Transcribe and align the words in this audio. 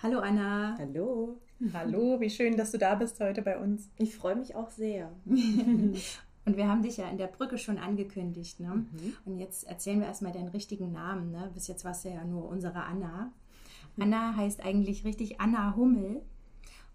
Hallo 0.00 0.20
Anna. 0.20 0.76
Hallo. 0.78 1.40
Hallo, 1.72 2.20
wie 2.20 2.30
schön, 2.30 2.56
dass 2.56 2.70
du 2.70 2.78
da 2.78 2.94
bist 2.94 3.18
heute 3.18 3.42
bei 3.42 3.58
uns. 3.58 3.90
Ich 3.98 4.14
freue 4.14 4.36
mich 4.36 4.54
auch 4.54 4.70
sehr. 4.70 5.10
Und 5.24 6.56
wir 6.56 6.68
haben 6.68 6.82
dich 6.82 6.98
ja 6.98 7.08
in 7.08 7.18
der 7.18 7.26
Brücke 7.26 7.58
schon 7.58 7.78
angekündigt. 7.78 8.60
Ne? 8.60 8.68
Mhm. 8.68 9.16
Und 9.24 9.38
jetzt 9.38 9.66
erzählen 9.66 9.98
wir 9.98 10.06
erstmal 10.06 10.30
deinen 10.30 10.50
richtigen 10.50 10.92
Namen. 10.92 11.32
Ne? 11.32 11.50
Bis 11.52 11.66
jetzt 11.66 11.84
warst 11.84 12.04
du 12.04 12.10
ja 12.10 12.22
nur 12.24 12.48
unsere 12.48 12.84
Anna. 12.84 13.32
Anna 13.98 14.36
heißt 14.36 14.64
eigentlich 14.64 15.04
richtig 15.04 15.40
Anna 15.40 15.74
Hummel 15.74 16.22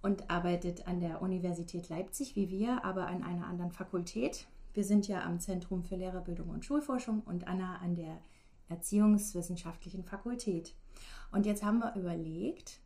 und 0.02 0.30
arbeitet 0.30 0.88
an 0.88 1.02
der 1.02 1.22
Universität 1.22 1.90
Leipzig 1.90 2.38
wie 2.38 2.50
wir, 2.50 2.86
aber 2.86 3.08
an 3.08 3.22
einer 3.22 3.48
anderen 3.48 3.74
Fakultät. 3.74 4.48
Wir 4.74 4.86
sind 4.86 5.10
ja 5.10 5.26
am 5.26 5.42
Zentrum 5.42 5.84
für 5.84 5.98
Lehrerbildung 5.98 6.48
und 6.48 6.64
Schulforschung 6.64 7.22
und 7.26 7.50
Anna 7.50 7.80
an 7.84 7.96
der 7.96 8.18
Erziehungswissenschaftlichen 8.70 10.06
Fakultät. 10.06 10.74
Und 11.34 11.46
jetzt 11.46 11.66
haben 11.66 11.80
wir 11.80 11.96
überlegt, 11.96 12.80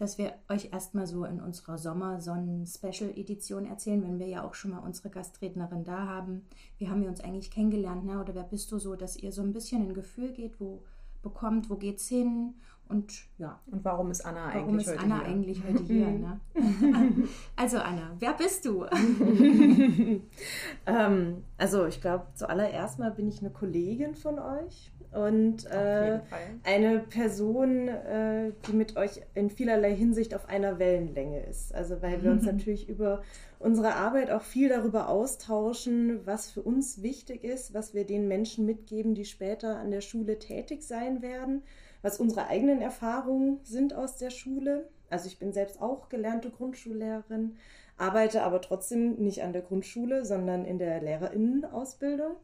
dass 0.00 0.16
wir 0.16 0.32
euch 0.48 0.72
erstmal 0.72 1.06
so 1.06 1.26
in 1.26 1.42
unserer 1.42 1.76
Sommersonnen-Special-Edition 1.76 3.66
erzählen, 3.66 4.02
wenn 4.02 4.18
wir 4.18 4.28
ja 4.28 4.42
auch 4.42 4.54
schon 4.54 4.70
mal 4.70 4.78
unsere 4.78 5.10
Gastrednerin 5.10 5.84
da 5.84 6.06
haben. 6.06 6.46
Wie 6.78 6.88
haben 6.88 7.02
wir 7.02 7.10
uns 7.10 7.20
eigentlich 7.20 7.50
kennengelernt? 7.50 8.06
Ne? 8.06 8.18
Oder 8.18 8.34
wer 8.34 8.44
bist 8.44 8.72
du 8.72 8.78
so, 8.78 8.96
dass 8.96 9.18
ihr 9.18 9.30
so 9.30 9.42
ein 9.42 9.52
bisschen 9.52 9.82
ein 9.82 9.92
Gefühl 9.92 10.32
geht, 10.32 10.58
wo 10.58 10.82
bekommt, 11.20 11.68
wo 11.68 11.76
geht's 11.76 12.08
hin? 12.08 12.54
Und 12.88 13.12
ja. 13.36 13.60
Und 13.66 13.84
warum 13.84 14.10
ist 14.10 14.24
Anna 14.24 14.54
warum 14.54 14.70
eigentlich 14.70 14.86
ist 14.86 14.92
heute 14.94 15.04
Anna 15.04 15.18
hier? 15.18 15.26
eigentlich 15.26 15.64
heute 15.64 15.82
hier? 15.82 16.06
Ne? 16.08 16.40
also 17.56 17.76
Anna, 17.76 18.16
wer 18.18 18.32
bist 18.32 18.64
du? 18.64 18.84
ähm, 20.86 21.44
also 21.58 21.84
ich 21.84 22.00
glaube, 22.00 22.26
zuallererst 22.34 22.98
mal 22.98 23.10
bin 23.10 23.28
ich 23.28 23.40
eine 23.40 23.50
Kollegin 23.50 24.14
von 24.14 24.38
euch 24.38 24.90
und 25.12 25.66
äh, 25.66 26.20
eine 26.62 27.00
Person, 27.00 27.88
äh, 27.88 28.52
die 28.66 28.72
mit 28.72 28.96
euch 28.96 29.22
in 29.34 29.50
vielerlei 29.50 29.94
Hinsicht 29.94 30.34
auf 30.34 30.48
einer 30.48 30.78
Wellenlänge 30.78 31.44
ist. 31.46 31.74
Also 31.74 32.00
weil 32.00 32.22
wir 32.22 32.30
uns 32.30 32.44
natürlich 32.44 32.88
über 32.88 33.22
unsere 33.58 33.94
Arbeit 33.94 34.30
auch 34.30 34.42
viel 34.42 34.68
darüber 34.68 35.08
austauschen, 35.08 36.20
was 36.26 36.50
für 36.50 36.62
uns 36.62 37.02
wichtig 37.02 37.42
ist, 37.42 37.74
was 37.74 37.92
wir 37.92 38.04
den 38.04 38.28
Menschen 38.28 38.66
mitgeben, 38.66 39.14
die 39.14 39.24
später 39.24 39.76
an 39.78 39.90
der 39.90 40.00
Schule 40.00 40.38
tätig 40.38 40.82
sein 40.82 41.22
werden, 41.22 41.62
was 42.02 42.20
unsere 42.20 42.46
eigenen 42.46 42.80
Erfahrungen 42.80 43.58
sind 43.64 43.94
aus 43.94 44.16
der 44.16 44.30
Schule. 44.30 44.88
Also 45.10 45.26
ich 45.26 45.40
bin 45.40 45.52
selbst 45.52 45.82
auch 45.82 46.08
gelernte 46.08 46.50
Grundschullehrerin, 46.50 47.56
arbeite 47.96 48.42
aber 48.42 48.60
trotzdem 48.60 49.16
nicht 49.16 49.42
an 49.42 49.52
der 49.52 49.62
Grundschule, 49.62 50.24
sondern 50.24 50.64
in 50.64 50.78
der 50.78 51.02
Lehrerinnenausbildung. 51.02 52.36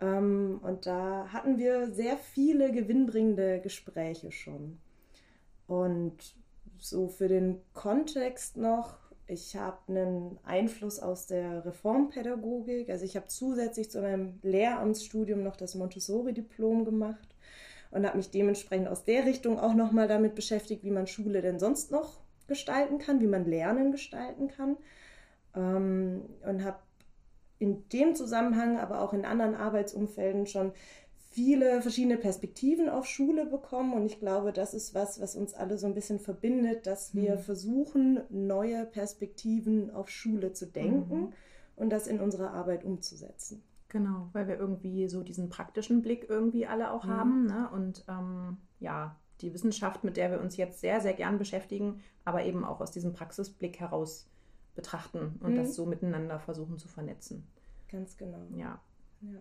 Ähm, 0.00 0.60
und 0.62 0.86
da 0.86 1.28
hatten 1.32 1.58
wir 1.58 1.92
sehr 1.92 2.16
viele 2.16 2.72
gewinnbringende 2.72 3.60
Gespräche 3.60 4.32
schon. 4.32 4.78
Und 5.66 6.34
so 6.78 7.08
für 7.08 7.28
den 7.28 7.60
Kontext 7.72 8.56
noch, 8.56 8.98
ich 9.26 9.56
habe 9.56 9.78
einen 9.88 10.38
Einfluss 10.44 10.98
aus 10.98 11.26
der 11.26 11.64
Reformpädagogik. 11.64 12.90
Also 12.90 13.04
ich 13.04 13.16
habe 13.16 13.28
zusätzlich 13.28 13.90
zu 13.90 14.02
meinem 14.02 14.38
Lehramtsstudium 14.42 15.42
noch 15.42 15.56
das 15.56 15.74
Montessori-Diplom 15.74 16.84
gemacht 16.84 17.34
und 17.90 18.06
habe 18.06 18.18
mich 18.18 18.30
dementsprechend 18.30 18.88
aus 18.88 19.04
der 19.04 19.24
Richtung 19.24 19.58
auch 19.58 19.74
nochmal 19.74 20.08
damit 20.08 20.34
beschäftigt, 20.34 20.84
wie 20.84 20.90
man 20.90 21.06
Schule 21.06 21.40
denn 21.40 21.58
sonst 21.58 21.90
noch 21.90 22.20
gestalten 22.48 22.98
kann, 22.98 23.20
wie 23.20 23.26
man 23.26 23.46
Lernen 23.46 23.92
gestalten 23.92 24.48
kann. 24.48 24.76
Ähm, 25.54 26.22
und 26.46 26.64
habe 26.64 26.78
in 27.64 27.88
dem 27.88 28.14
Zusammenhang, 28.14 28.78
aber 28.78 29.00
auch 29.00 29.12
in 29.12 29.24
anderen 29.24 29.54
Arbeitsumfelden 29.54 30.46
schon 30.46 30.72
viele 31.30 31.82
verschiedene 31.82 32.16
Perspektiven 32.16 32.88
auf 32.88 33.06
Schule 33.06 33.46
bekommen. 33.46 33.94
Und 33.94 34.06
ich 34.06 34.20
glaube, 34.20 34.52
das 34.52 34.74
ist 34.74 34.94
was, 34.94 35.20
was 35.20 35.34
uns 35.34 35.54
alle 35.54 35.78
so 35.78 35.86
ein 35.86 35.94
bisschen 35.94 36.20
verbindet, 36.20 36.86
dass 36.86 37.14
wir 37.14 37.36
mhm. 37.36 37.40
versuchen, 37.40 38.20
neue 38.28 38.84
Perspektiven 38.84 39.90
auf 39.90 40.10
Schule 40.10 40.52
zu 40.52 40.66
denken 40.66 41.20
mhm. 41.20 41.32
und 41.74 41.90
das 41.90 42.06
in 42.06 42.20
unserer 42.20 42.52
Arbeit 42.52 42.84
umzusetzen. 42.84 43.62
Genau, 43.88 44.28
weil 44.32 44.46
wir 44.46 44.58
irgendwie 44.58 45.08
so 45.08 45.22
diesen 45.22 45.48
praktischen 45.48 46.02
Blick 46.02 46.26
irgendwie 46.28 46.66
alle 46.66 46.92
auch 46.92 47.04
mhm. 47.04 47.10
haben. 47.10 47.46
Ne? 47.46 47.68
Und 47.72 48.04
ähm, 48.08 48.58
ja, 48.78 49.16
die 49.40 49.52
Wissenschaft, 49.54 50.04
mit 50.04 50.16
der 50.16 50.30
wir 50.30 50.40
uns 50.40 50.56
jetzt 50.56 50.80
sehr, 50.80 51.00
sehr 51.00 51.14
gern 51.14 51.38
beschäftigen, 51.38 52.00
aber 52.24 52.44
eben 52.44 52.64
auch 52.64 52.80
aus 52.80 52.90
diesem 52.90 53.12
Praxisblick 53.12 53.80
heraus 53.80 54.28
betrachten 54.74 55.36
und 55.40 55.52
mhm. 55.52 55.56
das 55.56 55.74
so 55.74 55.86
miteinander 55.86 56.38
versuchen 56.38 56.78
zu 56.78 56.88
vernetzen. 56.88 57.46
Ganz 57.94 58.16
genau. 58.16 58.44
Ja. 58.56 58.80
Ja, 59.20 59.40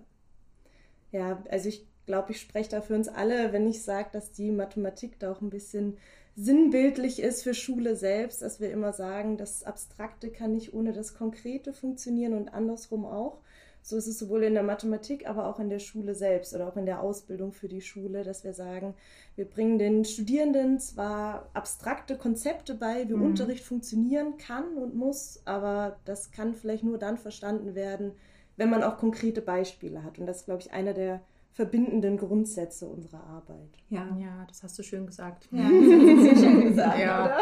ja 1.11 1.43
also 1.49 1.69
ich 1.69 1.87
glaube, 2.05 2.33
ich 2.33 2.39
spreche 2.39 2.69
da 2.69 2.81
für 2.81 2.93
uns 2.93 3.07
alle, 3.07 3.51
wenn 3.51 3.67
ich 3.67 3.81
sage, 3.81 4.09
dass 4.13 4.31
die 4.31 4.51
Mathematik 4.51 5.17
da 5.19 5.31
auch 5.31 5.41
ein 5.41 5.49
bisschen 5.49 5.97
sinnbildlich 6.35 7.19
ist 7.19 7.41
für 7.41 7.55
Schule 7.55 7.95
selbst, 7.95 8.43
dass 8.43 8.59
wir 8.59 8.71
immer 8.71 8.93
sagen, 8.93 9.37
das 9.37 9.63
Abstrakte 9.63 10.29
kann 10.29 10.51
nicht 10.51 10.73
ohne 10.73 10.93
das 10.93 11.15
Konkrete 11.15 11.73
funktionieren 11.73 12.33
und 12.33 12.53
andersrum 12.53 13.05
auch. 13.05 13.39
So 13.81 13.97
ist 13.97 14.07
es 14.07 14.19
sowohl 14.19 14.43
in 14.43 14.53
der 14.53 14.63
Mathematik, 14.63 15.27
aber 15.27 15.47
auch 15.47 15.59
in 15.59 15.69
der 15.69 15.79
Schule 15.79 16.15
selbst 16.15 16.53
oder 16.53 16.67
auch 16.67 16.77
in 16.77 16.85
der 16.85 17.01
Ausbildung 17.01 17.51
für 17.51 17.67
die 17.67 17.81
Schule, 17.81 18.23
dass 18.23 18.43
wir 18.43 18.53
sagen, 18.53 18.93
wir 19.35 19.45
bringen 19.45 19.77
den 19.77 20.05
Studierenden 20.05 20.79
zwar 20.79 21.49
abstrakte 21.53 22.17
Konzepte 22.17 22.75
bei, 22.75 23.09
wie 23.09 23.13
mhm. 23.13 23.23
Unterricht 23.25 23.63
funktionieren 23.63 24.37
kann 24.37 24.77
und 24.77 24.95
muss, 24.95 25.41
aber 25.45 25.97
das 26.05 26.31
kann 26.31 26.53
vielleicht 26.53 26.83
nur 26.83 26.97
dann 26.97 27.17
verstanden 27.17 27.75
werden, 27.75 28.13
wenn 28.57 28.69
man 28.69 28.83
auch 28.83 28.97
konkrete 28.97 29.41
Beispiele 29.41 30.03
hat. 30.03 30.19
Und 30.19 30.25
das 30.25 30.37
ist, 30.37 30.45
glaube 30.45 30.61
ich, 30.61 30.71
einer 30.71 30.93
der 30.93 31.21
verbindenden 31.53 32.17
Grundsätze 32.17 32.87
unserer 32.87 33.23
Arbeit. 33.25 33.69
Ja, 33.89 34.07
ja, 34.17 34.43
das 34.47 34.63
hast 34.63 34.77
du 34.79 34.81
schön 34.81 35.05
gesagt. 35.05 35.47
Ja, 35.51 35.69
das 35.69 35.71
hast 35.71 36.31
du 36.31 36.49
schön 36.49 36.61
gesagt, 36.69 36.99
ja. 36.99 37.37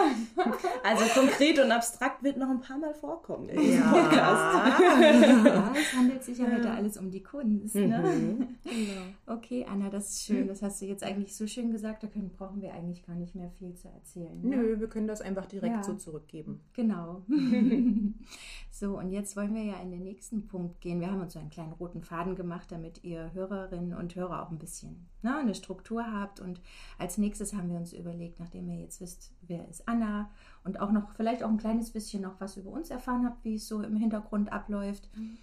Also 0.83 1.19
konkret 1.19 1.57
und 1.59 1.71
abstrakt 1.71 2.21
wird 2.21 2.35
noch 2.35 2.49
ein 2.49 2.59
paar 2.59 2.77
Mal 2.77 2.93
vorkommen 2.93 3.47
in 3.47 3.61
diesem 3.61 3.79
ja. 3.79 3.91
Podcast. 3.91 4.81
Ja, 5.01 5.73
es 5.79 5.93
handelt 5.97 6.23
sich 6.23 6.37
ja 6.39 6.51
heute 6.51 6.69
alles 6.69 6.97
um 6.97 7.09
die 7.09 7.23
Kunst. 7.23 7.75
Ne? 7.75 8.03
Mhm. 8.03 8.47
Genau. 8.63 9.01
Okay, 9.27 9.65
Anna, 9.69 9.89
das 9.89 10.09
ist 10.09 10.25
schön. 10.25 10.45
Das 10.47 10.61
hast 10.61 10.81
du 10.81 10.85
jetzt 10.85 11.03
eigentlich 11.03 11.33
so 11.33 11.47
schön 11.47 11.71
gesagt. 11.71 12.03
Da 12.03 12.07
können, 12.07 12.31
brauchen 12.37 12.61
wir 12.61 12.73
eigentlich 12.73 13.05
gar 13.05 13.15
nicht 13.15 13.33
mehr 13.33 13.49
viel 13.59 13.75
zu 13.75 13.87
erzählen. 13.87 14.41
Ne? 14.41 14.57
Nö, 14.57 14.79
wir 14.81 14.89
können 14.89 15.07
das 15.07 15.21
einfach 15.21 15.45
direkt 15.45 15.75
ja. 15.75 15.83
so 15.83 15.93
zurückgeben. 15.93 16.59
Genau. 16.73 17.21
so, 18.71 18.97
und 18.97 19.11
jetzt 19.11 19.37
wollen 19.37 19.55
wir 19.55 19.63
ja 19.63 19.79
in 19.81 19.91
den 19.91 20.03
nächsten 20.03 20.47
Punkt 20.47 20.81
gehen. 20.81 20.99
Wir 20.99 21.09
haben 21.09 21.21
uns 21.21 21.31
so 21.31 21.39
einen 21.39 21.49
kleinen 21.49 21.71
roten 21.73 22.01
Faden 22.01 22.35
gemacht, 22.35 22.73
damit 22.73 23.05
ihr 23.05 23.31
Hörerinnen 23.33 23.93
und 23.93 24.00
Hörer 24.09 24.43
auch 24.43 24.51
ein 24.51 24.57
bisschen 24.57 25.07
ne, 25.21 25.37
eine 25.37 25.55
Struktur 25.55 26.05
habt. 26.11 26.39
Und 26.39 26.61
als 26.97 27.17
nächstes 27.17 27.53
haben 27.53 27.69
wir 27.69 27.77
uns 27.77 27.93
überlegt, 27.93 28.39
nachdem 28.39 28.69
ihr 28.69 28.79
jetzt 28.79 29.01
wisst, 29.01 29.31
wer 29.41 29.67
ist 29.69 29.87
Anna 29.87 30.29
und 30.63 30.79
auch 30.79 30.91
noch 30.91 31.11
vielleicht 31.15 31.43
auch 31.43 31.49
ein 31.49 31.57
kleines 31.57 31.91
bisschen 31.91 32.21
noch 32.23 32.39
was 32.39 32.57
über 32.57 32.71
uns 32.71 32.89
erfahren 32.89 33.25
habt, 33.25 33.43
wie 33.43 33.55
es 33.55 33.67
so 33.67 33.81
im 33.81 33.95
Hintergrund 33.95 34.51
abläuft. 34.51 35.09
Mhm. 35.15 35.37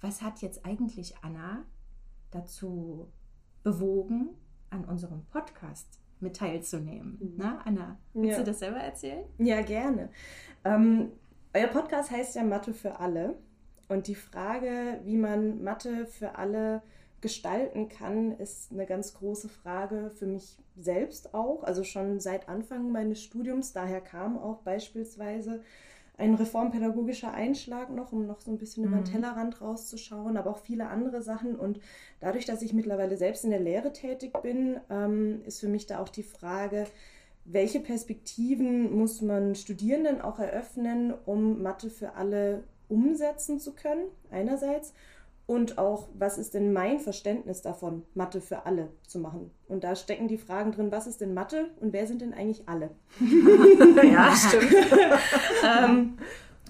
Was 0.00 0.22
hat 0.22 0.42
jetzt 0.42 0.66
eigentlich 0.66 1.14
Anna 1.22 1.64
dazu 2.30 3.08
bewogen, 3.62 4.30
an 4.70 4.84
unserem 4.84 5.24
Podcast 5.26 6.00
mit 6.20 6.36
teilzunehmen? 6.36 7.18
Mhm. 7.20 7.34
Na, 7.36 7.58
Anna, 7.64 7.96
willst 8.12 8.32
ja. 8.32 8.38
du 8.38 8.44
das 8.44 8.58
selber 8.58 8.78
erzählen? 8.78 9.24
Ja, 9.38 9.62
gerne. 9.62 10.10
Ähm, 10.64 11.12
euer 11.54 11.68
Podcast 11.68 12.10
heißt 12.10 12.36
ja 12.36 12.44
Mathe 12.44 12.74
für 12.74 12.98
alle. 12.98 13.36
Und 13.88 14.08
die 14.08 14.14
Frage, 14.14 15.00
wie 15.04 15.16
man 15.16 15.62
Mathe 15.62 16.06
für 16.06 16.36
alle 16.36 16.82
gestalten 17.24 17.88
kann, 17.88 18.32
ist 18.32 18.70
eine 18.70 18.84
ganz 18.84 19.14
große 19.14 19.48
Frage 19.48 20.10
für 20.10 20.26
mich 20.26 20.58
selbst 20.76 21.32
auch. 21.32 21.64
Also 21.64 21.82
schon 21.82 22.20
seit 22.20 22.50
Anfang 22.50 22.92
meines 22.92 23.22
Studiums. 23.22 23.72
Daher 23.72 24.02
kam 24.02 24.38
auch 24.38 24.58
beispielsweise 24.58 25.62
ein 26.18 26.34
reformpädagogischer 26.34 27.32
Einschlag 27.32 27.88
noch, 27.88 28.12
um 28.12 28.26
noch 28.26 28.42
so 28.42 28.50
ein 28.50 28.58
bisschen 28.58 28.84
mhm. 28.84 28.88
über 28.90 28.98
den 28.98 29.08
mhm. 29.08 29.12
Tellerrand 29.12 29.62
rauszuschauen, 29.62 30.36
aber 30.36 30.50
auch 30.50 30.58
viele 30.58 30.88
andere 30.88 31.22
Sachen. 31.22 31.56
Und 31.56 31.80
dadurch, 32.20 32.44
dass 32.44 32.60
ich 32.60 32.74
mittlerweile 32.74 33.16
selbst 33.16 33.42
in 33.42 33.50
der 33.50 33.60
Lehre 33.60 33.94
tätig 33.94 34.34
bin, 34.42 34.78
ähm, 34.90 35.40
ist 35.46 35.60
für 35.60 35.68
mich 35.68 35.86
da 35.86 36.00
auch 36.00 36.10
die 36.10 36.22
Frage, 36.22 36.86
welche 37.46 37.80
Perspektiven 37.80 38.94
muss 38.94 39.22
man 39.22 39.54
Studierenden 39.54 40.20
auch 40.20 40.38
eröffnen, 40.38 41.14
um 41.24 41.62
Mathe 41.62 41.88
für 41.88 42.16
alle 42.16 42.64
umsetzen 42.90 43.58
zu 43.60 43.72
können, 43.72 44.04
einerseits 44.30 44.92
und 45.46 45.76
auch, 45.76 46.08
was 46.14 46.38
ist 46.38 46.54
denn 46.54 46.72
mein 46.72 47.00
Verständnis 47.00 47.60
davon, 47.60 48.04
Mathe 48.14 48.40
für 48.40 48.64
alle 48.64 48.88
zu 49.06 49.18
machen? 49.18 49.50
Und 49.68 49.84
da 49.84 49.94
stecken 49.94 50.26
die 50.26 50.38
Fragen 50.38 50.72
drin, 50.72 50.90
was 50.90 51.06
ist 51.06 51.20
denn 51.20 51.34
Mathe 51.34 51.70
und 51.80 51.92
wer 51.92 52.06
sind 52.06 52.22
denn 52.22 52.32
eigentlich 52.32 52.66
alle? 52.66 52.90
ja, 54.02 54.34
stimmt. 54.34 54.72
ähm, 55.64 56.18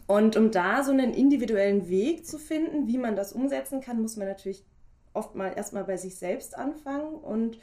und 0.07 0.37
um 0.37 0.51
da 0.51 0.83
so 0.83 0.91
einen 0.91 1.15
individuellen 1.15 1.89
Weg 1.89 2.27
zu 2.27 2.39
finden, 2.39 2.89
wie 2.89 2.99
man 2.99 3.15
das 3.15 3.33
umsetzen 3.33 3.81
kann, 3.81 4.03
muss 4.03 4.17
man 4.17 4.27
natürlich 4.27 4.65
oft 5.13 5.37
mal 5.37 5.53
erstmal 5.57 5.85
bei 5.85 5.97
sich 5.97 6.17
selbst 6.17 6.59
anfangen. 6.59 7.15
Und 7.15 7.61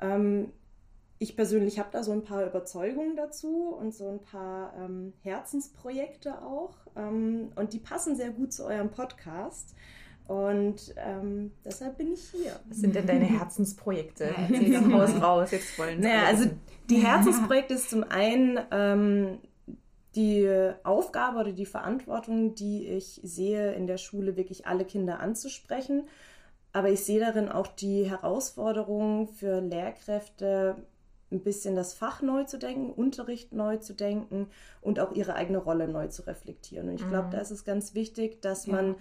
ähm, 0.00 0.52
ich 1.18 1.36
persönlich 1.36 1.78
habe 1.78 1.90
da 1.92 2.02
so 2.02 2.12
ein 2.12 2.24
paar 2.24 2.46
Überzeugungen 2.46 3.14
dazu 3.14 3.74
und 3.78 3.94
so 3.94 4.08
ein 4.08 4.22
paar 4.22 4.74
ähm, 4.78 5.12
Herzensprojekte 5.22 6.42
auch. 6.42 6.74
Ähm, 6.96 7.52
und 7.56 7.74
die 7.74 7.78
passen 7.78 8.16
sehr 8.16 8.30
gut 8.30 8.54
zu 8.54 8.64
eurem 8.64 8.90
Podcast 8.90 9.74
Und 10.28 10.94
ähm, 10.96 11.52
deshalb 11.64 11.98
bin 11.98 12.12
ich 12.12 12.22
hier. 12.30 12.58
Was 12.68 12.78
sind 12.78 12.94
denn 12.94 13.06
deine 13.06 13.26
Herzensprojekte? 13.26 14.34
Ja, 14.50 14.80
raus, 14.80 15.10
raus. 15.20 15.50
Jetzt 15.52 15.78
wollen 15.78 16.00
naja, 16.00 16.24
also 16.26 16.50
die 16.90 16.96
Herzensprojekte 16.96 17.74
ist 17.74 17.90
zum 17.90 18.04
einen 18.04 18.58
ähm, 18.70 19.38
die 20.16 20.48
Aufgabe 20.82 21.38
oder 21.38 21.52
die 21.52 21.66
Verantwortung, 21.66 22.54
die 22.54 22.86
ich 22.86 23.20
sehe, 23.22 23.74
in 23.74 23.86
der 23.86 23.98
Schule 23.98 24.36
wirklich 24.36 24.66
alle 24.66 24.84
Kinder 24.84 25.20
anzusprechen. 25.20 26.08
Aber 26.72 26.90
ich 26.90 27.04
sehe 27.04 27.20
darin 27.20 27.48
auch 27.48 27.68
die 27.68 28.04
Herausforderung 28.04 29.28
für 29.28 29.60
Lehrkräfte, 29.60 30.76
ein 31.32 31.40
bisschen 31.40 31.74
das 31.74 31.92
Fach 31.92 32.22
neu 32.22 32.44
zu 32.44 32.58
denken, 32.58 32.92
Unterricht 32.92 33.52
neu 33.52 33.78
zu 33.78 33.94
denken 33.94 34.48
und 34.80 35.00
auch 35.00 35.12
ihre 35.12 35.34
eigene 35.34 35.58
Rolle 35.58 35.88
neu 35.88 36.08
zu 36.08 36.26
reflektieren. 36.26 36.88
Und 36.88 37.00
ich 37.00 37.08
glaube, 37.08 37.28
mhm. 37.28 37.30
da 37.32 37.38
ist 37.38 37.50
es 37.50 37.64
ganz 37.64 37.94
wichtig, 37.94 38.40
dass 38.42 38.66
ja. 38.66 38.74
man 38.74 38.94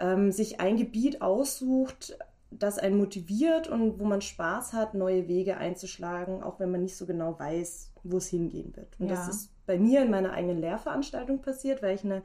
ähm, 0.00 0.32
sich 0.32 0.60
ein 0.60 0.76
Gebiet 0.76 1.22
aussucht, 1.22 2.18
das 2.50 2.78
einen 2.78 2.96
motiviert 2.96 3.68
und 3.68 3.98
wo 3.98 4.04
man 4.04 4.20
Spaß 4.22 4.72
hat, 4.72 4.94
neue 4.94 5.28
Wege 5.28 5.58
einzuschlagen, 5.58 6.42
auch 6.42 6.60
wenn 6.60 6.70
man 6.70 6.82
nicht 6.82 6.96
so 6.96 7.06
genau 7.06 7.38
weiß, 7.38 7.92
wo 8.04 8.16
es 8.16 8.28
hingehen 8.28 8.74
wird. 8.74 8.98
Und 8.98 9.08
ja. 9.08 9.14
das 9.14 9.28
ist 9.28 9.50
bei 9.66 9.78
mir 9.78 10.02
in 10.02 10.10
meiner 10.10 10.32
eigenen 10.32 10.58
Lehrveranstaltung 10.58 11.42
passiert, 11.42 11.82
weil 11.82 11.94
ich 11.94 12.04
eine 12.04 12.22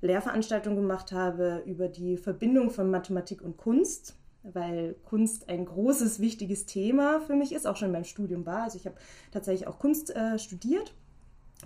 Lehrveranstaltung 0.00 0.76
gemacht 0.76 1.12
habe 1.12 1.62
über 1.66 1.88
die 1.88 2.16
Verbindung 2.16 2.70
von 2.70 2.90
Mathematik 2.90 3.42
und 3.42 3.56
Kunst, 3.56 4.16
weil 4.42 4.94
Kunst 5.04 5.48
ein 5.48 5.64
großes, 5.66 6.20
wichtiges 6.20 6.66
Thema 6.66 7.20
für 7.20 7.34
mich 7.34 7.52
ist, 7.52 7.66
auch 7.66 7.76
schon 7.76 7.86
in 7.86 7.92
meinem 7.92 8.04
Studium 8.04 8.46
war. 8.46 8.62
Also 8.62 8.78
ich 8.78 8.86
habe 8.86 8.96
tatsächlich 9.30 9.66
auch 9.66 9.78
Kunst 9.78 10.14
äh, 10.14 10.38
studiert, 10.38 10.94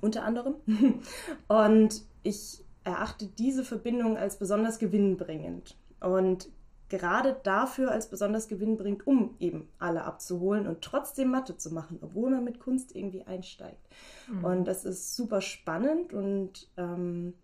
unter 0.00 0.24
anderem. 0.24 0.54
Und 1.48 2.02
ich 2.22 2.64
erachte 2.84 3.26
diese 3.26 3.64
Verbindung 3.64 4.16
als 4.16 4.38
besonders 4.38 4.78
gewinnbringend. 4.78 5.76
Und 6.00 6.48
gerade 6.88 7.38
dafür 7.42 7.90
als 7.90 8.08
besonders 8.08 8.48
gewinnbringend, 8.48 9.06
um 9.06 9.36
eben 9.38 9.68
alle 9.78 10.04
abzuholen 10.04 10.66
und 10.66 10.82
trotzdem 10.82 11.30
Mathe 11.30 11.56
zu 11.56 11.72
machen, 11.72 11.98
obwohl 12.02 12.30
man 12.30 12.44
mit 12.44 12.58
Kunst 12.58 12.96
irgendwie 12.96 13.22
einsteigt. 13.22 13.88
Mhm. 14.28 14.44
Und 14.44 14.64
das 14.64 14.84
ist 14.84 15.14
super 15.14 15.40
spannend 15.40 16.12
und 16.12 16.68
ähm, 16.76 17.34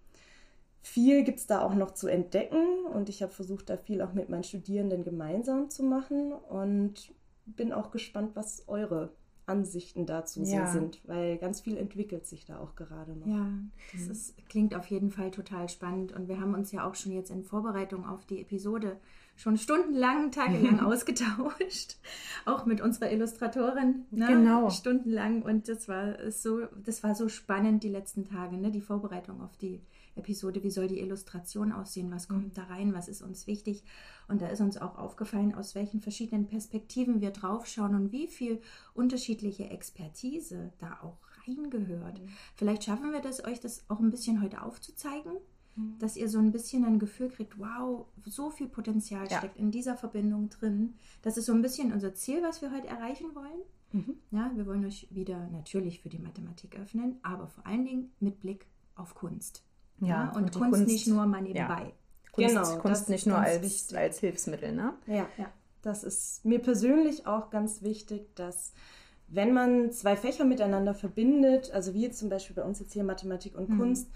viel 0.86 1.24
gibt 1.24 1.40
es 1.40 1.46
da 1.46 1.62
auch 1.62 1.74
noch 1.74 1.92
zu 1.92 2.06
entdecken. 2.06 2.86
Und 2.92 3.08
ich 3.08 3.22
habe 3.22 3.32
versucht, 3.32 3.68
da 3.68 3.76
viel 3.76 4.00
auch 4.02 4.12
mit 4.12 4.28
meinen 4.28 4.44
Studierenden 4.44 5.02
gemeinsam 5.02 5.68
zu 5.68 5.82
machen 5.82 6.32
und 6.32 7.12
bin 7.44 7.72
auch 7.72 7.90
gespannt, 7.90 8.32
was 8.34 8.68
eure 8.68 9.10
Ansichten 9.46 10.06
dazu 10.06 10.42
ja. 10.42 10.66
so 10.66 10.72
sind, 10.72 11.00
weil 11.04 11.38
ganz 11.38 11.60
viel 11.60 11.76
entwickelt 11.76 12.26
sich 12.26 12.44
da 12.44 12.58
auch 12.58 12.74
gerade 12.74 13.16
noch. 13.16 13.26
Ja, 13.26 13.48
das 13.92 14.02
mhm. 14.02 14.10
ist, 14.10 14.48
klingt 14.48 14.74
auf 14.74 14.86
jeden 14.86 15.10
Fall 15.10 15.30
total 15.30 15.68
spannend 15.68 16.12
und 16.12 16.28
wir 16.28 16.40
haben 16.40 16.54
uns 16.54 16.72
ja 16.72 16.86
auch 16.86 16.96
schon 16.96 17.12
jetzt 17.12 17.30
in 17.30 17.44
Vorbereitung 17.44 18.06
auf 18.06 18.24
die 18.26 18.40
Episode 18.40 18.96
schon 19.36 19.56
stundenlang, 19.56 20.32
tagelang 20.32 20.80
ausgetauscht, 20.84 21.96
auch 22.44 22.66
mit 22.66 22.80
unserer 22.80 23.12
Illustratorin. 23.12 24.06
Ne? 24.10 24.26
Genau. 24.26 24.70
Stundenlang 24.70 25.42
und 25.42 25.68
das 25.68 25.88
war 25.88 26.30
so, 26.30 26.62
das 26.84 27.02
war 27.04 27.14
so 27.14 27.28
spannend 27.28 27.84
die 27.84 27.88
letzten 27.88 28.24
Tage, 28.24 28.56
ne? 28.56 28.70
die 28.70 28.80
Vorbereitung 28.80 29.42
auf 29.42 29.56
die 29.56 29.80
Episode, 30.16 30.62
wie 30.62 30.70
soll 30.70 30.88
die 30.88 31.00
Illustration 31.00 31.72
aussehen, 31.72 32.10
was 32.10 32.28
kommt 32.28 32.48
mhm. 32.48 32.54
da 32.54 32.64
rein, 32.64 32.94
was 32.94 33.08
ist 33.08 33.22
uns 33.22 33.46
wichtig. 33.46 33.84
Und 34.28 34.42
da 34.42 34.48
ist 34.48 34.60
uns 34.60 34.76
auch 34.76 34.98
aufgefallen, 34.98 35.54
aus 35.54 35.74
welchen 35.74 36.00
verschiedenen 36.00 36.46
Perspektiven 36.46 37.20
wir 37.20 37.30
draufschauen 37.30 37.94
und 37.94 38.12
wie 38.12 38.26
viel 38.26 38.60
unterschiedliche 38.94 39.70
Expertise 39.70 40.72
da 40.78 40.98
auch 41.02 41.18
reingehört. 41.46 42.20
Mhm. 42.20 42.28
Vielleicht 42.54 42.84
schaffen 42.84 43.12
wir 43.12 43.20
das, 43.20 43.44
euch 43.44 43.60
das 43.60 43.84
auch 43.88 44.00
ein 44.00 44.10
bisschen 44.10 44.42
heute 44.42 44.62
aufzuzeigen, 44.62 45.32
mhm. 45.76 45.98
dass 45.98 46.16
ihr 46.16 46.28
so 46.28 46.38
ein 46.38 46.52
bisschen 46.52 46.84
ein 46.84 46.98
Gefühl 46.98 47.28
kriegt, 47.28 47.58
wow, 47.58 48.06
so 48.24 48.50
viel 48.50 48.68
Potenzial 48.68 49.28
ja. 49.30 49.38
steckt 49.38 49.56
in 49.56 49.70
dieser 49.70 49.96
Verbindung 49.96 50.48
drin. 50.50 50.94
Das 51.22 51.36
ist 51.36 51.46
so 51.46 51.52
ein 51.52 51.62
bisschen 51.62 51.92
unser 51.92 52.14
Ziel, 52.14 52.42
was 52.42 52.62
wir 52.62 52.72
heute 52.72 52.88
erreichen 52.88 53.34
wollen. 53.34 53.62
Mhm. 53.92 54.16
Ja, 54.30 54.50
wir 54.54 54.66
wollen 54.66 54.84
euch 54.84 55.08
wieder 55.10 55.48
natürlich 55.48 56.00
für 56.00 56.08
die 56.08 56.18
Mathematik 56.18 56.76
öffnen, 56.76 57.18
aber 57.22 57.46
vor 57.46 57.66
allen 57.66 57.84
Dingen 57.84 58.12
mit 58.20 58.40
Blick 58.40 58.66
auf 58.94 59.14
Kunst. 59.14 59.65
Ja, 60.00 60.32
und, 60.34 60.44
und 60.44 60.52
Kunst, 60.52 60.70
Kunst, 60.70 60.86
nicht 60.86 61.06
nur 61.06 61.26
mal 61.26 61.42
nebenbei. 61.42 61.82
Ja. 61.82 61.92
Kunst, 62.32 62.54
genau, 62.54 62.78
Kunst 62.78 63.08
nicht 63.08 63.26
nur 63.26 63.38
als, 63.38 63.94
als 63.94 64.20
Hilfsmittel, 64.20 64.72
ne? 64.72 64.94
Ja, 65.06 65.26
ja. 65.38 65.50
Das 65.82 66.04
ist 66.04 66.44
mir 66.44 66.58
persönlich 66.58 67.26
auch 67.26 67.50
ganz 67.50 67.82
wichtig, 67.82 68.34
dass 68.34 68.72
wenn 69.28 69.52
man 69.52 69.90
zwei 69.92 70.16
Fächer 70.16 70.44
miteinander 70.44 70.94
verbindet, 70.94 71.70
also 71.72 71.94
wie 71.94 72.02
jetzt 72.02 72.18
zum 72.18 72.28
Beispiel 72.28 72.56
bei 72.56 72.62
uns 72.62 72.78
jetzt 72.80 72.92
hier 72.92 73.04
Mathematik 73.04 73.56
und 73.56 73.70
mhm. 73.70 73.78
Kunst, 73.78 74.08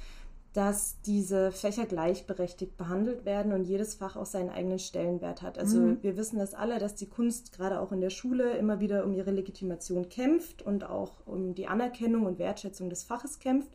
dass 0.52 1.00
diese 1.02 1.52
Fächer 1.52 1.86
gleichberechtigt 1.86 2.76
behandelt 2.76 3.24
werden 3.24 3.52
und 3.52 3.64
jedes 3.64 3.94
Fach 3.94 4.16
auch 4.16 4.26
seinen 4.26 4.50
eigenen 4.50 4.80
Stellenwert 4.80 5.42
hat. 5.42 5.58
Also 5.58 5.78
mhm. 5.78 6.02
wir 6.02 6.16
wissen 6.16 6.38
das 6.38 6.54
alle, 6.54 6.78
dass 6.78 6.96
die 6.96 7.08
Kunst 7.08 7.52
gerade 7.52 7.80
auch 7.80 7.92
in 7.92 8.00
der 8.00 8.10
Schule 8.10 8.56
immer 8.56 8.80
wieder 8.80 9.04
um 9.04 9.12
ihre 9.12 9.30
Legitimation 9.30 10.08
kämpft 10.08 10.62
und 10.62 10.84
auch 10.84 11.12
um 11.24 11.54
die 11.54 11.68
Anerkennung 11.68 12.26
und 12.26 12.40
Wertschätzung 12.40 12.90
des 12.90 13.04
Faches 13.04 13.38
kämpft 13.38 13.70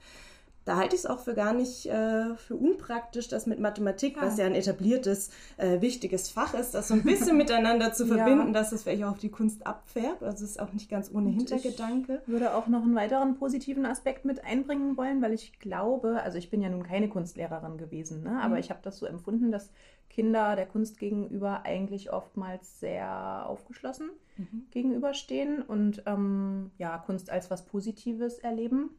da 0.65 0.77
halte 0.77 0.95
ich 0.95 1.03
es 1.03 1.05
auch 1.05 1.19
für 1.19 1.35
gar 1.35 1.53
nicht 1.53 1.85
äh, 1.85 2.35
für 2.35 2.55
unpraktisch, 2.55 3.27
das 3.27 3.45
mit 3.45 3.59
Mathematik, 3.59 4.17
ja. 4.17 4.23
was 4.23 4.37
ja 4.37 4.45
ein 4.45 4.55
etabliertes, 4.55 5.29
äh, 5.57 5.79
wichtiges 5.79 6.29
Fach 6.29 6.55
ist, 6.55 6.73
das 6.73 6.87
so 6.87 6.95
ein 6.95 7.03
bisschen 7.03 7.37
miteinander 7.37 7.93
zu 7.93 8.07
verbinden, 8.07 8.47
ja. 8.47 8.53
dass 8.53 8.71
es 8.71 8.83
vielleicht 8.83 9.03
auch 9.03 9.11
auf 9.11 9.19
die 9.19 9.29
Kunst 9.29 9.65
abfärbt. 9.65 10.23
Also 10.23 10.43
es 10.43 10.51
ist 10.51 10.59
auch 10.59 10.73
nicht 10.73 10.89
ganz 10.89 11.11
ohne 11.13 11.27
Und 11.27 11.33
Hintergedanke. 11.35 12.21
Ich 12.23 12.27
würde 12.27 12.55
auch 12.55 12.67
noch 12.67 12.81
einen 12.81 12.95
weiteren 12.95 13.35
positiven 13.35 13.85
Aspekt 13.85 14.25
mit 14.25 14.43
einbringen 14.43 14.97
wollen, 14.97 15.21
weil 15.21 15.33
ich 15.33 15.59
glaube, 15.59 16.21
also 16.23 16.37
ich 16.39 16.49
bin 16.49 16.61
ja 16.61 16.69
nun 16.69 16.83
keine 16.83 17.09
Kunstlehrerin 17.09 17.77
gewesen, 17.77 18.23
ne? 18.23 18.41
aber 18.41 18.55
mhm. 18.55 18.59
ich 18.59 18.71
habe 18.71 18.79
das 18.81 18.97
so 18.97 19.05
empfunden, 19.05 19.51
dass 19.51 19.69
Kinder 20.09 20.55
der 20.55 20.65
Kunst 20.65 20.97
gegenüber 20.97 21.63
eigentlich 21.63 22.11
oftmals 22.11 22.79
sehr 22.79 23.45
aufgeschlossen 23.47 24.09
mhm. 24.37 24.65
gegenüberstehen 24.71 25.61
und 25.61 26.03
ähm, 26.05 26.71
ja, 26.77 26.97
Kunst 26.97 27.29
als 27.29 27.51
was 27.51 27.65
Positives 27.65 28.39
erleben. 28.39 28.91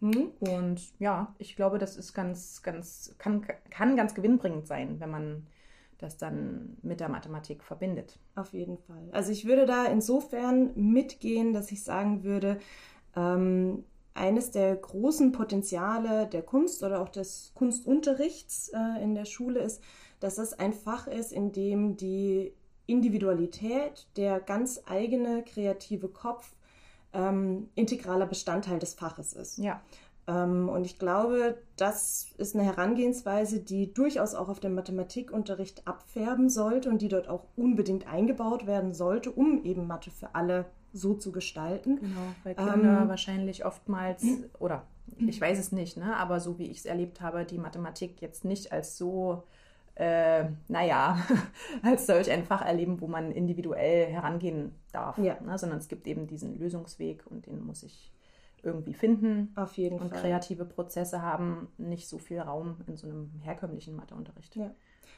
Mhm. 0.00 0.32
Und 0.40 0.80
ja, 0.98 1.34
ich 1.38 1.56
glaube, 1.56 1.78
das 1.78 1.96
ist 1.96 2.14
ganz, 2.14 2.62
ganz, 2.62 3.14
kann, 3.18 3.46
kann 3.70 3.96
ganz 3.96 4.14
gewinnbringend 4.14 4.66
sein, 4.66 5.00
wenn 5.00 5.10
man 5.10 5.46
das 5.98 6.16
dann 6.16 6.76
mit 6.82 7.00
der 7.00 7.08
Mathematik 7.08 7.64
verbindet. 7.64 8.18
Auf 8.36 8.52
jeden 8.52 8.78
Fall. 8.78 9.08
Also 9.10 9.32
ich 9.32 9.46
würde 9.46 9.66
da 9.66 9.84
insofern 9.86 10.70
mitgehen, 10.76 11.52
dass 11.52 11.72
ich 11.72 11.82
sagen 11.82 12.22
würde, 12.22 12.58
ähm, 13.16 13.84
eines 14.14 14.50
der 14.50 14.74
großen 14.76 15.32
Potenziale 15.32 16.26
der 16.26 16.42
Kunst 16.42 16.82
oder 16.82 17.00
auch 17.00 17.08
des 17.08 17.52
Kunstunterrichts 17.54 18.70
äh, 18.70 19.02
in 19.02 19.14
der 19.14 19.24
Schule 19.24 19.60
ist, 19.60 19.82
dass 20.20 20.38
es 20.38 20.52
ein 20.52 20.72
Fach 20.72 21.06
ist, 21.06 21.32
in 21.32 21.52
dem 21.52 21.96
die 21.96 22.52
Individualität, 22.86 24.08
der 24.16 24.40
ganz 24.40 24.82
eigene 24.86 25.44
kreative 25.44 26.08
Kopf 26.08 26.54
ähm, 27.12 27.68
integraler 27.74 28.26
Bestandteil 28.26 28.78
des 28.78 28.94
Faches 28.94 29.32
ist. 29.32 29.58
Ja. 29.58 29.80
Ähm, 30.26 30.68
und 30.68 30.84
ich 30.84 30.98
glaube, 30.98 31.58
das 31.76 32.26
ist 32.36 32.54
eine 32.54 32.64
Herangehensweise, 32.64 33.60
die 33.60 33.92
durchaus 33.92 34.34
auch 34.34 34.48
auf 34.48 34.60
den 34.60 34.74
Mathematikunterricht 34.74 35.88
abfärben 35.88 36.50
sollte 36.50 36.90
und 36.90 37.00
die 37.00 37.08
dort 37.08 37.28
auch 37.28 37.44
unbedingt 37.56 38.06
eingebaut 38.06 38.66
werden 38.66 38.92
sollte, 38.92 39.30
um 39.30 39.64
eben 39.64 39.86
Mathe 39.86 40.10
für 40.10 40.34
alle 40.34 40.66
so 40.92 41.14
zu 41.14 41.32
gestalten. 41.32 42.00
Genau, 42.00 42.20
weil 42.44 42.54
Kinder 42.54 43.02
ähm, 43.02 43.08
wahrscheinlich 43.08 43.64
oftmals, 43.64 44.24
oder 44.58 44.84
ich 45.16 45.40
weiß 45.40 45.58
es 45.58 45.72
nicht, 45.72 45.96
ne, 45.96 46.16
aber 46.16 46.40
so 46.40 46.58
wie 46.58 46.66
ich 46.66 46.78
es 46.78 46.86
erlebt 46.86 47.20
habe, 47.20 47.44
die 47.44 47.58
Mathematik 47.58 48.20
jetzt 48.20 48.44
nicht 48.44 48.72
als 48.72 48.98
so 48.98 49.44
äh, 49.98 50.44
naja, 50.68 51.18
als 51.82 52.06
solch 52.06 52.30
ein 52.30 52.44
Fach 52.44 52.64
erleben, 52.64 53.00
wo 53.00 53.08
man 53.08 53.32
individuell 53.32 54.06
herangehen 54.06 54.72
darf, 54.92 55.18
ja. 55.18 55.40
ne? 55.40 55.58
sondern 55.58 55.78
es 55.78 55.88
gibt 55.88 56.06
eben 56.06 56.28
diesen 56.28 56.56
Lösungsweg 56.58 57.26
und 57.26 57.46
den 57.46 57.64
muss 57.64 57.82
ich 57.82 58.12
irgendwie 58.62 58.94
finden. 58.94 59.52
Auf 59.56 59.76
jeden 59.76 59.98
und 59.98 60.10
Fall. 60.10 60.20
kreative 60.20 60.64
Prozesse 60.64 61.22
haben 61.22 61.68
nicht 61.78 62.08
so 62.08 62.18
viel 62.18 62.38
Raum 62.38 62.76
in 62.86 62.96
so 62.96 63.08
einem 63.08 63.30
herkömmlichen 63.42 63.96
Matheunterricht. 63.96 64.54
Ja. 64.54 64.70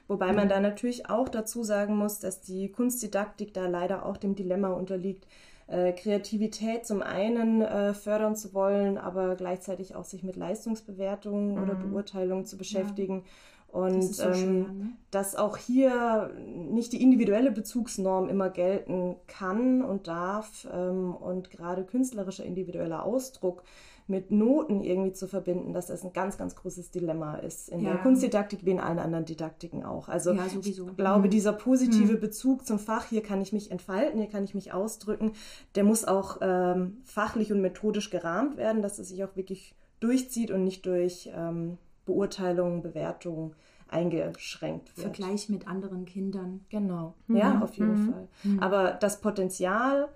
Wobei 0.09 0.33
man 0.33 0.49
da 0.49 0.61
natürlich 0.61 1.09
auch 1.09 1.29
dazu 1.29 1.63
sagen 1.63 1.97
muss, 1.97 2.19
dass 2.19 2.41
die 2.41 2.71
Kunstdidaktik 2.71 3.53
da 3.53 3.69
leider 3.69 4.07
auch 4.07 4.17
dem 4.17 4.35
Dilemma 4.35 4.69
unterliegt, 4.69 5.27
äh, 5.67 5.93
Kreativität 5.93 6.85
zum 6.85 7.01
einen 7.01 7.63
äh, 7.63 7.95
fördern 7.95 8.35
zu 8.35 8.55
wollen, 8.55 8.99
aber 8.99 9.37
gleichzeitig 9.37 9.95
auch 9.95 10.05
sich 10.05 10.25
mit 10.25 10.37
Leistungsbewertungen 10.37 11.55
mhm. 11.55 11.63
oder 11.63 11.75
Beurteilungen 11.75 12.45
zu 12.45 12.57
beschäftigen. 12.57 13.19
Ja. 13.19 13.25
Und 13.73 14.01
das 14.01 14.19
ähm, 14.19 14.35
schwer, 14.35 14.73
ne? 14.73 14.93
dass 15.11 15.37
auch 15.37 15.57
hier 15.57 16.31
nicht 16.47 16.93
die 16.93 17.03
individuelle 17.03 17.53
Bezugsnorm 17.53 18.29
immer 18.29 18.51
gelten 18.51 19.17
kann 19.27 19.83
und 19.83 20.09
darf 20.09 20.67
ähm, 20.73 21.15
und 21.15 21.51
gerade 21.51 21.85
künstlerischer 21.85 22.45
individueller 22.45 23.05
Ausdruck 23.05 23.63
mit 24.11 24.33
Noten 24.33 24.83
irgendwie 24.83 25.13
zu 25.13 25.29
verbinden, 25.29 25.73
dass 25.73 25.87
das 25.87 26.05
ein 26.05 26.13
ganz, 26.13 26.37
ganz 26.37 26.57
großes 26.57 26.91
Dilemma 26.91 27.37
ist. 27.37 27.69
In 27.69 27.81
ja. 27.81 27.93
der 27.93 28.03
Kunstdidaktik 28.03 28.67
wie 28.67 28.73
in 28.73 28.81
allen 28.81 28.99
anderen 28.99 29.25
Didaktiken 29.25 29.85
auch. 29.85 30.09
Also 30.09 30.33
ja, 30.33 30.45
ich 30.47 30.97
glaube, 30.97 31.27
mhm. 31.29 31.31
dieser 31.31 31.53
positive 31.53 32.15
mhm. 32.15 32.21
Bezug 32.21 32.67
zum 32.67 32.81
Fach, 32.81 33.07
hier 33.07 33.23
kann 33.23 33.41
ich 33.41 33.53
mich 33.53 33.71
entfalten, 33.71 34.19
hier 34.19 34.29
kann 34.29 34.43
ich 34.43 34.55
mich 34.55 34.73
ausdrücken, 34.73 35.33
der 35.77 35.85
muss 35.85 36.05
auch 36.05 36.39
ähm, 36.41 36.99
fachlich 37.05 37.53
und 37.53 37.61
methodisch 37.61 38.11
gerahmt 38.11 38.57
werden, 38.57 38.83
dass 38.83 38.99
es 38.99 39.11
sich 39.11 39.23
auch 39.23 39.37
wirklich 39.37 39.77
durchzieht 40.01 40.51
und 40.51 40.65
nicht 40.65 40.85
durch 40.87 41.31
ähm, 41.33 41.79
Beurteilungen, 42.11 42.83
Bewertungen 42.83 43.55
eingeschränkt 43.89 44.97
wird. 44.97 45.17
Vergleich 45.17 45.49
mit 45.49 45.67
anderen 45.67 46.05
Kindern. 46.05 46.65
Genau, 46.69 47.15
mhm. 47.27 47.37
ja, 47.37 47.61
auf 47.61 47.75
jeden 47.75 48.07
mhm. 48.07 48.13
Fall. 48.13 48.29
Mhm. 48.45 48.61
Aber 48.61 48.93
das 48.93 49.21
Potenzial, 49.21 50.09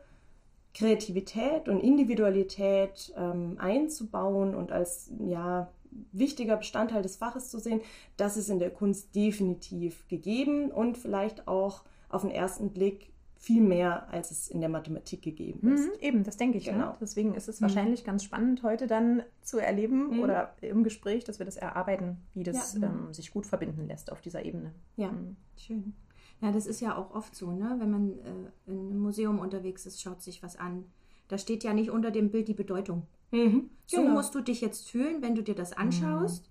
Kreativität 0.74 1.68
und 1.68 1.80
Individualität 1.80 3.12
ähm, 3.16 3.56
einzubauen 3.58 4.54
und 4.54 4.72
als 4.72 5.12
ja, 5.24 5.70
wichtiger 6.12 6.56
Bestandteil 6.56 7.02
des 7.02 7.16
Faches 7.16 7.48
zu 7.48 7.58
sehen, 7.58 7.80
das 8.16 8.36
ist 8.36 8.48
in 8.48 8.58
der 8.58 8.70
Kunst 8.70 9.14
definitiv 9.14 10.08
gegeben 10.08 10.70
und 10.70 10.98
vielleicht 10.98 11.46
auch 11.46 11.84
auf 12.08 12.22
den 12.22 12.30
ersten 12.30 12.70
Blick 12.70 13.13
viel 13.44 13.62
mehr, 13.62 14.10
als 14.10 14.30
es 14.30 14.48
in 14.48 14.60
der 14.60 14.70
Mathematik 14.70 15.20
gegeben 15.20 15.74
ist. 15.74 15.86
Mhm, 15.86 16.00
eben, 16.00 16.24
das 16.24 16.38
denke 16.38 16.56
ich. 16.56 16.66
Ne? 16.66 16.72
Genau. 16.72 16.86
Ne? 16.86 16.96
Deswegen 17.00 17.34
ist 17.34 17.46
es 17.48 17.60
mhm. 17.60 17.66
wahrscheinlich 17.66 18.02
ganz 18.02 18.24
spannend, 18.24 18.62
heute 18.62 18.86
dann 18.86 19.22
zu 19.42 19.58
erleben 19.58 20.16
mhm. 20.16 20.20
oder 20.20 20.54
im 20.62 20.82
Gespräch, 20.82 21.24
dass 21.24 21.38
wir 21.38 21.46
das 21.46 21.56
erarbeiten, 21.56 22.16
wie 22.32 22.42
das 22.42 22.78
ja. 22.80 22.86
ähm, 22.88 23.12
sich 23.12 23.32
gut 23.32 23.46
verbinden 23.46 23.86
lässt 23.86 24.10
auf 24.10 24.22
dieser 24.22 24.44
Ebene. 24.44 24.72
Ja, 24.96 25.12
mhm. 25.12 25.36
schön. 25.58 25.94
Ja, 26.40 26.52
das 26.52 26.66
ist 26.66 26.80
ja 26.80 26.96
auch 26.96 27.14
oft 27.14 27.34
so, 27.34 27.52
ne? 27.52 27.76
wenn 27.78 27.90
man 27.90 28.10
äh, 28.18 28.70
in 28.70 28.78
einem 28.78 28.98
Museum 28.98 29.38
unterwegs 29.38 29.84
ist, 29.86 30.00
schaut 30.00 30.22
sich 30.22 30.42
was 30.42 30.56
an. 30.56 30.84
Da 31.28 31.36
steht 31.36 31.64
ja 31.64 31.74
nicht 31.74 31.90
unter 31.90 32.10
dem 32.10 32.30
Bild 32.30 32.48
die 32.48 32.54
Bedeutung. 32.54 33.02
Mhm, 33.30 33.70
so 33.86 33.98
genau. 33.98 34.14
musst 34.14 34.34
du 34.34 34.40
dich 34.40 34.60
jetzt 34.60 34.90
fühlen, 34.90 35.20
wenn 35.22 35.34
du 35.34 35.42
dir 35.42 35.54
das 35.54 35.72
anschaust. 35.72 36.50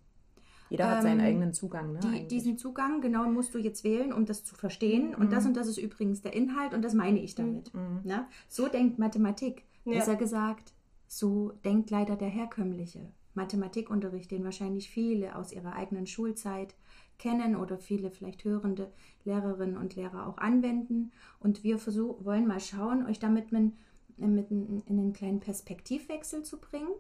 Jeder 0.70 0.90
hat 0.90 1.04
seinen 1.04 1.20
ähm, 1.20 1.26
eigenen 1.26 1.54
Zugang. 1.54 1.94
Ne, 1.94 2.00
die, 2.00 2.28
diesen 2.28 2.58
Zugang, 2.58 3.02
genau, 3.02 3.30
musst 3.30 3.54
du 3.54 3.60
jetzt 3.60 3.84
wählen, 3.84 4.12
um 4.12 4.26
das 4.26 4.44
zu 4.44 4.56
verstehen. 4.56 5.10
Mhm. 5.10 5.16
Und 5.16 5.32
das 5.32 5.46
und 5.46 5.56
das 5.56 5.68
ist 5.68 5.78
übrigens 5.78 6.22
der 6.22 6.34
Inhalt 6.34 6.74
und 6.74 6.84
das 6.84 6.94
meine 6.94 7.20
ich 7.20 7.36
damit. 7.36 7.74
Mhm. 7.74 8.02
Ne? 8.04 8.26
So 8.48 8.68
denkt 8.68 9.00
Mathematik. 9.00 9.64
Ja. 9.86 10.00
Besser 10.00 10.16
gesagt, 10.16 10.74
so 11.08 11.52
denkt 11.66 11.90
leider 11.90 12.16
der 12.16 12.30
herkömmliche 12.30 13.12
Mathematikunterricht, 13.36 14.32
den 14.32 14.44
wahrscheinlich 14.44 14.90
viele 14.90 15.36
aus 15.36 15.52
ihrer 15.52 15.74
eigenen 15.74 16.08
Schulzeit 16.08 16.76
kennen 17.18 17.56
oder 17.56 17.78
viele 17.78 18.12
vielleicht 18.12 18.44
hörende 18.44 18.92
Lehrerinnen 19.26 19.78
und 19.78 19.96
Lehrer 19.96 20.28
auch 20.28 20.38
anwenden. 20.38 21.12
Und 21.40 21.64
wir 21.64 21.78
versuch, 21.78 22.24
wollen 22.26 22.48
mal 22.48 22.60
schauen, 22.60 23.06
euch 23.06 23.20
damit 23.20 23.52
mit, 23.52 23.74
mit 24.18 24.52
in 24.52 24.84
einen 24.88 25.14
kleinen 25.14 25.40
Perspektivwechsel 25.40 26.44
zu 26.44 26.60
bringen 26.60 26.92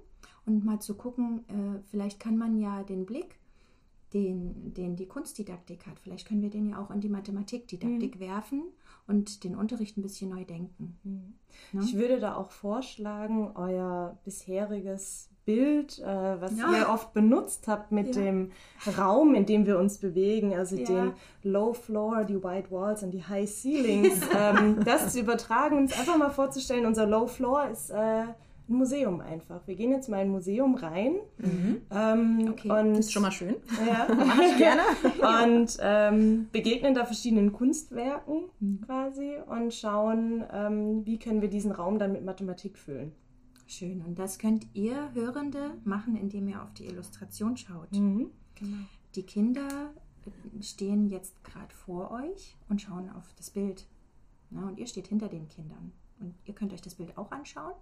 und 0.45 0.65
mal 0.65 0.79
zu 0.79 0.95
gucken, 0.95 1.43
äh, 1.47 1.79
vielleicht 1.89 2.19
kann 2.19 2.37
man 2.37 2.59
ja 2.59 2.83
den 2.83 3.05
Blick 3.05 3.39
den, 4.13 4.73
den 4.73 4.95
die 4.95 5.07
Kunstdidaktik 5.07 5.87
hat. 5.87 5.99
Vielleicht 5.99 6.27
können 6.27 6.41
wir 6.41 6.49
den 6.49 6.67
ja 6.67 6.79
auch 6.79 6.91
in 6.91 7.01
die 7.01 7.09
Mathematikdidaktik 7.09 8.15
mhm. 8.15 8.19
werfen 8.19 8.63
und 9.07 9.43
den 9.43 9.55
Unterricht 9.55 9.97
ein 9.97 10.01
bisschen 10.01 10.29
neu 10.29 10.45
denken. 10.45 10.97
Mhm. 11.03 11.33
Ne? 11.71 11.81
Ich 11.83 11.95
würde 11.95 12.19
da 12.19 12.35
auch 12.35 12.51
vorschlagen, 12.51 13.51
euer 13.55 14.17
bisheriges 14.23 15.29
Bild, 15.45 15.99
äh, 15.99 16.05
was 16.41 16.57
ja. 16.57 16.71
ihr 16.71 16.89
oft 16.89 17.13
benutzt 17.13 17.67
habt 17.67 17.91
mit 17.91 18.15
ja. 18.15 18.21
dem 18.21 18.51
Raum, 18.97 19.35
in 19.35 19.45
dem 19.45 19.65
wir 19.65 19.77
uns 19.77 19.97
bewegen, 19.97 20.53
also 20.55 20.77
ja. 20.77 20.85
den 20.85 21.13
Low 21.43 21.73
Floor, 21.73 22.23
die 22.23 22.41
White 22.41 22.71
Walls 22.71 23.03
und 23.03 23.11
die 23.11 23.23
High 23.25 23.49
Ceilings, 23.49 24.21
ähm, 24.37 24.83
das 24.85 25.11
zu 25.11 25.19
übertragen, 25.19 25.77
uns 25.77 25.97
einfach 25.99 26.17
mal 26.17 26.29
vorzustellen, 26.29 26.85
unser 26.85 27.05
Low 27.05 27.27
Floor 27.27 27.67
ist 27.67 27.89
äh, 27.89 28.23
Museum 28.73 29.21
einfach. 29.21 29.65
Wir 29.67 29.75
gehen 29.75 29.91
jetzt 29.91 30.09
mal 30.09 30.17
in 30.17 30.27
ein 30.27 30.31
Museum 30.31 30.75
rein. 30.75 31.15
Mhm. 31.37 31.81
Ähm, 31.91 32.47
okay, 32.51 32.69
und, 32.69 32.89
das 32.91 32.99
ist 32.99 33.13
schon 33.13 33.21
mal 33.21 33.31
schön. 33.31 33.55
Ja, 33.87 34.13
mache 34.25 34.43
ich 34.43 34.57
gerne. 34.57 34.81
und 35.53 35.77
ähm, 35.81 36.47
begegnen 36.51 36.93
da 36.93 37.05
verschiedenen 37.05 37.53
Kunstwerken 37.53 38.43
mhm. 38.59 38.81
quasi 38.81 39.37
und 39.47 39.73
schauen, 39.73 40.43
ähm, 40.51 41.05
wie 41.05 41.19
können 41.19 41.41
wir 41.41 41.49
diesen 41.49 41.71
Raum 41.71 41.99
dann 41.99 42.11
mit 42.11 42.23
Mathematik 42.23 42.77
füllen. 42.77 43.11
Schön. 43.65 44.01
Und 44.01 44.19
das 44.19 44.39
könnt 44.39 44.67
ihr 44.73 45.13
Hörende 45.13 45.71
machen, 45.83 46.15
indem 46.15 46.47
ihr 46.47 46.61
auf 46.61 46.73
die 46.73 46.85
Illustration 46.85 47.57
schaut. 47.57 47.91
Mhm. 47.91 48.31
Genau. 48.55 48.77
Die 49.15 49.23
Kinder 49.23 49.93
stehen 50.61 51.09
jetzt 51.09 51.43
gerade 51.43 51.73
vor 51.73 52.11
euch 52.11 52.55
und 52.69 52.81
schauen 52.81 53.09
auf 53.09 53.33
das 53.35 53.49
Bild. 53.49 53.85
Na, 54.49 54.67
und 54.67 54.79
ihr 54.79 54.87
steht 54.87 55.07
hinter 55.07 55.27
den 55.27 55.47
Kindern. 55.49 55.91
Und 56.19 56.35
ihr 56.45 56.53
könnt 56.53 56.73
euch 56.73 56.81
das 56.81 56.95
Bild 56.95 57.17
auch 57.17 57.31
anschauen 57.31 57.73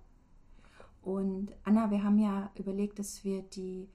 und 1.03 1.49
Anna, 1.63 1.89
wir 1.89 2.03
haben 2.03 2.19
ja 2.19 2.51
überlegt, 2.55 2.99
dass 2.99 3.23
wir 3.23 3.41
die 3.41 3.87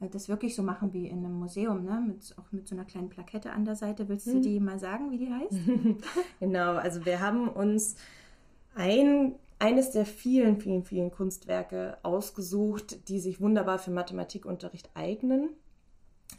äh, 0.00 0.08
das 0.08 0.28
wirklich 0.28 0.54
so 0.54 0.62
machen 0.62 0.92
wie 0.92 1.06
in 1.06 1.24
einem 1.24 1.38
Museum, 1.38 1.84
ne? 1.84 2.02
Mit, 2.06 2.34
auch 2.38 2.50
mit 2.52 2.68
so 2.68 2.74
einer 2.74 2.84
kleinen 2.84 3.08
Plakette 3.08 3.52
an 3.52 3.64
der 3.64 3.76
Seite. 3.76 4.08
Willst 4.08 4.26
du 4.26 4.34
hm. 4.34 4.42
die 4.42 4.60
mal 4.60 4.78
sagen, 4.78 5.10
wie 5.10 5.18
die 5.18 5.32
heißt? 5.32 5.58
genau, 6.40 6.74
also 6.74 7.04
wir 7.04 7.20
haben 7.20 7.48
uns 7.48 7.96
ein, 8.74 9.34
eines 9.58 9.90
der 9.90 10.06
vielen, 10.06 10.58
vielen, 10.58 10.84
vielen 10.84 11.10
Kunstwerke 11.10 11.98
ausgesucht, 12.02 13.08
die 13.08 13.20
sich 13.20 13.40
wunderbar 13.40 13.78
für 13.78 13.90
Mathematikunterricht 13.90 14.90
eignen. 14.94 15.50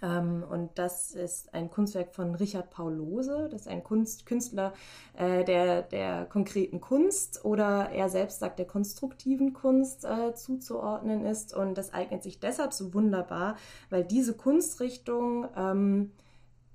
Ähm, 0.01 0.43
und 0.49 0.71
das 0.75 1.11
ist 1.11 1.53
ein 1.53 1.69
Kunstwerk 1.69 2.13
von 2.13 2.35
Richard 2.35 2.69
Paul 2.69 2.93
Lose. 2.93 3.47
Das 3.51 3.61
ist 3.61 3.67
ein 3.67 3.83
Kunst, 3.83 4.25
Künstler 4.25 4.73
äh, 5.17 5.43
der, 5.43 5.83
der 5.83 6.25
konkreten 6.25 6.81
Kunst 6.81 7.45
oder 7.45 7.89
er 7.89 8.09
selbst 8.09 8.39
sagt, 8.39 8.59
der 8.59 8.67
konstruktiven 8.67 9.53
Kunst 9.53 10.05
äh, 10.05 10.33
zuzuordnen 10.35 11.25
ist. 11.25 11.55
Und 11.55 11.77
das 11.77 11.93
eignet 11.93 12.23
sich 12.23 12.39
deshalb 12.39 12.73
so 12.73 12.93
wunderbar, 12.93 13.55
weil 13.89 14.03
diese 14.03 14.33
Kunstrichtung 14.33 15.47
ähm, 15.55 16.11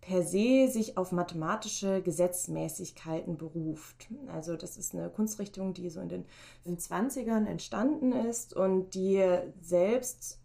per 0.00 0.22
se 0.22 0.66
sich 0.68 0.96
auf 0.96 1.12
mathematische 1.12 2.00
Gesetzmäßigkeiten 2.00 3.36
beruft. 3.36 4.08
Also 4.32 4.56
das 4.56 4.78
ist 4.78 4.94
eine 4.94 5.10
Kunstrichtung, 5.10 5.74
die 5.74 5.90
so 5.90 6.00
in 6.00 6.08
den 6.08 6.24
20ern 6.66 7.46
entstanden 7.46 8.12
ist 8.12 8.54
und 8.56 8.94
die 8.94 9.22
selbst 9.60 10.39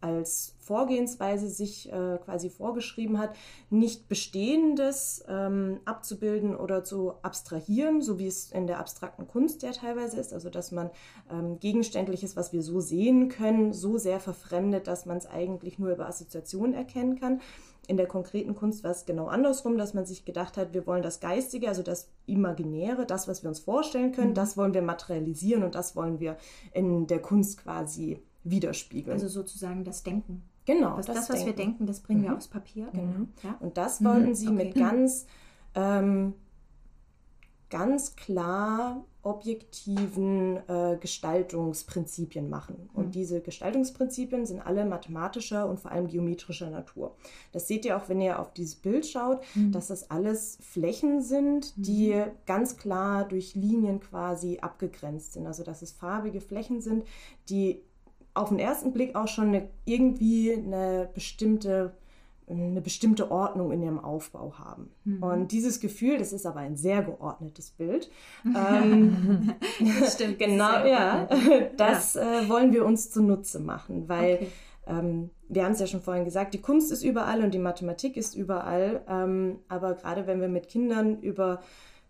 als 0.00 0.54
Vorgehensweise 0.58 1.48
sich 1.48 1.92
äh, 1.92 2.18
quasi 2.24 2.50
vorgeschrieben 2.50 3.18
hat, 3.18 3.34
nicht 3.70 4.08
Bestehendes 4.08 5.24
ähm, 5.28 5.80
abzubilden 5.84 6.56
oder 6.56 6.84
zu 6.84 7.12
abstrahieren, 7.22 8.02
so 8.02 8.18
wie 8.18 8.26
es 8.26 8.50
in 8.50 8.66
der 8.66 8.78
abstrakten 8.78 9.26
Kunst 9.28 9.62
ja 9.62 9.72
teilweise 9.72 10.18
ist, 10.18 10.32
also 10.32 10.50
dass 10.50 10.72
man 10.72 10.90
ähm, 11.30 11.58
Gegenständliches, 11.60 12.36
was 12.36 12.52
wir 12.52 12.62
so 12.62 12.80
sehen 12.80 13.28
können, 13.28 13.72
so 13.72 13.96
sehr 13.96 14.20
verfremdet, 14.20 14.86
dass 14.86 15.06
man 15.06 15.18
es 15.18 15.26
eigentlich 15.26 15.78
nur 15.78 15.92
über 15.92 16.08
Assoziationen 16.08 16.74
erkennen 16.74 17.18
kann. 17.18 17.40
In 17.88 17.96
der 17.96 18.06
konkreten 18.06 18.56
Kunst 18.56 18.82
war 18.82 18.90
es 18.90 19.06
genau 19.06 19.26
andersrum, 19.26 19.78
dass 19.78 19.94
man 19.94 20.04
sich 20.04 20.24
gedacht 20.24 20.56
hat, 20.56 20.74
wir 20.74 20.86
wollen 20.86 21.02
das 21.02 21.20
Geistige, 21.20 21.68
also 21.68 21.82
das 21.82 22.10
Imaginäre, 22.26 23.06
das, 23.06 23.28
was 23.28 23.44
wir 23.44 23.48
uns 23.48 23.60
vorstellen 23.60 24.10
können, 24.10 24.30
mhm. 24.30 24.34
das 24.34 24.56
wollen 24.56 24.74
wir 24.74 24.82
materialisieren 24.82 25.62
und 25.62 25.76
das 25.76 25.94
wollen 25.94 26.18
wir 26.18 26.36
in 26.72 27.06
der 27.06 27.22
Kunst 27.22 27.62
quasi 27.62 28.20
widerspiegeln. 28.50 29.14
Also 29.14 29.28
sozusagen 29.28 29.84
das 29.84 30.02
Denken. 30.02 30.42
Genau. 30.64 30.96
Das, 30.96 31.06
das, 31.06 31.16
das 31.16 31.30
was 31.30 31.36
Denken. 31.36 31.46
wir 31.46 31.64
denken, 31.64 31.86
das 31.86 32.00
bringen 32.00 32.20
mhm. 32.20 32.24
wir 32.24 32.36
aufs 32.36 32.48
Papier. 32.48 32.88
Genau. 32.92 33.26
Ja? 33.42 33.56
Und 33.60 33.76
das 33.76 34.04
wollten 34.04 34.30
mhm. 34.30 34.34
sie 34.34 34.48
okay. 34.48 34.56
mit 34.56 34.74
ganz, 34.74 35.26
ähm, 35.74 36.34
ganz 37.70 38.16
klar 38.16 39.04
objektiven 39.26 40.58
äh, 40.68 40.96
Gestaltungsprinzipien 41.00 42.48
machen. 42.48 42.88
Und 42.94 43.06
mhm. 43.06 43.10
diese 43.10 43.40
Gestaltungsprinzipien 43.40 44.46
sind 44.46 44.60
alle 44.60 44.84
mathematischer 44.84 45.68
und 45.68 45.80
vor 45.80 45.90
allem 45.90 46.06
geometrischer 46.06 46.70
Natur. 46.70 47.16
Das 47.50 47.66
seht 47.66 47.84
ihr 47.84 47.96
auch, 47.96 48.08
wenn 48.08 48.20
ihr 48.20 48.38
auf 48.38 48.52
dieses 48.52 48.76
Bild 48.76 49.04
schaut, 49.04 49.42
mhm. 49.54 49.72
dass 49.72 49.88
das 49.88 50.10
alles 50.10 50.58
Flächen 50.60 51.22
sind, 51.22 51.74
die 51.76 52.14
mhm. 52.14 52.30
ganz 52.46 52.76
klar 52.76 53.26
durch 53.26 53.56
Linien 53.56 53.98
quasi 53.98 54.58
abgegrenzt 54.60 55.32
sind. 55.32 55.46
Also 55.46 55.64
dass 55.64 55.82
es 55.82 55.90
farbige 55.90 56.40
Flächen 56.40 56.80
sind, 56.80 57.04
die 57.48 57.82
auf 58.36 58.50
den 58.50 58.58
ersten 58.58 58.92
Blick 58.92 59.14
auch 59.14 59.28
schon 59.28 59.48
eine, 59.48 59.68
irgendwie 59.84 60.52
eine 60.52 61.08
bestimmte, 61.14 61.94
eine 62.48 62.80
bestimmte 62.80 63.30
Ordnung 63.30 63.72
in 63.72 63.82
ihrem 63.82 63.98
Aufbau 63.98 64.54
haben. 64.58 64.90
Mhm. 65.04 65.22
Und 65.22 65.52
dieses 65.52 65.80
Gefühl, 65.80 66.18
das 66.18 66.32
ist 66.32 66.46
aber 66.46 66.60
ein 66.60 66.76
sehr 66.76 67.02
geordnetes 67.02 67.70
Bild. 67.70 68.10
ähm, 68.44 69.54
das 70.00 70.14
stimmt. 70.14 70.38
genau, 70.38 70.84
ja. 70.84 71.28
Das 71.76 72.14
ja. 72.14 72.42
Äh, 72.42 72.48
wollen 72.48 72.72
wir 72.72 72.84
uns 72.84 73.10
zunutze 73.10 73.58
machen, 73.58 74.08
weil 74.08 74.34
okay. 74.34 74.48
ähm, 74.86 75.30
wir 75.48 75.64
haben 75.64 75.72
es 75.72 75.80
ja 75.80 75.86
schon 75.86 76.02
vorhin 76.02 76.24
gesagt, 76.24 76.54
die 76.54 76.60
Kunst 76.60 76.92
ist 76.92 77.02
überall 77.02 77.42
und 77.42 77.54
die 77.54 77.58
Mathematik 77.58 78.16
ist 78.16 78.34
überall. 78.34 79.02
Ähm, 79.08 79.60
aber 79.68 79.94
gerade 79.94 80.26
wenn 80.26 80.40
wir 80.40 80.48
mit 80.48 80.68
Kindern 80.68 81.20
über 81.20 81.60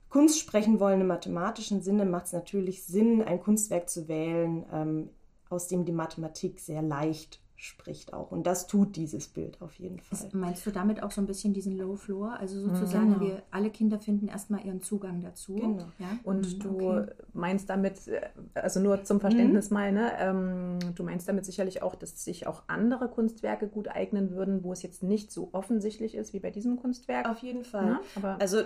Kunst 0.09 0.39
sprechen 0.39 0.81
wollen 0.81 1.01
im 1.01 1.09
mathematischen 1.09 1.83
Sinne, 1.83 2.05
macht 2.05 2.27
es 2.27 2.33
natürlich 2.33 2.85
Sinn, 2.85 3.23
ein 3.23 3.41
Kunstwerk 3.41 3.89
zu 3.89 4.09
wählen, 4.09 4.65
ähm, 4.73 5.11
aus 5.49 5.69
dem 5.69 5.85
die 5.85 5.93
Mathematik 5.93 6.61
sehr 6.61 6.83
leicht 6.83 7.41
spricht 7.59 8.13
auch. 8.13 8.31
Und 8.33 8.47
das 8.47 8.67
tut 8.67 8.97
dieses 8.97 9.29
Bild 9.29 9.61
auf 9.63 9.75
jeden 9.75 9.99
Fall. 9.99 10.19
Ist, 10.19 10.35
meinst 10.35 10.67
du 10.67 10.71
damit 10.71 11.03
auch 11.03 11.11
so 11.11 11.23
ein 11.23 11.27
bisschen 11.27 11.55
diesen 11.55 11.77
Low 11.77 11.97
Floor? 11.97 12.37
Also 12.39 12.61
sozusagen, 12.61 13.15
genau. 13.15 13.21
wir 13.21 13.43
alle 13.51 13.71
Kinder 13.71 13.99
finden 13.99 14.29
erstmal 14.29 14.65
ihren 14.65 14.83
Zugang 14.83 15.23
dazu. 15.23 15.55
Genau. 15.55 15.87
Ja? 15.99 16.19
Und 16.23 16.55
mhm, 16.55 16.61
du 16.61 16.91
okay. 16.91 17.13
meinst 17.33 17.71
damit, 17.71 18.09
äh, 18.09 18.21
also 18.55 18.81
nur 18.81 19.05
zum 19.05 19.21
Verständnis 19.21 19.71
mhm. 19.71 19.75
mal, 19.75 19.93
ne, 19.93 20.13
ähm, 20.19 20.79
du 20.95 21.03
meinst 21.03 21.29
damit 21.29 21.47
sicherlich 21.47 21.83
auch, 21.83 21.95
dass 21.95 22.23
sich 22.23 22.47
auch 22.47 22.63
andere 22.67 23.09
Kunstwerke 23.09 23.69
gut 23.69 23.89
eignen 23.89 24.33
würden, 24.33 24.63
wo 24.63 24.73
es 24.73 24.83
jetzt 24.83 25.03
nicht 25.03 25.33
so 25.33 25.49
offensichtlich 25.53 26.15
ist 26.15 26.35
wie 26.35 26.41
bei 26.41 26.51
diesem 26.51 26.77
Kunstwerk. 26.77 27.29
Auf 27.29 27.39
jeden 27.39 27.65
Fall. 27.65 27.87
Ja, 27.87 28.01
aber 28.17 28.41
also 28.41 28.63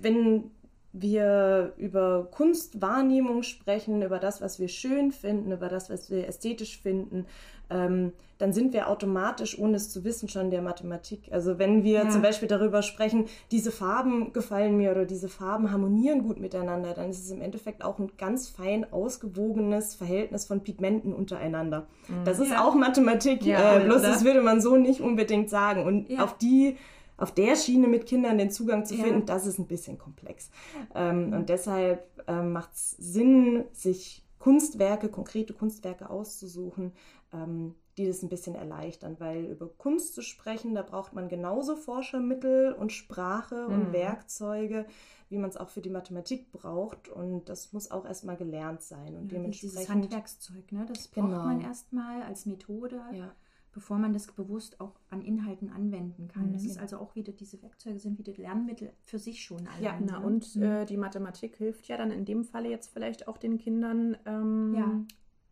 wenn 0.00 0.52
wir 0.92 1.72
über 1.76 2.28
Kunstwahrnehmung 2.30 3.42
sprechen, 3.42 4.02
über 4.02 4.18
das, 4.18 4.40
was 4.40 4.58
wir 4.58 4.68
schön 4.68 5.12
finden, 5.12 5.52
über 5.52 5.68
das, 5.68 5.88
was 5.90 6.10
wir 6.10 6.26
ästhetisch 6.26 6.80
finden, 6.80 7.26
ähm, 7.70 8.12
dann 8.38 8.52
sind 8.52 8.72
wir 8.72 8.88
automatisch, 8.88 9.58
ohne 9.58 9.76
es 9.76 9.90
zu 9.90 10.02
wissen, 10.02 10.28
schon 10.28 10.50
der 10.50 10.62
Mathematik. 10.62 11.30
Also 11.30 11.58
wenn 11.58 11.84
wir 11.84 12.04
ja. 12.04 12.08
zum 12.08 12.22
Beispiel 12.22 12.48
darüber 12.48 12.82
sprechen, 12.82 13.26
diese 13.50 13.70
Farben 13.70 14.32
gefallen 14.32 14.76
mir 14.76 14.90
oder 14.90 15.04
diese 15.04 15.28
Farben 15.28 15.70
harmonieren 15.70 16.22
gut 16.22 16.40
miteinander, 16.40 16.94
dann 16.94 17.10
ist 17.10 17.22
es 17.22 17.30
im 17.30 17.42
Endeffekt 17.42 17.84
auch 17.84 17.98
ein 17.98 18.10
ganz 18.16 18.48
fein 18.48 18.90
ausgewogenes 18.92 19.94
Verhältnis 19.94 20.46
von 20.46 20.62
Pigmenten 20.62 21.12
untereinander. 21.12 21.86
Mhm. 22.08 22.24
Das 22.24 22.38
ist 22.38 22.50
ja. 22.50 22.64
auch 22.64 22.74
Mathematik, 22.74 23.44
ja, 23.44 23.76
äh, 23.76 23.84
bloß 23.84 24.02
das 24.02 24.24
würde 24.24 24.40
man 24.40 24.60
so 24.60 24.76
nicht 24.76 25.02
unbedingt 25.02 25.50
sagen. 25.50 25.84
Und 25.84 26.18
auf 26.18 26.38
die 26.38 26.78
auf 27.20 27.32
der 27.32 27.54
Schiene 27.56 27.86
mit 27.86 28.06
Kindern 28.06 28.38
den 28.38 28.50
Zugang 28.50 28.86
zu 28.86 28.94
finden, 28.94 29.26
das 29.26 29.46
ist 29.46 29.58
ein 29.58 29.66
bisschen 29.66 29.98
komplex. 29.98 30.50
Ähm. 30.94 31.32
Und 31.32 31.48
deshalb 31.48 32.08
ähm, 32.26 32.52
macht 32.52 32.74
es 32.74 32.90
Sinn, 32.92 33.64
sich 33.72 34.24
Kunstwerke, 34.38 35.08
konkrete 35.08 35.52
Kunstwerke 35.52 36.08
auszusuchen, 36.08 36.92
ähm, 37.32 37.74
die 37.98 38.06
das 38.06 38.22
ein 38.22 38.30
bisschen 38.30 38.54
erleichtern, 38.54 39.16
weil 39.18 39.44
über 39.44 39.68
Kunst 39.68 40.14
zu 40.14 40.22
sprechen, 40.22 40.74
da 40.74 40.82
braucht 40.82 41.12
man 41.12 41.28
genauso 41.28 41.76
Forschermittel 41.76 42.72
und 42.72 42.92
Sprache 42.92 43.66
und 43.66 43.88
mhm. 43.88 43.92
Werkzeuge, 43.92 44.86
wie 45.28 45.36
man 45.36 45.50
es 45.50 45.58
auch 45.58 45.68
für 45.68 45.82
die 45.82 45.90
Mathematik 45.90 46.50
braucht. 46.52 47.08
Und 47.08 47.50
das 47.50 47.74
muss 47.74 47.90
auch 47.90 48.06
erstmal 48.06 48.36
gelernt 48.36 48.80
sein. 48.80 49.16
Und 49.16 49.30
ja, 49.30 49.38
dementsprechend. 49.38 49.78
Dieses 49.78 49.88
Handwerkszeug, 49.90 50.72
ne? 50.72 50.86
das 50.88 51.08
braucht 51.08 51.26
genau. 51.26 51.44
man 51.44 51.60
erstmal 51.60 52.22
als 52.22 52.46
Methode. 52.46 53.02
Ja. 53.12 53.32
Bevor 53.72 53.98
man 53.98 54.12
das 54.12 54.26
bewusst 54.26 54.80
auch 54.80 54.98
an 55.10 55.22
Inhalten 55.22 55.70
anwenden 55.70 56.26
kann. 56.28 56.48
Mhm. 56.48 56.52
Das 56.54 56.64
ist 56.64 56.78
also 56.78 56.98
auch 56.98 57.14
wieder, 57.14 57.32
diese 57.32 57.62
Werkzeuge 57.62 58.00
sind 58.00 58.18
wieder 58.18 58.32
Lernmittel 58.32 58.92
für 59.02 59.18
sich 59.18 59.44
schon. 59.44 59.66
Allein, 59.68 59.82
ja, 59.82 59.98
na, 60.00 60.18
ne? 60.18 60.26
und 60.26 60.56
mhm. 60.56 60.62
äh, 60.62 60.84
die 60.86 60.96
Mathematik 60.96 61.56
hilft 61.56 61.86
ja 61.86 61.96
dann 61.96 62.10
in 62.10 62.24
dem 62.24 62.44
Falle 62.44 62.68
jetzt 62.68 62.92
vielleicht 62.92 63.28
auch 63.28 63.38
den 63.38 63.58
Kindern, 63.58 64.16
ähm, 64.26 64.74
ja 64.74 65.04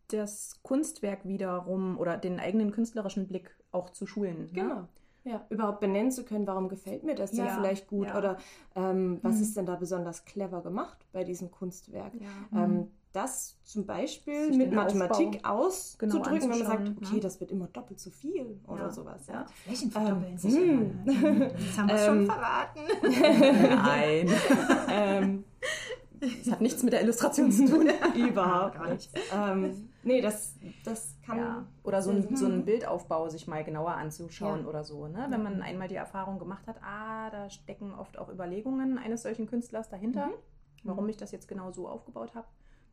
das 0.09 0.59
Kunstwerk 0.63 1.27
wiederum 1.27 1.97
oder 1.97 2.17
den 2.17 2.39
eigenen 2.39 2.71
künstlerischen 2.71 3.27
Blick 3.27 3.55
auch 3.71 3.89
zu 3.91 4.05
schulen. 4.05 4.45
Ne? 4.45 4.49
Genau. 4.53 4.75
Ne? 4.75 4.87
Ja, 5.25 5.45
überhaupt 5.49 5.81
benennen 5.81 6.11
zu 6.11 6.23
können, 6.23 6.47
warum 6.47 6.69
gefällt 6.69 7.03
mir 7.03 7.13
das 7.13 7.31
denn 7.31 7.45
ja, 7.45 7.53
vielleicht 7.53 7.87
gut 7.87 8.07
ja. 8.07 8.17
oder 8.17 8.37
ähm, 8.75 9.19
was 9.21 9.35
mhm. 9.35 9.41
ist 9.41 9.57
denn 9.57 9.65
da 9.65 9.75
besonders 9.75 10.25
clever 10.25 10.61
gemacht 10.61 11.05
bei 11.11 11.23
diesem 11.23 11.51
Kunstwerk. 11.51 12.13
Ja. 12.15 12.63
Ähm, 12.63 12.71
mhm. 12.71 12.87
Das 13.11 13.57
zum 13.63 13.85
Beispiel 13.85 14.55
mit 14.55 14.71
Mathematik 14.71 15.37
Aufbau 15.43 15.65
auszudrücken, 15.65 16.39
genau 16.39 16.41
wenn 16.41 16.49
man 16.49 16.67
sagt, 16.67 16.89
okay, 16.89 17.15
ne? 17.15 17.19
das 17.19 17.39
wird 17.39 17.51
immer 17.51 17.67
doppelt 17.67 17.99
so 17.99 18.11
viel 18.11 18.59
oder 18.67 18.91
sowas. 18.91 19.25
Ja. 19.27 19.45
Flächen 19.63 19.91
verdoppeln 19.91 20.31
ähm, 20.31 20.37
sich 20.37 20.55
hm. 20.55 20.99
Das 21.05 21.15
haben 21.77 21.89
wir 21.89 21.97
schon 21.97 22.19
ähm, 22.19 22.25
verraten. 22.25 22.79
Nein. 23.83 24.29
ähm, 24.89 25.43
das 26.19 26.51
hat 26.51 26.61
nichts 26.61 26.83
mit 26.83 26.93
der 26.93 27.01
Illustration 27.01 27.51
zu 27.51 27.65
tun. 27.65 27.89
Überhaupt 28.15 28.89
nicht. 28.89 29.09
Ähm, 29.33 29.89
nee, 30.03 30.21
das, 30.21 30.55
das 30.83 31.15
kann. 31.25 31.37
Ja. 31.37 31.65
Oder 31.83 32.01
so 32.01 32.11
ein, 32.11 32.35
so 32.35 32.45
ein 32.45 32.65
Bildaufbau 32.65 33.29
sich 33.29 33.47
mal 33.47 33.63
genauer 33.63 33.91
anzuschauen 33.91 34.63
ja. 34.63 34.67
oder 34.67 34.83
so. 34.83 35.07
Ne? 35.07 35.27
Wenn 35.29 35.41
man 35.41 35.61
einmal 35.61 35.87
die 35.87 35.95
Erfahrung 35.95 36.37
gemacht 36.37 36.67
hat, 36.67 36.81
ah, 36.83 37.29
da 37.29 37.49
stecken 37.49 37.93
oft 37.93 38.17
auch 38.17 38.29
Überlegungen 38.29 38.97
eines 38.97 39.23
solchen 39.23 39.47
Künstlers 39.47 39.89
dahinter, 39.89 40.27
mhm. 40.27 40.33
warum 40.83 41.05
mhm. 41.05 41.11
ich 41.11 41.17
das 41.17 41.31
jetzt 41.31 41.47
genau 41.47 41.71
so 41.71 41.87
aufgebaut 41.87 42.35
habe. 42.35 42.47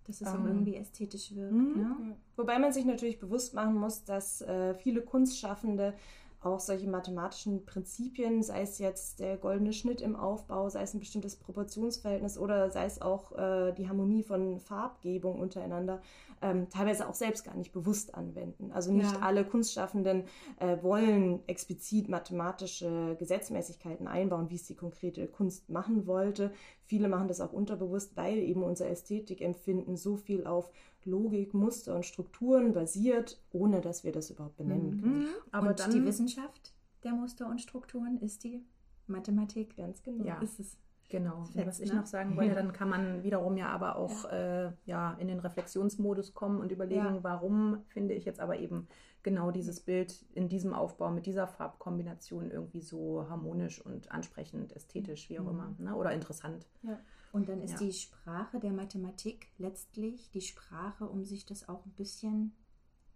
Dass 0.07 0.21
es 0.21 0.29
ähm, 0.29 0.41
auch 0.41 0.47
irgendwie 0.47 0.77
ästhetisch 0.77 1.35
wirkt. 1.35 1.53
Mhm. 1.53 1.73
Ne? 1.77 2.17
Wobei 2.37 2.59
man 2.59 2.73
sich 2.73 2.85
natürlich 2.85 3.19
bewusst 3.19 3.55
machen 3.55 3.75
muss, 3.75 4.05
dass 4.05 4.43
äh, 4.43 4.75
viele 4.75 5.03
Kunstschaffende 5.03 5.95
auch 6.41 6.61
solche 6.61 6.89
mathematischen 6.89 7.65
Prinzipien, 7.65 8.43
sei 8.43 8.63
es 8.63 8.79
jetzt 8.79 9.21
der 9.21 9.37
goldene 9.37 9.73
Schnitt 9.73 10.01
im 10.01 10.17
Aufbau, 10.17 10.69
sei 10.69 10.83
es 10.83 10.95
ein 10.95 11.01
bestimmtes 11.01 11.37
Proportionsverhältnis 11.37 12.39
oder 12.39 12.71
sei 12.71 12.85
es 12.85 13.01
auch 13.01 13.33
äh, 13.33 13.73
die 13.73 13.89
Harmonie 13.89 14.23
von 14.23 14.61
Farbgebung 14.61 15.41
untereinander, 15.41 16.01
ähm, 16.43 16.69
teilweise 16.69 17.09
auch 17.09 17.15
selbst 17.15 17.45
gar 17.45 17.57
nicht 17.57 17.73
bewusst 17.73 18.15
anwenden. 18.15 18.71
Also 18.73 18.93
nicht 18.93 19.13
ja. 19.13 19.21
alle 19.21 19.45
Kunstschaffenden 19.45 20.25
äh, 20.59 20.77
wollen 20.83 21.41
explizit 21.49 22.09
mathematische 22.09 23.17
Gesetzmäßigkeiten 23.19 24.07
einbauen, 24.07 24.51
wie 24.51 24.57
es 24.57 24.67
die 24.67 24.77
konkrete 24.77 25.27
Kunst 25.27 25.71
machen 25.71 26.07
wollte. 26.07 26.53
Viele 26.85 27.09
machen 27.09 27.29
das 27.29 27.41
auch 27.41 27.53
unterbewusst, 27.53 28.17
weil 28.17 28.39
eben 28.39 28.63
unser 28.63 28.89
Ästhetikempfinden 28.89 29.97
so 29.97 30.17
viel 30.17 30.47
auf 30.47 30.71
Logik, 31.07 31.55
Muster 31.55 31.97
und 31.97 32.05
Strukturen 32.05 32.73
basiert, 32.73 33.41
ohne 33.53 33.81
dass 33.81 34.05
wir 34.05 34.13
das 34.13 34.31
überhaupt 34.31 34.57
benennen 34.57 34.97
mhm. 34.97 35.01
können. 35.01 35.29
Aber 35.53 35.69
und 35.71 35.81
dann 35.81 35.91
die 35.91 36.05
Wissenschaft 36.05 36.75
der 37.05 37.13
Muster 37.13 37.49
und 37.49 37.61
Strukturen 37.61 38.19
ist 38.19 38.45
die 38.45 38.65
Mathematik. 39.07 39.77
Ganz 39.77 40.03
genau. 40.03 40.25
Ja. 40.25 40.39
Ist 40.41 40.61
es. 40.61 40.77
Genau. 41.09 41.45
Fetzt, 41.45 41.67
was 41.69 41.81
ich 41.81 41.93
ne? 41.93 42.01
noch 42.01 42.07
sagen 42.07 42.37
wollte, 42.37 42.55
dann 42.57 42.73
kann 42.73 42.89
man 42.89 43.23
wiederum 43.23 43.57
ja 43.57 43.69
aber 43.69 43.95
auch 43.95 44.25
ja. 44.25 44.67
Äh, 44.67 44.73
ja 44.87 45.13
in 45.21 45.29
den 45.29 45.39
Reflexionsmodus 45.39 46.35
kommen 46.35 46.61
und 46.61 46.73
überlegen, 46.73 47.15
ja. 47.15 47.19
warum 47.23 47.85
finde 47.87 48.15
ich 48.15 48.25
jetzt 48.25 48.41
aber 48.41 48.59
eben 48.59 48.89
genau 49.23 49.53
dieses 49.53 49.81
Bild 49.81 50.25
in 50.35 50.49
diesem 50.49 50.73
Aufbau 50.73 51.11
mit 51.11 51.27
dieser 51.27 51.47
Farbkombination 51.47 52.51
irgendwie 52.51 52.81
so 52.81 53.29
harmonisch 53.29 53.81
und 53.81 54.11
ansprechend, 54.11 54.75
ästhetisch, 54.75 55.31
wie 55.31 55.39
auch 55.39 55.45
mhm. 55.45 55.51
immer, 55.51 55.75
ne? 55.79 55.95
oder 55.97 56.13
interessant. 56.13 56.67
Ja. 56.83 56.99
Und 57.37 57.51
dann 57.51 57.61
ist 57.61 57.73
ja. 57.73 57.87
die 57.87 57.93
Sprache 57.93 58.59
der 58.59 58.73
Mathematik 58.73 59.49
letztlich 59.59 60.31
die 60.31 60.41
Sprache, 60.41 61.07
um 61.07 61.23
sich 61.23 61.45
das 61.45 61.69
auch 61.69 61.85
ein 61.85 61.93
bisschen 61.93 62.55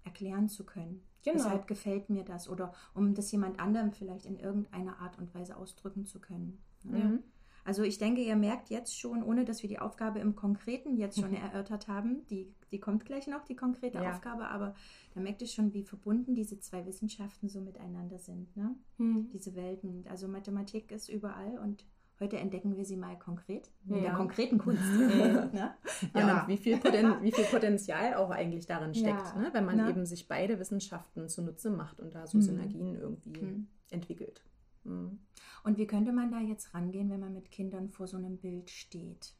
erklären 0.04 0.50
zu 0.50 0.66
können. 0.66 1.02
Genau. 1.22 1.36
Deshalb 1.36 1.66
gefällt 1.66 2.10
mir 2.10 2.22
das 2.22 2.46
oder 2.46 2.74
um 2.92 3.14
das 3.14 3.32
jemand 3.32 3.58
anderem 3.58 3.92
vielleicht 3.92 4.26
in 4.26 4.38
irgendeiner 4.38 4.98
Art 4.98 5.18
und 5.18 5.34
Weise 5.34 5.56
ausdrücken 5.56 6.04
zu 6.04 6.20
können. 6.20 6.62
Ne? 6.82 6.98
Mhm. 6.98 7.22
Also 7.64 7.82
ich 7.82 7.96
denke, 7.96 8.20
ihr 8.20 8.36
merkt 8.36 8.68
jetzt 8.68 8.98
schon, 8.98 9.22
ohne 9.22 9.46
dass 9.46 9.62
wir 9.62 9.70
die 9.70 9.78
Aufgabe 9.78 10.18
im 10.18 10.36
Konkreten 10.36 10.98
jetzt 10.98 11.18
schon 11.18 11.32
erörtert 11.34 11.88
haben, 11.88 12.26
die, 12.28 12.54
die 12.72 12.78
kommt 12.78 13.06
gleich 13.06 13.26
noch, 13.26 13.44
die 13.44 13.56
konkrete 13.56 14.02
ja. 14.02 14.10
Aufgabe, 14.10 14.48
aber 14.48 14.74
da 15.14 15.20
merkt 15.20 15.40
ihr 15.40 15.48
schon, 15.48 15.72
wie 15.72 15.82
verbunden 15.82 16.34
diese 16.34 16.60
zwei 16.60 16.84
Wissenschaften 16.84 17.48
so 17.48 17.62
miteinander 17.62 18.18
sind, 18.18 18.54
ne? 18.54 18.74
Mhm. 18.98 19.30
diese 19.32 19.54
Welten. 19.54 20.04
Also 20.08 20.28
Mathematik 20.28 20.92
ist 20.92 21.08
überall 21.08 21.58
und 21.58 21.86
Heute 22.20 22.36
entdecken 22.36 22.76
wir 22.76 22.84
sie 22.84 22.98
mal 22.98 23.18
konkret 23.18 23.70
in 23.86 23.96
ja. 23.96 24.00
der 24.02 24.12
konkreten 24.12 24.58
Kunst. 24.64 24.82
ne? 24.82 25.74
Ja, 26.14 26.42
und 26.42 26.48
wie 26.48 26.58
viel, 26.58 26.76
Poten 26.76 27.22
wie 27.22 27.32
viel 27.32 27.46
Potenzial 27.46 28.14
auch 28.14 28.30
eigentlich 28.30 28.66
darin 28.66 28.94
steckt, 28.94 29.34
ja. 29.34 29.40
ne? 29.40 29.48
wenn 29.52 29.64
man 29.64 29.78
Na? 29.78 29.88
eben 29.88 30.04
sich 30.04 30.28
beide 30.28 30.58
Wissenschaften 30.58 31.28
zunutze 31.30 31.70
macht 31.70 31.98
und 31.98 32.14
da 32.14 32.26
so 32.26 32.36
mhm. 32.36 32.42
Synergien 32.42 32.94
irgendwie 32.94 33.40
mhm. 33.40 33.66
entwickelt. 33.88 34.44
Mhm. 34.84 35.18
Und 35.64 35.78
wie 35.78 35.86
könnte 35.86 36.12
man 36.12 36.30
da 36.30 36.40
jetzt 36.40 36.74
rangehen, 36.74 37.10
wenn 37.10 37.20
man 37.20 37.32
mit 37.32 37.50
Kindern 37.50 37.88
vor 37.88 38.06
so 38.06 38.18
einem 38.18 38.36
Bild 38.36 38.68
steht? 38.68 39.34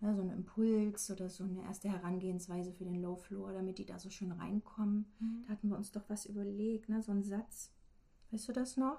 Ja, 0.00 0.14
so 0.14 0.22
ein 0.22 0.30
Impuls 0.30 1.10
oder 1.10 1.28
so 1.28 1.44
eine 1.44 1.62
erste 1.62 1.88
Herangehensweise 1.88 2.72
für 2.72 2.84
den 2.84 3.00
Low 3.00 3.14
Floor, 3.14 3.52
damit 3.52 3.78
die 3.78 3.86
da 3.86 4.00
so 4.00 4.10
schön 4.10 4.32
reinkommen. 4.32 5.06
Mhm. 5.20 5.44
Da 5.46 5.52
hatten 5.52 5.68
wir 5.68 5.76
uns 5.76 5.92
doch 5.92 6.02
was 6.08 6.26
überlegt, 6.26 6.88
ne? 6.88 7.02
so 7.02 7.12
ein 7.12 7.22
Satz. 7.22 7.72
Weißt 8.30 8.48
du 8.48 8.52
das 8.52 8.76
noch? 8.76 8.98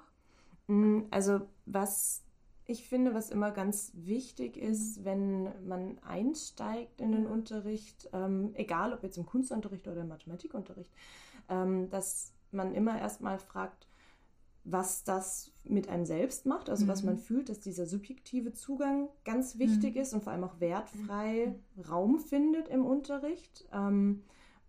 Mhm, 0.67 1.07
also 1.11 1.41
was 1.65 2.23
ich 2.65 2.87
finde, 2.87 3.13
was 3.13 3.29
immer 3.29 3.51
ganz 3.51 3.91
wichtig 3.93 4.57
ist, 4.57 5.03
wenn 5.03 5.51
man 5.67 5.99
einsteigt 5.99 7.01
in 7.01 7.11
den 7.11 7.27
Unterricht, 7.27 8.09
ähm, 8.13 8.51
egal 8.55 8.93
ob 8.93 9.03
jetzt 9.03 9.17
im 9.17 9.25
Kunstunterricht 9.25 9.87
oder 9.87 10.01
im 10.01 10.07
Mathematikunterricht, 10.07 10.91
ähm, 11.49 11.89
dass 11.89 12.33
man 12.51 12.73
immer 12.73 12.97
erstmal 12.97 13.37
fragt, 13.37 13.87
was 14.63 15.03
das 15.03 15.51
mit 15.65 15.89
einem 15.89 16.05
selbst 16.05 16.45
macht, 16.45 16.69
also 16.69 16.85
mhm. 16.85 16.89
was 16.89 17.03
man 17.03 17.17
fühlt, 17.17 17.49
dass 17.49 17.59
dieser 17.59 17.85
subjektive 17.85 18.53
Zugang 18.53 19.09
ganz 19.25 19.59
wichtig 19.59 19.95
mhm. 19.95 20.01
ist 20.01 20.13
und 20.13 20.23
vor 20.23 20.31
allem 20.31 20.45
auch 20.45 20.59
wertfrei 20.61 21.55
mhm. 21.75 21.83
Raum 21.83 22.19
findet 22.19 22.69
im 22.69 22.85
Unterricht. 22.85 23.67
Ähm, 23.73 24.23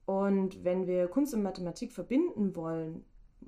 und 0.05 0.65
wenn 0.65 0.87
wir 0.87 1.07
Kunst 1.07 1.33
und 1.33 1.43
Mathematik 1.43 1.93
verbinden 1.93 2.57
wollen, 2.57 3.05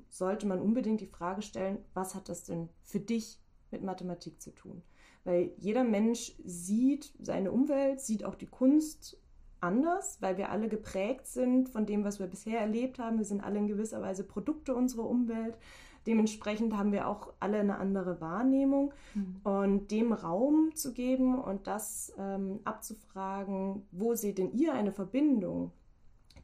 sollte 0.09 0.47
man 0.47 0.61
unbedingt 0.61 1.01
die 1.01 1.07
Frage 1.07 1.41
stellen, 1.41 1.79
was 1.93 2.15
hat 2.15 2.29
das 2.29 2.43
denn 2.43 2.69
für 2.81 2.99
dich 2.99 3.39
mit 3.71 3.83
Mathematik 3.83 4.41
zu 4.41 4.51
tun. 4.51 4.81
Weil 5.23 5.51
jeder 5.57 5.83
Mensch 5.83 6.33
sieht 6.45 7.11
seine 7.19 7.51
Umwelt, 7.51 7.99
sieht 7.99 8.23
auch 8.23 8.35
die 8.35 8.47
Kunst 8.47 9.17
anders, 9.59 10.21
weil 10.21 10.37
wir 10.37 10.51
alle 10.51 10.69
geprägt 10.69 11.27
sind 11.27 11.69
von 11.69 11.85
dem, 11.85 12.03
was 12.03 12.19
wir 12.19 12.27
bisher 12.27 12.59
erlebt 12.59 12.99
haben. 12.99 13.17
Wir 13.17 13.25
sind 13.25 13.43
alle 13.43 13.59
in 13.59 13.67
gewisser 13.67 14.01
Weise 14.01 14.23
Produkte 14.23 14.75
unserer 14.75 15.09
Umwelt. 15.09 15.57
Dementsprechend 16.05 16.77
haben 16.77 16.93
wir 16.93 17.07
auch 17.07 17.33
alle 17.41 17.59
eine 17.59 17.77
andere 17.77 18.21
Wahrnehmung. 18.21 18.93
Mhm. 19.13 19.41
Und 19.43 19.91
dem 19.91 20.13
Raum 20.13 20.71
zu 20.73 20.93
geben 20.93 21.37
und 21.37 21.67
das 21.67 22.13
ähm, 22.17 22.61
abzufragen, 22.63 23.85
wo 23.91 24.15
seht 24.15 24.37
denn 24.37 24.53
ihr 24.53 24.73
eine 24.73 24.93
Verbindung 24.93 25.71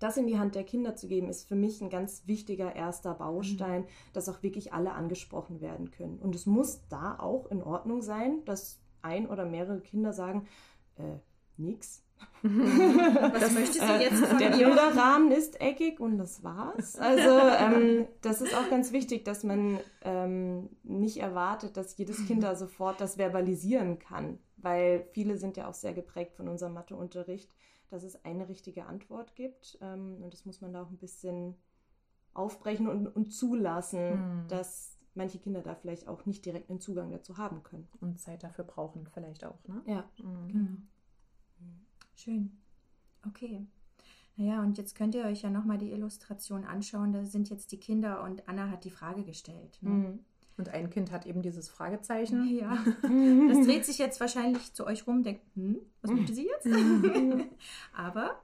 das 0.04 0.18
in 0.18 0.28
die 0.28 0.38
Hand 0.38 0.56
der 0.56 0.63
Kinder 0.63 0.96
zu 0.96 1.08
geben, 1.08 1.30
ist 1.30 1.48
für 1.48 1.56
mich 1.56 1.82
ein 1.82 1.89
ganz 1.89 2.24
wichtiger 2.26 2.76
erster 2.76 3.13
Baustein, 3.13 3.82
mhm. 3.82 3.88
dass 4.13 4.30
auch 4.30 4.44
wirklich 4.44 4.74
alle 4.74 4.94
angesprochen 4.94 5.62
werden 5.62 5.92
können. 5.92 6.20
Und 6.20 6.36
es 6.36 6.46
muss 6.46 6.88
da 6.89 7.18
auch 7.20 7.50
in 7.50 7.63
Ordnung 7.63 8.02
sein, 8.02 8.44
dass 8.46 8.82
ein 9.02 9.28
oder 9.28 9.46
mehrere 9.46 9.80
Kinder 9.80 10.13
sagen, 10.13 10.48
äh, 10.98 11.18
nix. 11.58 12.04
Was 12.42 13.52
möchtest 13.54 13.82
du 13.82 14.00
jetzt 14.00 14.26
von 14.26 14.38
Der 14.38 14.52
Bilderrahmen 14.52 15.32
ist 15.32 15.60
eckig 15.60 16.00
und 16.00 16.18
das 16.18 16.44
war's. 16.44 16.96
Also 16.98 17.30
ähm, 17.30 18.08
das 18.22 18.42
ist 18.42 18.56
auch 18.56 18.70
ganz 18.70 18.94
wichtig, 18.94 19.26
dass 19.26 19.44
man 19.44 19.80
ähm, 20.04 20.70
nicht 20.84 21.18
erwartet, 21.18 21.76
dass 21.76 21.98
jedes 21.98 22.26
Kind 22.28 22.44
da 22.44 22.56
sofort 22.56 23.02
das 23.02 23.18
verbalisieren 23.18 24.00
kann 24.00 24.39
weil 24.63 25.06
viele 25.12 25.38
sind 25.38 25.58
ja 25.58 25.68
auch 25.68 25.74
sehr 25.74 25.94
geprägt 25.94 26.36
von 26.36 26.48
unserem 26.48 26.74
Matheunterricht, 26.74 27.54
dass 27.89 28.04
es 28.04 28.24
eine 28.26 28.50
richtige 28.50 28.86
Antwort 28.86 29.36
gibt. 29.36 29.78
Ähm, 29.82 30.22
und 30.22 30.34
das 30.34 30.46
muss 30.46 30.62
man 30.62 30.74
da 30.74 30.84
auch 30.84 30.89
ein 30.89 30.98
bisschen 30.98 31.56
aufbrechen 32.34 32.88
und, 32.88 33.08
und 33.08 33.32
zulassen, 33.32 34.43
mhm. 34.43 34.48
dass 34.48 34.98
manche 35.15 35.39
Kinder 35.39 35.62
da 35.62 35.76
vielleicht 35.76 36.08
auch 36.08 36.26
nicht 36.26 36.46
direkt 36.46 36.69
einen 36.69 36.80
Zugang 36.80 37.12
dazu 37.12 37.38
haben 37.38 37.63
können. 37.63 37.88
Und 38.02 38.19
Zeit 38.19 38.43
dafür 38.43 38.65
brauchen 38.65 39.08
vielleicht 39.13 39.46
auch, 39.46 39.63
ne? 39.67 39.82
Ja, 39.86 40.10
mhm. 40.17 40.48
genau. 40.48 40.69
Schön. 42.15 42.58
Okay. 43.28 43.65
Naja, 44.36 44.62
und 44.63 44.78
jetzt 44.78 44.96
könnt 44.96 45.13
ihr 45.13 45.26
euch 45.26 45.43
ja 45.43 45.50
nochmal 45.50 45.78
die 45.78 45.91
Illustration 45.91 46.65
anschauen. 46.65 47.13
Da 47.13 47.26
sind 47.26 47.50
jetzt 47.50 47.72
die 47.72 47.80
Kinder 47.80 48.24
und 48.24 48.48
Anna 48.48 48.69
hat 48.69 48.84
die 48.84 48.89
Frage 48.89 49.24
gestellt. 49.24 49.78
Ne? 49.82 49.89
Mhm. 49.89 50.19
Und 50.58 50.70
ein 50.70 50.89
Kind 50.89 51.12
hat 51.12 51.26
eben 51.26 51.42
dieses 51.42 51.70
Fragezeichen. 51.70 52.48
Ja. 52.56 52.78
Das 53.50 53.66
dreht 53.66 53.86
sich 53.86 53.98
jetzt 53.98 54.20
wahrscheinlich 54.20 54.74
zu 54.74 54.86
euch 54.86 55.08
rum, 55.08 55.24
denkt, 55.24 55.44
hm, 55.56 55.78
was 56.02 56.12
möchte 56.12 56.34
sie 56.34 56.48
jetzt? 56.48 56.68
Aber 57.94 58.39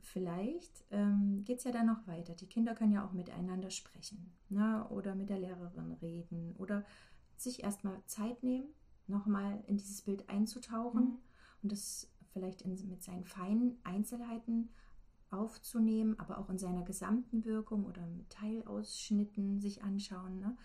vielleicht 0.00 0.84
ähm, 0.90 1.42
geht 1.44 1.58
es 1.58 1.64
ja 1.64 1.72
dann 1.72 1.86
noch 1.86 2.06
weiter. 2.06 2.34
Die 2.34 2.46
Kinder 2.46 2.74
können 2.74 2.92
ja 2.92 3.04
auch 3.04 3.12
miteinander 3.12 3.70
sprechen 3.70 4.32
ne? 4.48 4.86
oder 4.90 5.14
mit 5.14 5.30
der 5.30 5.38
Lehrerin 5.38 5.92
reden 6.00 6.54
oder 6.58 6.84
sich 7.36 7.62
erstmal 7.62 8.00
Zeit 8.06 8.42
nehmen, 8.42 8.68
nochmal 9.06 9.62
in 9.66 9.76
dieses 9.76 10.02
Bild 10.02 10.28
einzutauchen 10.28 11.04
mhm. 11.04 11.18
und 11.62 11.72
das 11.72 12.08
vielleicht 12.32 12.62
in, 12.62 12.72
mit 12.88 13.02
seinen 13.02 13.24
feinen 13.24 13.78
Einzelheiten 13.84 14.70
aufzunehmen, 15.30 16.18
aber 16.18 16.38
auch 16.38 16.48
in 16.48 16.58
seiner 16.58 16.82
gesamten 16.82 17.44
Wirkung 17.44 17.84
oder 17.84 18.06
mit 18.06 18.30
Teilausschnitten 18.30 19.60
sich 19.60 19.82
anschauen. 19.82 20.38
Ne? 20.38 20.56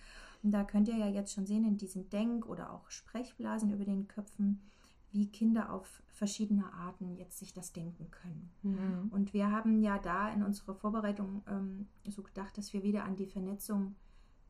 Und 0.42 0.52
da 0.52 0.64
könnt 0.64 0.88
ihr 0.88 0.98
ja 0.98 1.08
jetzt 1.08 1.34
schon 1.34 1.46
sehen 1.46 1.66
in 1.66 1.78
diesen 1.78 2.10
Denk- 2.10 2.48
oder 2.48 2.72
auch 2.72 2.90
Sprechblasen 2.90 3.72
über 3.72 3.86
den 3.86 4.08
Köpfen, 4.08 4.62
wie 5.12 5.28
Kinder 5.28 5.74
auf 5.74 6.04
verschiedene 6.08 6.72
Arten 6.74 7.16
jetzt 7.16 7.40
sich 7.40 7.54
das 7.54 7.74
denken 7.74 8.12
können. 8.12 8.52
Mhm. 8.62 9.10
Und 9.12 9.34
wir 9.34 9.52
haben 9.52 9.82
ja 9.82 9.98
da 9.98 10.30
in 10.30 10.44
unserer 10.44 10.76
Vorbereitung 10.76 11.44
ähm, 11.48 11.88
so 12.08 12.22
gedacht, 12.22 12.58
dass 12.58 12.74
wir 12.74 12.84
wieder 12.84 13.04
an 13.04 13.16
die 13.16 13.26
Vernetzung, 13.26 13.96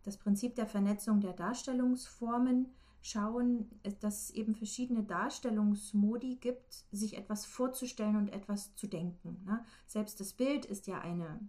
das 0.03 0.17
Prinzip 0.17 0.55
der 0.55 0.65
Vernetzung 0.65 1.21
der 1.21 1.33
Darstellungsformen 1.33 2.67
schauen, 3.01 3.69
dass 4.01 4.23
es 4.23 4.31
eben 4.31 4.55
verschiedene 4.55 5.03
Darstellungsmodi 5.03 6.35
gibt, 6.35 6.85
sich 6.91 7.17
etwas 7.17 7.45
vorzustellen 7.45 8.17
und 8.17 8.29
etwas 8.29 8.75
zu 8.75 8.87
denken. 8.87 9.41
Ne? 9.45 9.63
Selbst 9.87 10.19
das 10.19 10.33
Bild 10.33 10.65
ist 10.65 10.87
ja 10.87 10.99
eine 10.99 11.39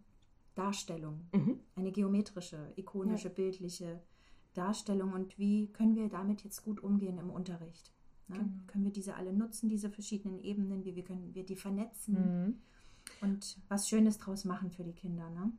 Darstellung, 0.55 1.29
mhm. 1.33 1.61
eine 1.74 1.90
geometrische, 1.90 2.72
ikonische, 2.76 3.29
ja. 3.29 3.35
bildliche 3.35 4.00
Darstellung. 4.54 5.12
Und 5.12 5.38
wie 5.38 5.68
können 5.68 5.94
wir 5.94 6.08
damit 6.08 6.42
jetzt 6.42 6.62
gut 6.62 6.82
umgehen 6.82 7.18
im 7.18 7.30
Unterricht? 7.30 7.92
Ne? 8.28 8.36
Genau. 8.36 8.50
Können 8.66 8.84
wir 8.84 8.92
diese 8.92 9.14
alle 9.14 9.32
nutzen, 9.32 9.68
diese 9.68 9.90
verschiedenen 9.90 10.38
Ebenen? 10.40 10.84
Wie, 10.84 10.94
wie 10.96 11.02
können 11.02 11.34
wir 11.34 11.44
die 11.44 11.56
vernetzen? 11.56 12.14
Mhm. 12.14 12.58
Und 13.20 13.58
was 13.68 13.88
Schönes 13.88 14.18
draus 14.18 14.44
machen 14.44 14.70
für 14.70 14.84
die 14.84 14.92
Kinder. 14.92 15.28
Ne? 15.30 15.52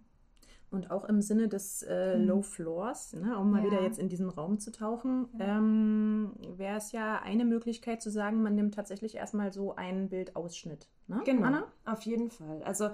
Und 0.71 0.89
auch 0.89 1.03
im 1.03 1.21
Sinne 1.21 1.49
des 1.49 1.83
äh, 1.83 2.17
mhm. 2.17 2.27
Low 2.27 2.41
Floors, 2.41 3.11
ne, 3.11 3.37
um 3.37 3.51
mal 3.51 3.59
ja. 3.61 3.69
wieder 3.69 3.83
jetzt 3.83 3.99
in 3.99 4.07
diesen 4.07 4.29
Raum 4.29 4.57
zu 4.57 4.71
tauchen, 4.71 5.27
ja. 5.37 5.57
ähm, 5.57 6.31
wäre 6.55 6.77
es 6.77 6.93
ja 6.93 7.21
eine 7.21 7.43
Möglichkeit 7.43 8.01
zu 8.01 8.09
sagen, 8.09 8.41
man 8.41 8.55
nimmt 8.55 8.75
tatsächlich 8.75 9.15
erstmal 9.15 9.51
so 9.51 9.75
einen 9.75 10.07
Bildausschnitt. 10.07 10.87
Ne? 11.07 11.21
Genau, 11.25 11.47
Anna? 11.47 11.67
auf 11.83 12.03
jeden 12.03 12.31
Fall. 12.31 12.63
Also 12.63 12.89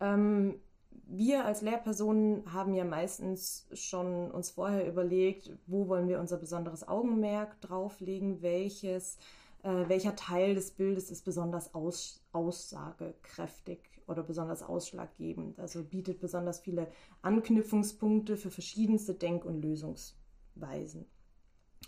ähm, 0.00 0.56
wir 0.90 1.44
als 1.44 1.60
Lehrpersonen 1.60 2.52
haben 2.52 2.74
ja 2.74 2.84
meistens 2.84 3.66
schon 3.72 4.30
uns 4.30 4.50
vorher 4.50 4.86
überlegt, 4.86 5.50
wo 5.66 5.88
wollen 5.88 6.08
wir 6.08 6.20
unser 6.20 6.36
besonderes 6.36 6.86
Augenmerk 6.86 7.60
drauflegen, 7.60 8.42
welches, 8.42 9.18
äh, 9.62 9.88
welcher 9.88 10.14
Teil 10.14 10.54
des 10.54 10.70
Bildes 10.70 11.10
ist 11.10 11.24
besonders 11.24 11.74
aus, 11.74 12.22
aussagekräftig 12.32 13.80
oder 14.06 14.22
besonders 14.22 14.62
ausschlaggebend. 14.62 15.58
Also 15.58 15.82
bietet 15.82 16.20
besonders 16.20 16.60
viele 16.60 16.88
Anknüpfungspunkte 17.22 18.36
für 18.36 18.50
verschiedenste 18.50 19.14
Denk- 19.14 19.44
und 19.44 19.62
Lösungsweisen. 19.62 21.06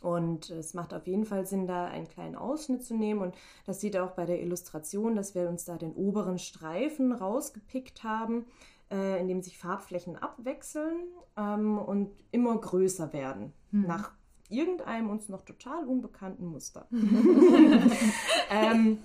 Und 0.01 0.51
es 0.51 0.75
macht 0.75 0.95
auf 0.95 1.07
jeden 1.07 1.25
Fall 1.25 1.47
Sinn, 1.47 1.67
da 1.67 1.87
einen 1.87 2.09
kleinen 2.09 2.35
Ausschnitt 2.35 2.85
zu 2.85 2.95
nehmen. 2.95 3.21
Und 3.21 3.37
das 3.67 3.81
sieht 3.81 3.97
auch 3.97 4.13
bei 4.13 4.25
der 4.25 4.41
Illustration, 4.41 5.15
dass 5.15 5.35
wir 5.35 5.49
uns 5.49 5.65
da 5.65 5.77
den 5.77 5.93
oberen 5.93 6.39
Streifen 6.39 7.13
rausgepickt 7.13 8.03
haben, 8.03 8.47
äh, 8.93 9.21
in 9.21 9.29
dem 9.29 9.43
sich 9.43 9.59
Farbflächen 9.59 10.17
abwechseln 10.17 11.09
ähm, 11.37 11.79
und 11.79 12.11
immer 12.31 12.57
größer 12.57 13.13
werden. 13.13 13.53
Hm. 13.71 13.87
Nach 13.87 14.13
irgendeinem 14.53 15.11
uns 15.11 15.29
noch 15.29 15.43
total 15.43 15.87
unbekannten 15.87 16.47
Muster. 16.47 16.87
ähm, 18.51 18.99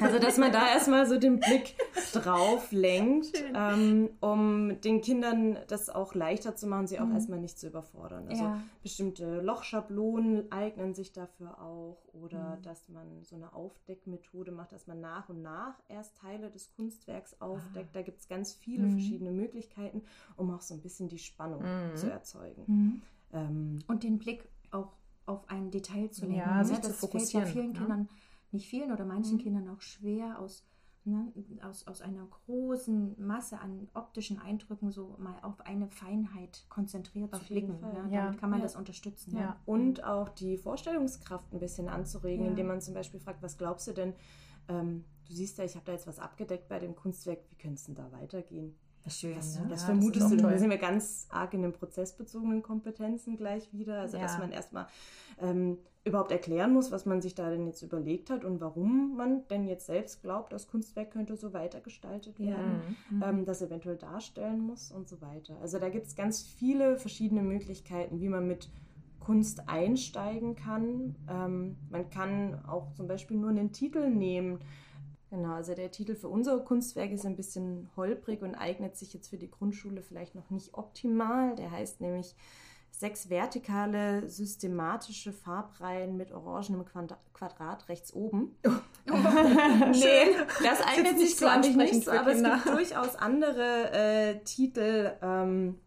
also, 0.00 0.18
dass 0.18 0.38
man 0.38 0.52
da 0.52 0.68
erstmal 0.68 1.06
so 1.06 1.18
den 1.18 1.40
Blick 1.40 1.76
drauf 2.12 2.72
lenkt, 2.72 3.42
ähm, 3.54 4.10
um 4.20 4.80
den 4.80 5.00
Kindern 5.00 5.58
das 5.68 5.90
auch 5.90 6.14
leichter 6.14 6.56
zu 6.56 6.66
machen, 6.66 6.86
sie 6.86 6.98
auch 6.98 7.06
mhm. 7.06 7.14
erstmal 7.14 7.40
nicht 7.40 7.58
zu 7.58 7.68
überfordern. 7.68 8.26
Also 8.28 8.44
ja. 8.44 8.60
bestimmte 8.82 9.40
Lochschablonen 9.40 10.50
eignen 10.50 10.94
sich 10.94 11.12
dafür 11.12 11.60
auch 11.60 11.98
oder 12.12 12.56
mhm. 12.56 12.62
dass 12.62 12.88
man 12.88 13.22
so 13.22 13.36
eine 13.36 13.52
Aufdeckmethode 13.52 14.52
macht, 14.52 14.72
dass 14.72 14.86
man 14.86 15.00
nach 15.00 15.28
und 15.28 15.42
nach 15.42 15.74
erst 15.88 16.16
Teile 16.18 16.50
des 16.50 16.72
Kunstwerks 16.74 17.40
aufdeckt. 17.40 17.90
Ah. 17.90 17.94
Da 17.94 18.02
gibt 18.02 18.20
es 18.20 18.28
ganz 18.28 18.54
viele 18.54 18.86
mhm. 18.86 18.92
verschiedene 18.92 19.30
Möglichkeiten, 19.30 20.02
um 20.36 20.50
auch 20.54 20.62
so 20.62 20.74
ein 20.74 20.80
bisschen 20.80 21.08
die 21.08 21.18
Spannung 21.18 21.62
mhm. 21.62 21.96
zu 21.96 22.10
erzeugen. 22.10 22.62
Mhm. 22.66 23.02
Ähm, 23.32 23.78
und 23.88 24.02
den 24.02 24.18
Blick 24.18 24.48
auch 24.70 24.92
auf 25.26 25.48
ein 25.48 25.70
Detail 25.70 26.10
zu 26.10 26.26
lenken. 26.26 26.38
Ja, 26.38 26.64
sich 26.64 26.78
das 26.78 27.00
zu 27.00 27.06
fokussieren. 27.06 27.46
fällt 27.46 27.56
ja 27.56 27.62
vielen 27.62 27.74
Kindern 27.74 28.08
nicht 28.52 28.68
vielen 28.68 28.92
oder 28.92 29.04
manchen 29.04 29.36
mhm. 29.36 29.42
Kindern 29.42 29.68
auch 29.68 29.80
schwer 29.80 30.38
aus, 30.38 30.64
ne, 31.04 31.32
aus, 31.62 31.86
aus 31.86 32.00
einer 32.00 32.26
großen 32.26 33.14
Masse 33.24 33.58
an 33.58 33.88
optischen 33.94 34.38
Eindrücken 34.40 34.90
so 34.90 35.16
mal 35.18 35.38
auf 35.42 35.60
eine 35.60 35.88
Feinheit 35.88 36.64
konzentriert 36.68 37.32
auf 37.32 37.40
zu 37.40 37.46
blicken. 37.46 37.80
Ne? 37.80 38.08
Ja. 38.10 38.24
Damit 38.24 38.40
kann 38.40 38.50
man 38.50 38.60
ja. 38.60 38.64
das 38.64 38.76
unterstützen. 38.76 39.36
Ja. 39.36 39.60
Und 39.66 40.04
auch 40.04 40.28
die 40.28 40.56
Vorstellungskraft 40.56 41.52
ein 41.52 41.60
bisschen 41.60 41.88
anzuregen, 41.88 42.46
indem 42.46 42.68
man 42.68 42.80
zum 42.80 42.94
Beispiel 42.94 43.20
fragt, 43.20 43.42
was 43.42 43.58
glaubst 43.58 43.86
du 43.88 43.92
denn, 43.92 44.14
ähm, 44.68 45.04
du 45.28 45.34
siehst 45.34 45.58
ja, 45.58 45.64
ich 45.64 45.74
habe 45.74 45.84
da 45.84 45.92
jetzt 45.92 46.06
was 46.06 46.18
abgedeckt 46.18 46.68
bei 46.68 46.78
dem 46.78 46.96
Kunstwerk, 46.96 47.40
wie 47.50 47.56
könnte 47.56 47.74
es 47.74 47.84
denn 47.84 47.94
da 47.94 48.10
weitergehen? 48.12 48.76
Schön, 49.08 49.36
was, 49.36 49.58
ne? 49.58 49.66
was 49.68 49.82
ja, 49.82 49.86
vermutest 49.86 50.30
du? 50.30 50.36
Da 50.36 50.58
sind 50.58 50.70
wir 50.70 50.78
ganz 50.78 51.26
arg 51.30 51.54
in 51.54 51.62
den 51.62 51.72
prozessbezogenen 51.72 52.62
Kompetenzen 52.62 53.36
gleich 53.36 53.72
wieder. 53.72 54.00
Also, 54.00 54.16
ja. 54.16 54.24
dass 54.24 54.38
man 54.38 54.50
erstmal 54.50 54.86
ähm, 55.40 55.78
überhaupt 56.04 56.32
erklären 56.32 56.72
muss, 56.72 56.90
was 56.90 57.06
man 57.06 57.20
sich 57.20 57.34
da 57.34 57.50
denn 57.50 57.66
jetzt 57.66 57.82
überlegt 57.82 58.30
hat 58.30 58.44
und 58.44 58.60
warum 58.60 59.16
man 59.16 59.46
denn 59.48 59.66
jetzt 59.66 59.86
selbst 59.86 60.22
glaubt, 60.22 60.52
das 60.52 60.68
Kunstwerk 60.68 61.12
könnte 61.12 61.36
so 61.36 61.52
weitergestaltet 61.52 62.38
werden, 62.38 62.80
ja. 63.10 63.16
Mhm. 63.16 63.22
ähm, 63.22 63.44
das 63.44 63.62
eventuell 63.62 63.96
darstellen 63.96 64.60
muss 64.60 64.90
und 64.90 65.08
so 65.08 65.20
weiter. 65.20 65.56
Also, 65.60 65.78
da 65.78 65.88
gibt 65.88 66.06
es 66.06 66.16
ganz 66.16 66.42
viele 66.42 66.98
verschiedene 66.98 67.42
Möglichkeiten, 67.42 68.20
wie 68.20 68.28
man 68.28 68.46
mit 68.46 68.68
Kunst 69.20 69.68
einsteigen 69.68 70.54
kann. 70.54 71.16
Ähm, 71.28 71.76
man 71.90 72.08
kann 72.10 72.64
auch 72.66 72.92
zum 72.92 73.08
Beispiel 73.08 73.36
nur 73.36 73.50
einen 73.50 73.72
Titel 73.72 74.08
nehmen 74.08 74.60
Genau, 75.30 75.54
also 75.54 75.74
der 75.74 75.90
Titel 75.90 76.14
für 76.14 76.28
unser 76.28 76.58
Kunstwerk 76.60 77.10
ist 77.10 77.26
ein 77.26 77.36
bisschen 77.36 77.90
holprig 77.96 78.42
und 78.42 78.54
eignet 78.54 78.96
sich 78.96 79.12
jetzt 79.12 79.28
für 79.28 79.38
die 79.38 79.50
Grundschule 79.50 80.02
vielleicht 80.02 80.34
noch 80.34 80.50
nicht 80.50 80.74
optimal. 80.74 81.56
Der 81.56 81.72
heißt 81.72 82.00
nämlich 82.00 82.34
sechs 82.98 83.28
vertikale 83.28 84.28
systematische 84.28 85.32
Farbreihen 85.32 86.16
mit 86.16 86.32
orangenem 86.32 86.84
Quadrat 87.32 87.88
rechts 87.88 88.12
oben. 88.12 88.56
Oh. 89.08 89.14
nee, 89.92 90.34
das 90.64 90.80
eignet 90.84 91.20
sich 91.20 91.36
glaube 91.36 91.64
ich 91.64 91.76
nicht, 91.76 92.08
aber 92.08 92.32
es 92.32 92.42
gibt 92.42 92.66
durchaus 92.66 93.14
andere 93.14 93.92
äh, 93.92 94.40
Titel, 94.42 95.12
ähm, 95.22 95.78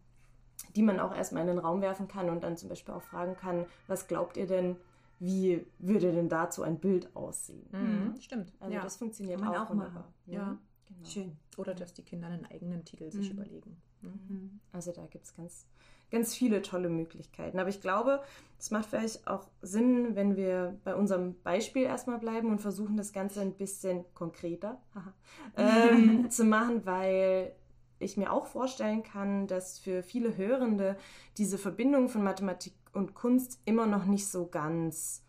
die 0.74 0.80
man 0.80 0.98
auch 0.98 1.14
erstmal 1.14 1.42
in 1.42 1.48
den 1.48 1.58
Raum 1.58 1.82
werfen 1.82 2.08
kann 2.08 2.30
und 2.30 2.42
dann 2.42 2.56
zum 2.56 2.70
Beispiel 2.70 2.94
auch 2.94 3.02
fragen 3.02 3.36
kann, 3.36 3.66
was 3.88 4.08
glaubt 4.08 4.38
ihr 4.38 4.46
denn, 4.46 4.76
wie 5.20 5.66
würde 5.78 6.12
denn 6.12 6.28
dazu 6.28 6.62
ein 6.62 6.80
Bild 6.80 7.14
aussehen? 7.14 7.68
Mhm, 7.72 8.20
stimmt. 8.20 8.52
Also 8.58 8.74
ja. 8.74 8.82
das 8.82 8.96
funktioniert 8.96 9.38
Kann 9.38 9.50
man 9.50 9.58
auch, 9.58 9.66
auch 9.66 9.70
wunderbar. 9.70 10.12
Ja, 10.26 10.34
ja. 10.34 10.58
Genau. 10.86 11.08
schön. 11.08 11.36
Oder 11.58 11.74
dass 11.74 11.92
die 11.92 12.02
Kinder 12.02 12.28
einen 12.28 12.46
eigenen 12.46 12.84
Titel 12.84 13.10
sich 13.10 13.30
mhm. 13.30 13.38
überlegen. 13.38 13.76
Mhm. 14.00 14.60
Also 14.72 14.92
da 14.92 15.06
gibt 15.06 15.26
es 15.26 15.34
ganz, 15.34 15.66
ganz 16.10 16.34
viele 16.34 16.62
tolle 16.62 16.88
Möglichkeiten. 16.88 17.58
Aber 17.58 17.68
ich 17.68 17.82
glaube, 17.82 18.22
es 18.58 18.70
macht 18.70 18.86
vielleicht 18.86 19.26
auch 19.26 19.46
Sinn, 19.60 20.16
wenn 20.16 20.36
wir 20.36 20.78
bei 20.84 20.94
unserem 20.94 21.38
Beispiel 21.42 21.82
erstmal 21.82 22.18
bleiben 22.18 22.50
und 22.50 22.60
versuchen, 22.60 22.96
das 22.96 23.12
Ganze 23.12 23.42
ein 23.42 23.52
bisschen 23.52 24.06
konkreter 24.14 24.80
ähm, 25.56 26.30
zu 26.30 26.44
machen, 26.44 26.86
weil 26.86 27.54
ich 28.00 28.16
mir 28.16 28.32
auch 28.32 28.46
vorstellen 28.46 29.02
kann, 29.02 29.46
dass 29.46 29.78
für 29.78 30.02
viele 30.02 30.36
Hörende 30.36 30.96
diese 31.36 31.58
Verbindung 31.58 32.08
von 32.08 32.22
Mathematik 32.22 32.74
und 32.92 33.14
Kunst 33.14 33.60
immer 33.64 33.86
noch 33.86 34.06
nicht 34.06 34.26
so 34.26 34.46
ganz 34.46 35.22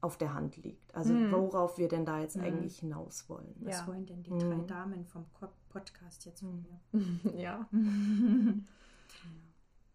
auf 0.00 0.18
der 0.18 0.34
Hand 0.34 0.56
liegt. 0.56 0.94
Also 0.94 1.14
hm. 1.14 1.32
worauf 1.32 1.78
wir 1.78 1.88
denn 1.88 2.04
da 2.04 2.20
jetzt 2.20 2.34
hm. 2.34 2.42
eigentlich 2.42 2.80
hinaus 2.80 3.28
wollen. 3.28 3.54
Was 3.60 3.80
ja. 3.80 3.86
wollen 3.86 4.04
denn 4.04 4.22
die 4.22 4.30
drei 4.30 4.56
hm. 4.56 4.66
Damen 4.66 5.06
vom 5.06 5.26
Podcast 5.68 6.24
jetzt 6.26 6.40
von 6.40 6.62
mir? 6.62 7.36
ja. 7.36 7.68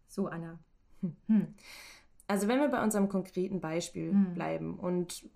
so, 0.08 0.26
Anna. 0.26 0.58
Hm. 1.26 1.54
Also 2.26 2.48
wenn 2.48 2.58
wir 2.58 2.68
bei 2.68 2.82
unserem 2.82 3.08
konkreten 3.08 3.60
Beispiel 3.60 4.10
hm. 4.10 4.34
bleiben 4.34 4.78
und 4.78 5.28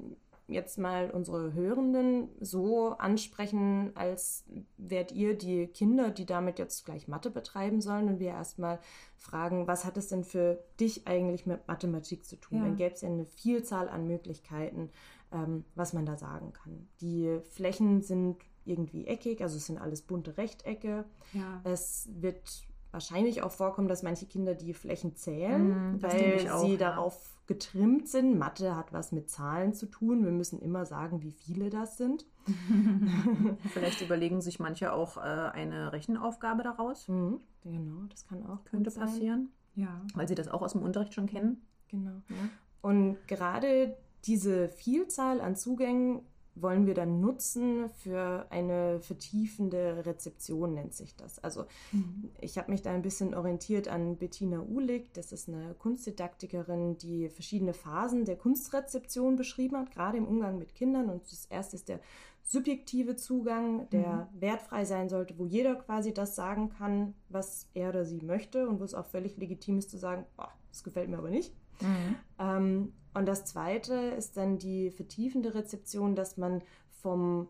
jetzt 0.53 0.79
mal 0.79 1.11
unsere 1.11 1.53
Hörenden 1.53 2.29
so 2.41 2.91
ansprechen, 2.91 3.93
als 3.95 4.45
wärt 4.77 5.13
ihr 5.13 5.37
die 5.37 5.67
Kinder, 5.67 6.11
die 6.11 6.27
damit 6.27 6.59
jetzt 6.59 6.85
gleich 6.85 7.09
Mathe 7.09 7.31
betreiben 7.31 7.81
sollen 7.81 8.09
und 8.09 8.21
wir 8.21 8.31
erstmal 8.31 8.79
fragen, 9.17 9.67
was 9.67 9.85
hat 9.85 9.97
es 9.97 10.09
denn 10.09 10.25
für 10.25 10.63
dich 10.81 11.07
eigentlich 11.07 11.47
mit 11.47 11.67
Mathematik 11.69 12.25
zu 12.25 12.37
tun? 12.37 12.59
Ja. 12.59 12.65
Dann 12.65 12.77
gäbe 12.77 12.95
es 12.95 13.01
ja 13.01 13.09
eine 13.09 13.25
Vielzahl 13.25 13.89
an 13.89 14.07
Möglichkeiten, 14.07 14.91
ähm, 15.33 15.65
was 15.75 15.93
man 15.93 16.07
da 16.07 16.17
sagen 16.17 16.53
kann. 16.53 16.89
Die 17.01 17.41
Flächen 17.51 18.03
sind 18.03 18.37
irgendwie 18.65 19.07
eckig, 19.07 19.43
also 19.43 19.57
es 19.57 19.67
sind 19.67 19.79
alles 19.79 20.03
bunte 20.03 20.37
Rechtecke. 20.37 21.05
Ja. 21.33 21.61
Es 21.65 22.09
wird 22.13 22.67
wahrscheinlich 22.93 23.43
auch 23.43 23.51
vorkommen, 23.51 23.89
dass 23.89 24.03
manche 24.03 24.27
Kinder 24.27 24.55
die 24.55 24.75
Flächen 24.75 25.17
zählen, 25.17 25.97
mm, 25.97 26.03
weil 26.03 26.51
auch, 26.51 26.65
sie 26.65 26.73
ja. 26.73 26.79
darauf 26.79 27.37
getrimmt 27.47 28.09
sind. 28.09 28.39
Mathe 28.39 28.77
hat 28.77 28.93
was 28.93 29.11
mit 29.11 29.29
Zahlen 29.31 29.75
zu 29.75 29.87
tun. 29.87 30.25
Wir 30.25 30.31
müssen 30.31 30.61
immer 30.61 30.87
sagen, 30.87 31.23
wie 31.23 31.33
viele 31.33 31.71
das 31.71 31.97
sind. 31.97 32.27
Vielleicht 33.73 34.01
überlegen 34.03 34.41
sich 34.41 34.61
manche 34.61 34.93
auch 34.93 35.17
äh, 35.17 35.21
eine 35.21 35.93
Rechenaufgabe 35.93 36.63
daraus. 36.63 37.09
Mhm, 37.09 37.41
genau, 37.65 38.05
das 38.11 38.27
kann 38.27 38.47
auch 38.47 38.65
könnte 38.65 38.91
passieren. 38.91 39.51
Ja. 39.75 40.03
Weil 40.15 40.29
sie 40.29 40.35
das 40.35 40.49
auch 40.49 40.63
aus 40.63 40.73
dem 40.73 40.83
Unterricht 40.83 41.15
schon 41.15 41.27
kennen. 41.27 41.63
Genau. 41.89 42.23
Ja. 42.29 42.49
Und 42.83 43.17
gerade 43.27 43.97
diese 44.25 44.69
Vielzahl 44.69 45.41
an 45.41 45.57
Zugängen 45.57 46.23
wollen 46.55 46.87
wir 46.87 46.95
dann 46.95 47.21
nutzen 47.21 47.89
für 48.03 48.47
eine 48.51 49.01
vertiefende 49.01 50.05
Rezeption, 50.05 50.75
nennt 50.75 50.95
sich 50.95 51.17
das. 51.17 51.39
Also 51.43 51.65
mhm. 51.93 52.31
ich 52.41 52.59
habe 52.59 52.71
mich 52.71 52.83
da 52.83 52.93
ein 52.93 53.03
bisschen 53.03 53.35
orientiert 53.35 53.89
an 53.89 54.17
Bettina 54.17 54.61
Uhlig, 54.61 55.13
das 55.15 55.33
ist 55.33 55.49
eine 55.49 55.75
Kunstdidaktikerin, 55.75 56.99
die 56.99 57.29
verschiedene 57.29 57.73
Phasen 57.73 58.25
der 58.25 58.37
Kunstrezeption 58.37 59.37
beschrieben 59.37 59.77
hat, 59.79 59.91
gerade 59.91 60.19
im 60.19 60.27
Umgang 60.27 60.59
mit 60.59 60.75
Kindern. 60.75 61.09
Und 61.09 61.23
das 61.31 61.47
erste 61.47 61.77
ist 61.77 61.89
der 61.89 62.01
subjektive 62.43 63.17
Zugang, 63.17 63.89
der 63.91 64.29
mhm. 64.33 64.41
wertfrei 64.41 64.85
sein 64.85 65.09
sollte, 65.09 65.39
wo 65.39 65.47
jeder 65.47 65.77
quasi 65.77 66.13
das 66.13 66.35
sagen 66.35 66.69
kann, 66.69 67.15
was 67.29 67.69
er 67.73 67.91
oder 67.91 68.05
sie 68.05 68.21
möchte 68.21 68.69
und 68.69 68.81
wo 68.81 68.85
es 68.85 68.95
auch 68.95 69.07
völlig 69.07 69.37
legitim 69.37 69.79
ist 69.79 69.91
zu 69.91 69.97
sagen, 69.97 70.27
oh, 70.39 70.45
das 70.71 70.85
gefällt 70.85 71.09
mir 71.09 71.19
aber 71.19 71.31
nicht. 71.31 71.55
Mhm. 71.81 72.17
Ähm, 72.39 72.93
und 73.15 73.27
das 73.27 73.45
Zweite 73.45 73.95
ist 73.95 74.37
dann 74.37 74.59
die 74.59 74.91
vertiefende 74.91 75.55
Rezeption, 75.55 76.15
dass 76.15 76.37
man 76.37 76.63
vom 76.91 77.49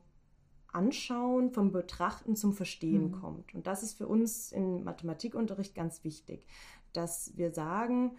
Anschauen, 0.73 1.51
vom 1.51 1.71
Betrachten 1.71 2.35
zum 2.35 2.53
Verstehen 2.53 3.09
mhm. 3.09 3.13
kommt. 3.13 3.55
Und 3.55 3.67
das 3.67 3.83
ist 3.83 3.95
für 3.95 4.09
uns 4.09 4.53
im 4.53 4.85
Mathematikunterricht 4.85 5.75
ganz 5.75 6.03
wichtig, 6.03 6.47
dass 6.93 7.37
wir 7.37 7.53
sagen, 7.53 8.17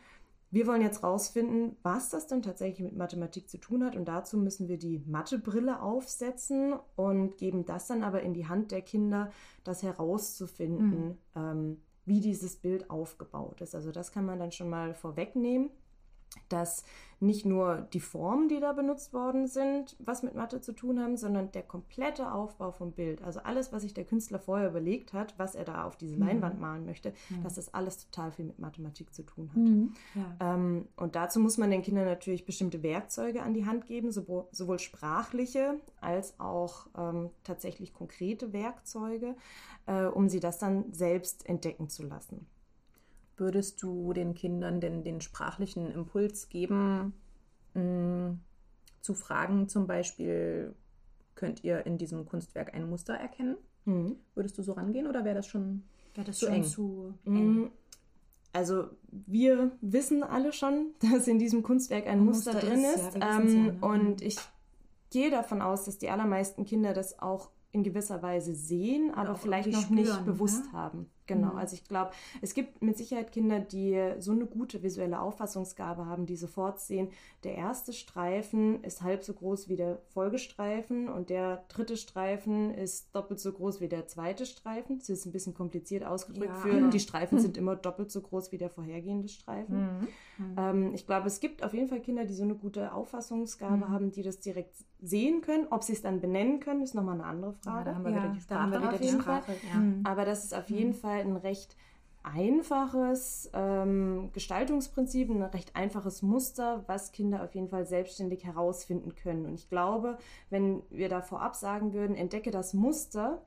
wir 0.52 0.68
wollen 0.68 0.84
jetzt 0.84 1.02
rausfinden, 1.02 1.76
was 1.82 2.10
das 2.10 2.28
denn 2.28 2.44
tatsächlich 2.44 2.82
mit 2.82 2.96
Mathematik 2.96 3.50
zu 3.50 3.58
tun 3.58 3.84
hat. 3.84 3.96
Und 3.96 4.06
dazu 4.06 4.38
müssen 4.38 4.68
wir 4.68 4.78
die 4.78 5.00
Mathebrille 5.08 5.82
aufsetzen 5.82 6.76
und 6.96 7.38
geben 7.38 7.66
das 7.66 7.88
dann 7.88 8.04
aber 8.04 8.22
in 8.22 8.36
die 8.36 8.48
Hand 8.48 8.72
der 8.72 8.84
Kinder, 8.84 9.32
das 9.64 9.82
herauszufinden, 9.82 11.08
mhm. 11.08 11.18
ähm, 11.36 11.82
wie 12.06 12.20
dieses 12.20 12.58
Bild 12.58 12.92
aufgebaut 12.92 13.62
ist. 13.62 13.74
Also 13.74 13.92
das 13.92 14.12
kann 14.12 14.26
man 14.26 14.38
dann 14.38 14.52
schon 14.52 14.70
mal 14.70 14.94
vorwegnehmen 14.94 15.72
dass 16.50 16.84
nicht 17.24 17.46
nur 17.46 17.88
die 17.94 18.00
Formen, 18.00 18.50
die 18.50 18.60
da 18.60 18.74
benutzt 18.74 19.14
worden 19.14 19.48
sind, 19.48 19.96
was 20.00 20.24
mit 20.24 20.36
Mathe 20.36 20.62
zu 20.62 20.74
tun 20.74 21.00
haben, 21.00 21.18
sondern 21.18 21.52
der 21.52 21.64
komplette 21.64 22.32
Aufbau 22.32 22.72
vom 22.72 22.92
Bild. 22.92 23.24
Also 23.24 23.40
alles, 23.40 23.72
was 23.72 23.82
sich 23.82 23.94
der 23.94 24.04
Künstler 24.04 24.40
vorher 24.40 24.70
überlegt 24.70 25.14
hat, 25.14 25.34
was 25.38 25.56
er 25.56 25.64
da 25.64 25.86
auf 25.86 25.96
diese 25.96 26.16
mhm. 26.16 26.28
Leinwand 26.28 26.60
malen 26.60 26.86
möchte, 26.86 27.14
mhm. 27.30 27.44
dass 27.44 27.56
das 27.56 27.74
alles 27.74 28.06
total 28.06 28.32
viel 28.32 28.46
mit 28.46 28.60
Mathematik 28.60 29.14
zu 29.14 29.24
tun 29.24 29.50
hat. 29.50 29.58
Mhm. 29.58 29.94
Ja. 30.16 30.56
Ähm, 30.56 30.88
und 30.98 31.16
dazu 31.16 31.40
muss 31.40 31.58
man 31.58 31.72
den 31.72 31.82
Kindern 31.82 32.06
natürlich 32.06 32.46
bestimmte 32.46 32.84
Werkzeuge 32.84 33.42
an 33.42 33.54
die 33.54 33.66
Hand 33.66 33.86
geben, 33.86 34.12
sowohl, 34.12 34.46
sowohl 34.52 34.80
sprachliche 34.80 35.80
als 36.02 36.40
auch 36.40 36.88
ähm, 36.98 37.30
tatsächlich 37.44 37.94
konkrete 37.94 38.54
Werkzeuge, 38.54 39.36
äh, 39.86 40.06
um 40.06 40.28
sie 40.28 40.40
das 40.42 40.60
dann 40.60 40.92
selbst 40.94 41.48
entdecken 41.48 41.90
zu 41.90 42.04
lassen. 42.04 42.46
Würdest 43.38 43.82
du 43.82 44.14
den 44.14 44.36
Kindern 44.36 44.80
denn 44.80 45.04
den 45.04 45.22
sprachlichen 45.22 45.92
Impuls 45.92 46.50
geben, 46.50 47.14
mh, 47.74 47.82
mm, 47.82 48.40
zu 49.02 49.14
fragen 49.14 49.68
zum 49.68 49.88
Beispiel, 49.88 50.76
könnt 51.36 51.64
ihr 51.64 51.86
in 51.86 51.98
diesem 51.98 52.26
Kunstwerk 52.26 52.74
ein 52.74 52.90
Muster 52.90 53.16
erkennen? 53.16 53.58
Mhm. 53.86 54.16
Würdest 54.36 54.58
du 54.58 54.64
so 54.64 54.74
rangehen 54.74 55.08
oder 55.08 55.26
wäre 55.26 55.36
das 55.36 55.48
schon, 55.48 55.84
wär 56.16 56.24
das 56.24 56.38
zu 56.38 56.46
schon 56.46 56.56
eng? 56.56 56.64
zu 56.64 57.14
mhm. 57.26 57.36
eng? 57.36 57.72
Also 58.54 58.86
wir 59.10 59.72
wissen 59.82 60.24
alle 60.24 60.54
schon, 60.54 60.94
dass 61.12 61.28
in 61.28 61.40
diesem 61.40 61.64
Kunstwerk 61.64 62.06
ein, 62.06 62.20
ein 62.20 62.26
Muster, 62.26 62.54
Muster, 62.54 62.68
drin 62.68 62.84
ist. 62.84 62.96
ist. 62.96 63.18
Ja, 63.18 63.40
ähm, 63.40 63.48
ja, 63.48 63.72
ne? 63.72 63.78
Und 63.82 64.22
ich 64.22 64.38
gehe 65.10 65.30
davon 65.32 65.62
aus, 65.62 65.86
dass 65.86 65.98
die 65.98 66.10
allermeisten 66.10 66.66
Kinder 66.66 66.94
das 66.94 67.20
auch 67.20 67.50
in 67.72 67.84
gewisser 67.84 68.22
Weise 68.22 68.54
sehen, 68.54 69.12
aber 69.14 69.36
vielleicht 69.36 69.72
noch 69.72 69.82
spüren, 69.82 69.96
nicht 69.96 70.26
bewusst 70.26 70.66
ja? 70.68 70.74
haben. 70.74 71.10
Genau, 71.26 71.54
mhm. 71.54 71.58
also 71.58 71.76
ich 71.76 71.86
glaube, 71.86 72.12
es 72.42 72.54
gibt 72.54 72.82
mit 72.82 72.98
Sicherheit 72.98 73.32
Kinder, 73.32 73.60
die 73.60 74.14
so 74.20 74.32
eine 74.32 74.46
gute 74.46 74.84
visuelle 74.84 75.20
Auffassungsgabe 75.20 76.06
haben, 76.06 76.26
die 76.26 76.36
sofort 76.36 76.80
sehen, 76.80 77.10
der 77.44 77.56
erste 77.56 77.94
Streifen 77.94 78.84
ist 78.84 79.02
halb 79.02 79.24
so 79.24 79.34
groß 79.34 79.70
wie 79.70 79.76
der 79.76 80.00
Folgestreifen 80.10 81.10
und 81.10 81.30
der 81.30 81.64
dritte 81.70 81.98
Streifen 81.98 82.74
ist 82.74 83.16
doppelt 83.16 83.40
so 83.40 83.52
groß 83.52 83.82
wie 83.82 83.88
der 83.88 84.08
zweite 84.08 84.46
Streifen. 84.46 85.00
Das 85.00 85.10
ist 85.10 85.26
ein 85.26 85.32
bisschen 85.32 85.54
kompliziert 85.54 86.06
ausgedrückt 86.06 86.54
ja. 86.54 86.62
für, 86.62 86.90
die 86.90 87.00
Streifen 87.02 87.40
sind 87.40 87.58
immer 87.58 87.76
doppelt 87.76 88.12
so 88.12 88.22
groß 88.22 88.52
wie 88.52 88.58
der 88.58 88.70
vorhergehende 88.70 89.30
Streifen. 89.30 89.78
Mhm. 89.78 90.08
Mhm. 90.38 90.56
Ähm, 90.58 90.94
ich 90.94 91.06
glaube, 91.06 91.28
es 91.28 91.40
gibt 91.40 91.64
auf 91.64 91.74
jeden 91.74 91.88
Fall 91.88 92.02
Kinder, 92.02 92.26
die 92.26 92.34
so 92.34 92.44
eine 92.44 92.56
gute 92.56 92.94
Auffassungsgabe 92.94 93.86
mhm. 93.86 93.90
haben, 93.90 94.12
die 94.12 94.24
das 94.24 94.40
direkt 94.40 94.76
sehen 95.04 95.42
können. 95.42 95.68
Ob 95.70 95.84
sie 95.84 95.94
es 95.94 96.02
dann 96.02 96.20
benennen 96.20 96.60
können, 96.60 96.82
ist 96.82 96.96
nochmal 96.96 97.16
eine 97.16 97.26
andere 97.26 97.54
Frage. 97.54 97.78
Ja, 97.78 97.84
da 97.84 97.96
haben 97.96 98.04
wir 98.04 98.12
ja, 98.12 98.24
wieder 98.24 98.34
die 98.34 98.42
Sprache. 98.42 98.72
Wieder 98.72 98.98
die 98.98 99.08
Sprache 99.10 99.54
Aber 100.04 100.26
das 100.26 100.44
ist 100.44 100.54
auf 100.54 100.70
jeden 100.70 100.90
mhm. 100.90 100.96
Fall 100.96 101.14
Fall 101.14 101.20
ein 101.20 101.36
recht 101.36 101.76
einfaches 102.24 103.50
ähm, 103.54 104.30
Gestaltungsprinzip, 104.32 105.30
ein 105.30 105.42
recht 105.42 105.76
einfaches 105.76 106.22
Muster, 106.22 106.84
was 106.88 107.12
Kinder 107.12 107.44
auf 107.44 107.54
jeden 107.54 107.68
Fall 107.68 107.86
selbstständig 107.86 108.46
herausfinden 108.46 109.14
können. 109.16 109.46
Und 109.46 109.56
ich 109.56 109.70
glaube, 109.70 110.18
wenn 110.50 110.82
wir 110.90 111.10
da 111.10 111.22
vorab 111.22 111.56
sagen 111.56 111.94
würden, 111.94 112.16
entdecke 112.16 112.52
das 112.52 112.74
Muster, 112.74 113.42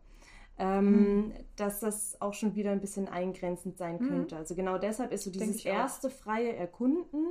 ähm, 0.59 0.91
mhm. 0.91 1.33
dass 1.57 1.81
das 1.81 2.21
auch 2.21 2.35
schon 2.35 2.55
wieder 2.55 2.71
ein 2.71 2.81
bisschen 2.81 3.09
eingrenzend 3.09 3.79
sein 3.79 3.97
mhm. 3.99 4.09
könnte. 4.09 4.37
Also 4.37 4.55
genau 4.55 4.77
deshalb 4.77 5.11
ist 5.13 5.25
so 5.25 5.31
dieses 5.31 5.65
erste 5.65 6.11
freie 6.11 6.55
Erkunden 6.55 7.27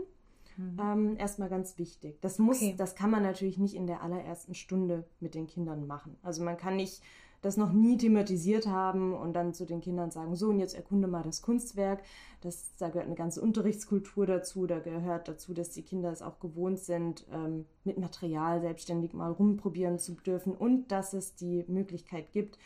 mhm. 0.58 0.80
ähm, 0.80 1.18
erstmal 1.18 1.50
ganz 1.50 1.78
wichtig. 1.78 2.20
Das 2.22 2.40
muss, 2.40 2.58
okay. 2.58 2.76
das 2.78 2.96
kann 2.96 3.12
man 3.12 3.24
natürlich 3.24 3.58
nicht 3.58 3.76
in 3.76 3.88
der 3.88 4.02
allerersten 4.02 4.54
Stunde 4.54 5.06
mit 5.20 5.36
den 5.36 5.48
Kindern 5.48 5.88
machen. 5.88 6.18
Also 6.22 6.44
man 6.44 6.58
kann 6.58 6.76
nicht 6.76 7.02
das 7.46 7.58
noch 7.58 7.72
nie 7.72 7.96
thematisiert 7.96 8.66
haben 8.66 9.14
und 9.14 9.34
dann 9.34 9.54
zu 9.54 9.66
den 9.66 9.80
Kindern 9.80 10.10
sagen, 10.10 10.36
so 10.36 10.50
und 10.50 10.60
jetzt 10.60 10.74
erkunde 10.74 11.08
mal 11.08 11.22
das 11.22 11.44
Kunstwerk. 11.44 12.02
Das, 12.42 12.76
da 12.78 12.90
gehört 12.90 13.06
eine 13.06 13.16
ganze 13.16 13.40
Unterrichtskultur 13.40 14.26
dazu, 14.26 14.66
da 14.66 14.80
gehört 14.80 15.28
dazu, 15.28 15.54
dass 15.54 15.70
die 15.70 15.84
Kinder 15.84 16.12
es 16.12 16.24
auch 16.24 16.40
gewohnt 16.40 16.80
sind, 16.80 17.26
ähm, 17.32 17.66
mit 17.84 18.00
Material 18.00 18.62
selbstständig 18.62 19.14
mal 19.14 19.32
rumprobieren 19.32 20.00
zu 20.00 20.16
dürfen 20.16 20.54
und 20.54 20.92
dass 20.92 21.14
es 21.14 21.36
die 21.36 21.64
Möglichkeit 21.68 22.32
gibt, 22.32 22.58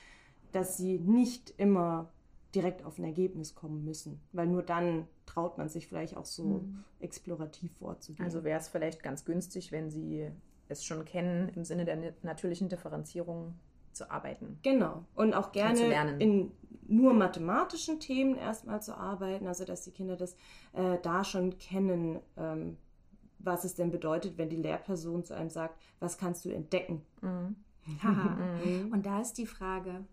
dass 0.53 0.77
sie 0.77 0.97
nicht 0.97 1.53
immer 1.57 2.09
direkt 2.55 2.83
auf 2.83 2.97
ein 2.97 3.03
Ergebnis 3.03 3.55
kommen 3.55 3.83
müssen, 3.83 4.21
weil 4.31 4.47
nur 4.47 4.63
dann 4.63 5.07
traut 5.29 5.57
man 5.57 5.69
sich 5.69 5.87
vielleicht 5.87 6.17
auch 6.17 6.25
so 6.25 6.43
mhm. 6.43 6.83
explorativ 6.99 7.71
vorzugehen. 7.77 8.25
Also 8.25 8.43
wäre 8.43 8.59
es 8.59 8.67
vielleicht 8.67 9.03
ganz 9.03 9.25
günstig, 9.25 9.71
wenn 9.71 9.91
sie 9.91 10.27
es 10.67 10.83
schon 10.83 11.05
kennen 11.05 11.49
im 11.49 11.63
Sinne 11.63 11.85
der 11.85 12.13
natürlichen 12.23 12.67
Differenzierung 12.67 13.53
zu 13.93 14.09
arbeiten. 14.09 14.57
Genau. 14.63 15.05
Und 15.15 15.33
auch 15.33 15.51
gerne 15.51 16.11
und 16.11 16.21
in 16.21 16.51
nur 16.87 17.13
mathematischen 17.13 17.99
Themen 17.99 18.35
erstmal 18.35 18.81
zu 18.81 18.97
arbeiten, 18.97 19.47
also 19.47 19.65
dass 19.65 19.83
die 19.83 19.91
Kinder 19.91 20.15
das 20.15 20.33
äh, 20.73 20.97
da 21.03 21.23
schon 21.23 21.57
kennen, 21.59 22.19
ähm, 22.35 22.77
was 23.37 23.63
es 23.63 23.75
denn 23.75 23.91
bedeutet, 23.91 24.37
wenn 24.37 24.49
die 24.49 24.57
Lehrperson 24.57 25.23
zu 25.23 25.35
einem 25.35 25.49
sagt, 25.49 25.79
was 25.99 26.17
kannst 26.17 26.45
du 26.45 26.49
entdecken? 26.49 27.03
Mhm. 27.21 27.55
mhm. 28.03 28.91
Und 28.91 29.05
da 29.05 29.21
ist 29.21 29.33
die 29.33 29.45
Frage, 29.45 30.03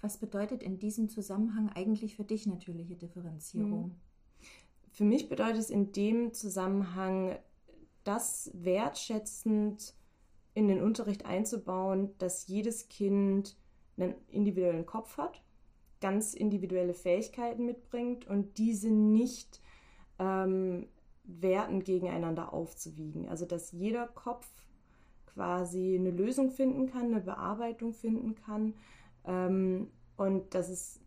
was 0.00 0.18
bedeutet 0.18 0.62
in 0.62 0.78
diesem 0.78 1.08
Zusammenhang 1.08 1.70
eigentlich 1.74 2.16
für 2.16 2.24
dich 2.24 2.46
natürliche 2.46 2.96
Differenzierung? 2.96 3.86
Mhm. 3.88 3.94
Für 4.94 5.02
mich 5.02 5.28
bedeutet 5.28 5.58
es 5.58 5.70
in 5.70 5.90
dem 5.90 6.32
Zusammenhang, 6.34 7.36
das 8.04 8.52
wertschätzend 8.54 9.92
in 10.54 10.68
den 10.68 10.80
Unterricht 10.80 11.26
einzubauen, 11.26 12.16
dass 12.18 12.46
jedes 12.46 12.88
Kind 12.88 13.56
einen 13.96 14.14
individuellen 14.28 14.86
Kopf 14.86 15.18
hat, 15.18 15.42
ganz 16.00 16.32
individuelle 16.32 16.94
Fähigkeiten 16.94 17.66
mitbringt 17.66 18.28
und 18.28 18.56
diese 18.56 18.88
nicht 18.88 19.60
ähm, 20.20 20.86
wertend 21.24 21.84
gegeneinander 21.86 22.52
aufzuwiegen. 22.52 23.28
Also 23.28 23.46
dass 23.46 23.72
jeder 23.72 24.06
Kopf 24.06 24.46
quasi 25.26 25.96
eine 25.98 26.12
Lösung 26.12 26.52
finden 26.52 26.86
kann, 26.86 27.06
eine 27.06 27.20
Bearbeitung 27.20 27.92
finden 27.94 28.36
kann 28.36 28.74
ähm, 29.26 29.90
und 30.16 30.54
dass 30.54 30.68
es 30.68 31.00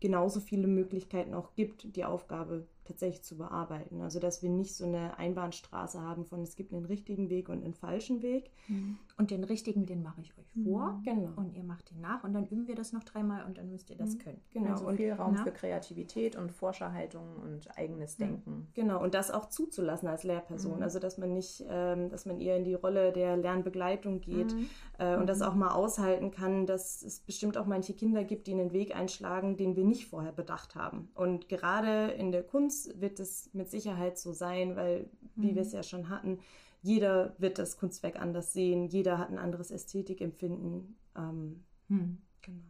genauso 0.00 0.40
viele 0.40 0.66
Möglichkeiten 0.66 1.34
auch 1.34 1.54
gibt, 1.54 1.94
die 1.94 2.04
Aufgabe 2.04 2.66
tatsächlich 2.84 3.22
zu 3.22 3.36
bearbeiten. 3.36 4.00
Also 4.00 4.18
dass 4.18 4.42
wir 4.42 4.50
nicht 4.50 4.74
so 4.74 4.84
eine 4.84 5.18
Einbahnstraße 5.18 6.00
haben 6.00 6.24
von 6.24 6.42
es 6.42 6.56
gibt 6.56 6.72
einen 6.72 6.86
richtigen 6.86 7.30
Weg 7.30 7.48
und 7.48 7.62
einen 7.62 7.74
falschen 7.74 8.22
Weg. 8.22 8.50
Mhm. 8.66 8.98
Und 9.20 9.30
den 9.30 9.44
richtigen, 9.44 9.84
den 9.84 10.02
mache 10.02 10.22
ich 10.22 10.32
euch 10.38 10.50
vor. 10.64 10.92
Mhm. 10.92 11.02
Genau. 11.02 11.30
Und 11.36 11.54
ihr 11.54 11.62
macht 11.62 11.90
den 11.90 12.00
nach 12.00 12.24
und 12.24 12.32
dann 12.32 12.46
üben 12.46 12.66
wir 12.66 12.74
das 12.74 12.94
noch 12.94 13.04
dreimal 13.04 13.44
und 13.44 13.58
dann 13.58 13.68
müsst 13.68 13.90
ihr 13.90 13.96
das 13.96 14.14
mhm. 14.14 14.18
können. 14.18 14.40
Genau. 14.50 14.70
Also 14.70 14.88
viel 14.96 15.12
Raum 15.12 15.34
na? 15.36 15.44
für 15.44 15.52
Kreativität 15.52 16.36
und 16.36 16.50
Forscherhaltung 16.52 17.36
und 17.36 17.76
eigenes 17.76 18.16
Denken. 18.16 18.68
Genau. 18.72 19.02
Und 19.02 19.12
das 19.12 19.30
auch 19.30 19.50
zuzulassen 19.50 20.08
als 20.08 20.24
Lehrperson. 20.24 20.78
Mhm. 20.78 20.82
Also 20.82 21.00
dass 21.00 21.18
man 21.18 21.34
nicht, 21.34 21.62
ähm, 21.68 22.08
dass 22.08 22.24
man 22.24 22.40
eher 22.40 22.56
in 22.56 22.64
die 22.64 22.72
Rolle 22.72 23.12
der 23.12 23.36
Lernbegleitung 23.36 24.22
geht 24.22 24.54
äh, 24.98 25.18
und 25.18 25.28
das 25.28 25.42
auch 25.42 25.54
mal 25.54 25.72
aushalten 25.72 26.30
kann, 26.30 26.64
dass 26.64 27.02
es 27.02 27.20
bestimmt 27.20 27.58
auch 27.58 27.66
manche 27.66 27.92
Kinder 27.92 28.24
gibt, 28.24 28.46
die 28.46 28.54
einen 28.54 28.72
Weg 28.72 28.96
einschlagen, 28.96 29.58
den 29.58 29.76
wir 29.76 29.84
nicht 29.84 30.06
vorher 30.06 30.32
bedacht 30.32 30.76
haben. 30.76 31.10
Und 31.14 31.50
gerade 31.50 32.12
in 32.12 32.32
der 32.32 32.42
Kunst 32.42 32.98
wird 32.98 33.20
es 33.20 33.50
mit 33.52 33.68
Sicherheit 33.68 34.18
so 34.18 34.32
sein, 34.32 34.76
weil, 34.76 35.10
wie 35.36 35.54
wir 35.54 35.60
es 35.60 35.72
ja 35.72 35.82
schon 35.82 36.08
hatten, 36.08 36.38
jeder 36.82 37.34
wird 37.38 37.58
das 37.58 37.76
Kunstwerk 37.76 38.20
anders 38.20 38.52
sehen, 38.52 38.86
jeder 38.86 39.18
hat 39.18 39.30
ein 39.30 39.38
anderes 39.38 39.70
Ästhetikempfinden. 39.70 40.96
Ähm, 41.16 41.64
mhm. 41.88 42.18
Genau. 42.42 42.64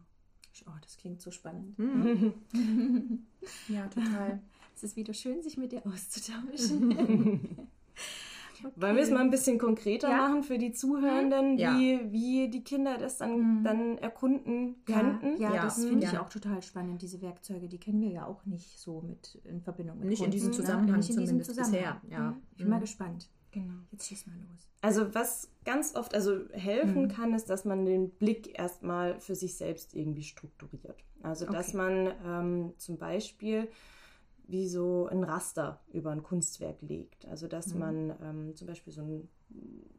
Oh, 0.66 0.78
das 0.82 0.96
klingt 0.96 1.22
so 1.22 1.30
spannend. 1.30 1.78
Mhm. 1.78 2.34
ja, 3.68 3.86
total. 3.88 4.42
Es 4.74 4.82
ist 4.82 4.96
wieder 4.96 5.14
schön, 5.14 5.42
sich 5.42 5.56
mit 5.56 5.72
dir 5.72 5.86
auszutauschen. 5.86 7.68
Okay. 8.62 8.72
Wollen 8.76 8.96
wir 8.96 9.02
es 9.02 9.10
mal 9.10 9.20
ein 9.20 9.30
bisschen 9.30 9.58
konkreter 9.58 10.10
ja. 10.10 10.18
machen 10.18 10.42
für 10.42 10.58
die 10.58 10.72
Zuhörenden, 10.72 11.56
ja. 11.56 11.78
wie, 11.78 12.12
wie 12.12 12.50
die 12.50 12.62
Kinder 12.62 12.98
das 12.98 13.16
dann, 13.16 13.60
mhm. 13.60 13.64
dann 13.64 13.98
erkunden 13.98 14.84
könnten? 14.84 15.40
Ja, 15.40 15.54
ja 15.54 15.62
das 15.62 15.82
finde 15.82 16.06
ich 16.06 16.18
auch 16.18 16.28
total 16.28 16.60
spannend, 16.60 17.00
diese 17.00 17.22
Werkzeuge. 17.22 17.68
Die 17.68 17.78
kennen 17.78 18.02
wir 18.02 18.10
ja 18.10 18.26
auch 18.26 18.44
nicht 18.44 18.78
so 18.78 19.00
mit 19.00 19.40
in 19.44 19.62
Verbindung 19.62 19.98
mit 19.98 20.08
Nicht 20.08 20.18
Kunden, 20.18 20.32
in 20.32 20.38
diesem 20.38 20.52
Zusammenhang 20.52 20.98
nicht 20.98 21.08
in 21.08 21.16
diesem 21.16 21.42
Zusammenhang. 21.42 22.00
bisher. 22.02 22.18
Ja. 22.18 22.36
Ich 22.50 22.58
bin 22.58 22.66
mhm. 22.66 22.70
mal 22.72 22.80
gespannt. 22.80 23.30
Genau. 23.52 23.74
Jetzt 23.90 24.08
schieß 24.08 24.26
mal 24.26 24.36
los. 24.36 24.68
Also 24.80 25.14
was 25.14 25.50
ganz 25.64 25.94
oft 25.96 26.14
also 26.14 26.48
helfen 26.52 27.02
mhm. 27.02 27.08
kann, 27.08 27.34
ist, 27.34 27.50
dass 27.50 27.64
man 27.64 27.84
den 27.84 28.10
Blick 28.10 28.58
erstmal 28.58 29.18
für 29.20 29.34
sich 29.34 29.56
selbst 29.56 29.94
irgendwie 29.94 30.22
strukturiert. 30.22 31.04
Also 31.22 31.46
dass 31.46 31.68
okay. 31.68 31.76
man 31.76 32.14
ähm, 32.24 32.74
zum 32.78 32.96
Beispiel 32.96 33.68
wie 34.46 34.66
so 34.66 35.06
ein 35.06 35.22
Raster 35.22 35.80
über 35.92 36.10
ein 36.10 36.22
Kunstwerk 36.22 36.80
legt. 36.82 37.26
Also 37.26 37.46
dass 37.46 37.74
mhm. 37.74 37.78
man 37.78 38.16
ähm, 38.22 38.56
zum 38.56 38.66
Beispiel 38.66 38.92
so 38.92 39.02
ein, 39.02 39.28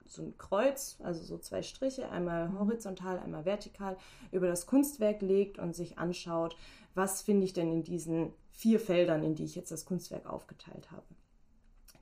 so 0.06 0.24
ein 0.24 0.38
Kreuz, 0.38 0.98
also 1.04 1.24
so 1.24 1.38
zwei 1.38 1.62
Striche, 1.62 2.10
einmal 2.10 2.50
mhm. 2.50 2.60
horizontal, 2.60 3.20
einmal 3.20 3.46
vertikal, 3.46 3.98
über 4.32 4.48
das 4.48 4.66
Kunstwerk 4.66 5.22
legt 5.22 5.60
und 5.60 5.76
sich 5.76 5.98
anschaut, 6.00 6.56
was 6.96 7.22
finde 7.22 7.46
ich 7.46 7.54
denn 7.54 7.72
in 7.72 7.84
diesen 7.84 8.34
vier 8.50 8.80
Feldern, 8.80 9.24
in 9.24 9.36
die 9.36 9.46
ich 9.46 9.56
jetzt 9.56 9.72
das 9.72 9.86
Kunstwerk 9.86 10.26
aufgeteilt 10.26 10.92
habe. 10.92 11.06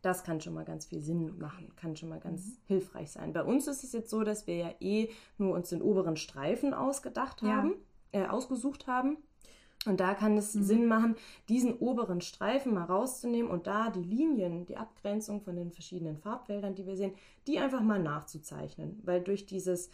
Das 0.02 0.24
kann 0.24 0.42
schon 0.42 0.54
mal 0.54 0.66
ganz 0.66 0.86
viel 0.86 1.02
Sinn 1.02 1.38
machen, 1.40 1.74
kann 1.76 1.96
schon 1.96 2.10
mal 2.10 2.20
ganz 2.20 2.46
mhm. 2.46 2.58
hilfreich 2.68 3.12
sein. 3.12 3.34
Bei 3.34 3.44
uns 3.44 3.68
ist 3.68 3.84
es 3.84 3.92
jetzt 3.92 4.10
so, 4.10 4.24
dass 4.24 4.48
wir 4.48 4.56
ja 4.56 4.74
eh 4.80 5.10
nur 5.38 5.54
uns 5.54 5.70
den 5.70 5.82
oberen 5.82 6.16
Streifen 6.16 6.74
ausgedacht 6.74 7.42
haben, 7.42 7.76
ja. 8.14 8.24
äh, 8.24 8.28
ausgesucht 8.28 8.88
haben 8.88 9.18
und 9.86 10.00
da 10.02 10.14
kann 10.14 10.38
es 10.38 10.56
mhm. 10.56 10.64
Sinn 10.64 10.86
machen, 10.88 11.16
diesen 11.48 11.78
oberen 11.78 12.22
Streifen 12.22 12.74
mal 12.74 12.84
rauszunehmen 12.84 13.50
und 13.50 13.68
da 13.68 13.90
die 13.90 14.04
Linien, 14.04 14.66
die 14.66 14.78
Abgrenzung 14.78 15.42
von 15.42 15.56
den 15.56 15.72
verschiedenen 15.72 16.18
Farbfeldern, 16.18 16.76
die 16.76 16.86
wir 16.86 16.98
sehen, 16.98 17.14
die 17.48 17.60
einfach 17.60 17.82
mal 17.82 18.00
nachzuzeichnen. 18.00 19.00
Weil 19.04 19.22
durch 19.22 19.46
dieses 19.46 19.90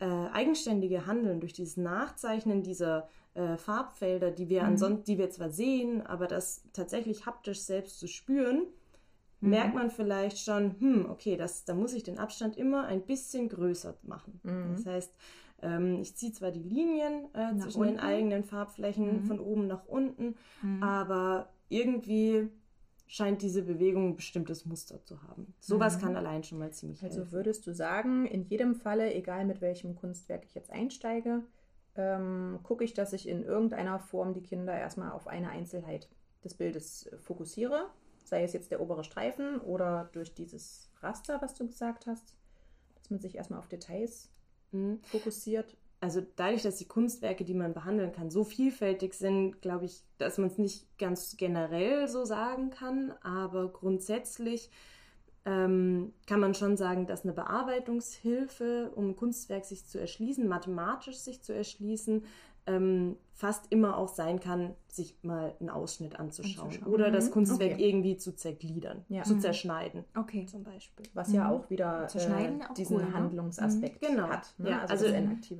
äh, 0.00 0.06
eigenständige 0.06 1.06
Handeln, 1.06 1.40
durch 1.40 1.52
dieses 1.52 1.76
Nachzeichnen 1.76 2.64
dieser 2.64 3.08
äh, 3.34 3.56
Farbfelder, 3.56 4.32
die 4.32 4.48
wir 4.48 4.62
mhm. 4.62 4.68
ansonsten, 4.68 5.04
die 5.04 5.18
wir 5.18 5.30
zwar 5.30 5.50
sehen, 5.50 6.04
aber 6.04 6.26
das 6.26 6.62
tatsächlich 6.72 7.26
haptisch 7.26 7.60
selbst 7.60 8.00
zu 8.00 8.08
spüren, 8.08 8.66
mhm. 9.40 9.50
merkt 9.50 9.74
man 9.74 9.90
vielleicht 9.90 10.38
schon, 10.38 10.78
hm, 10.80 11.10
okay, 11.10 11.36
das, 11.36 11.64
da 11.64 11.74
muss 11.74 11.92
ich 11.92 12.02
den 12.02 12.18
Abstand 12.18 12.56
immer 12.56 12.84
ein 12.86 13.02
bisschen 13.02 13.48
größer 13.48 13.94
machen. 14.02 14.40
Mhm. 14.42 14.74
Das 14.76 14.86
heißt, 14.86 15.14
ähm, 15.62 15.98
ich 16.00 16.14
ziehe 16.16 16.32
zwar 16.32 16.50
die 16.50 16.62
Linien 16.62 17.26
äh, 17.34 17.56
zwischen 17.56 17.80
unten. 17.80 17.94
den 17.94 18.00
eigenen 18.00 18.44
Farbflächen 18.44 19.22
mhm. 19.22 19.24
von 19.24 19.40
oben 19.40 19.66
nach 19.66 19.86
unten, 19.86 20.36
mhm. 20.62 20.82
aber 20.82 21.48
irgendwie 21.68 22.48
scheint 23.06 23.40
diese 23.40 23.62
Bewegung 23.62 24.10
ein 24.10 24.16
bestimmtes 24.16 24.66
Muster 24.66 25.02
zu 25.02 25.22
haben. 25.22 25.54
Sowas 25.60 25.96
mhm. 25.96 26.00
kann 26.02 26.16
allein 26.16 26.44
schon 26.44 26.58
mal 26.58 26.72
ziemlich 26.72 27.02
Also 27.02 27.20
helfen. 27.20 27.32
würdest 27.32 27.66
du 27.66 27.72
sagen, 27.72 28.26
in 28.26 28.44
jedem 28.44 28.74
Falle, 28.74 29.14
egal 29.14 29.46
mit 29.46 29.60
welchem 29.60 29.96
Kunstwerk 29.96 30.44
ich 30.44 30.54
jetzt 30.54 30.70
einsteige, 30.70 31.42
ähm, 31.96 32.60
gucke 32.62 32.84
ich, 32.84 32.94
dass 32.94 33.12
ich 33.12 33.26
in 33.26 33.42
irgendeiner 33.42 33.98
Form 33.98 34.34
die 34.34 34.42
Kinder 34.42 34.78
erstmal 34.78 35.10
auf 35.12 35.26
eine 35.26 35.48
Einzelheit 35.48 36.08
des 36.44 36.54
Bildes 36.54 37.10
fokussiere, 37.18 37.86
sei 38.28 38.42
es 38.42 38.52
jetzt 38.52 38.70
der 38.70 38.80
obere 38.80 39.04
Streifen 39.04 39.60
oder 39.60 40.08
durch 40.12 40.34
dieses 40.34 40.90
Raster, 41.00 41.40
was 41.40 41.54
du 41.54 41.66
gesagt 41.66 42.06
hast, 42.06 42.34
dass 42.96 43.10
man 43.10 43.20
sich 43.20 43.36
erstmal 43.36 43.58
auf 43.58 43.68
Details 43.68 44.30
mhm. 44.72 45.00
fokussiert. 45.04 45.76
Also 46.00 46.22
dadurch, 46.36 46.62
dass 46.62 46.76
die 46.76 46.86
Kunstwerke, 46.86 47.44
die 47.44 47.54
man 47.54 47.74
behandeln 47.74 48.12
kann, 48.12 48.30
so 48.30 48.44
vielfältig 48.44 49.14
sind, 49.14 49.60
glaube 49.60 49.86
ich, 49.86 50.04
dass 50.18 50.38
man 50.38 50.48
es 50.48 50.58
nicht 50.58 50.98
ganz 50.98 51.36
generell 51.36 52.06
so 52.06 52.24
sagen 52.24 52.70
kann, 52.70 53.12
aber 53.22 53.72
grundsätzlich 53.72 54.70
ähm, 55.44 56.12
kann 56.26 56.40
man 56.40 56.54
schon 56.54 56.76
sagen, 56.76 57.06
dass 57.06 57.24
eine 57.24 57.32
Bearbeitungshilfe, 57.32 58.92
um 58.94 59.10
ein 59.10 59.16
Kunstwerk 59.16 59.64
sich 59.64 59.86
zu 59.86 59.98
erschließen, 59.98 60.46
mathematisch 60.46 61.16
sich 61.16 61.42
zu 61.42 61.54
erschließen, 61.54 62.24
ähm, 62.68 63.16
fast 63.38 63.70
immer 63.70 63.96
auch 63.96 64.08
sein 64.08 64.40
kann, 64.40 64.74
sich 64.88 65.16
mal 65.22 65.54
einen 65.60 65.70
Ausschnitt 65.70 66.18
anzuschauen, 66.18 66.66
anzuschauen. 66.66 66.92
oder 66.92 67.12
das 67.12 67.26
mhm. 67.26 67.34
Kunstwerk 67.34 67.74
okay. 67.74 67.88
irgendwie 67.88 68.16
zu 68.16 68.34
zergliedern, 68.34 69.04
ja. 69.08 69.22
zu 69.22 69.36
mhm. 69.36 69.40
zerschneiden. 69.40 70.04
Okay. 70.16 70.44
Zum 70.46 70.64
Beispiel. 70.64 71.06
Was 71.14 71.32
ja 71.32 71.44
mhm. 71.44 71.50
auch 71.50 71.70
wieder 71.70 72.08
äh, 72.12 72.74
diesen 72.74 72.96
cool, 72.96 73.04
ne? 73.04 73.14
Handlungsaspekt 73.14 74.00
genau. 74.00 74.28
hat. 74.28 74.52
Ne? 74.58 74.70
Ja, 74.70 74.80
also, 74.86 75.06
also 75.06 75.16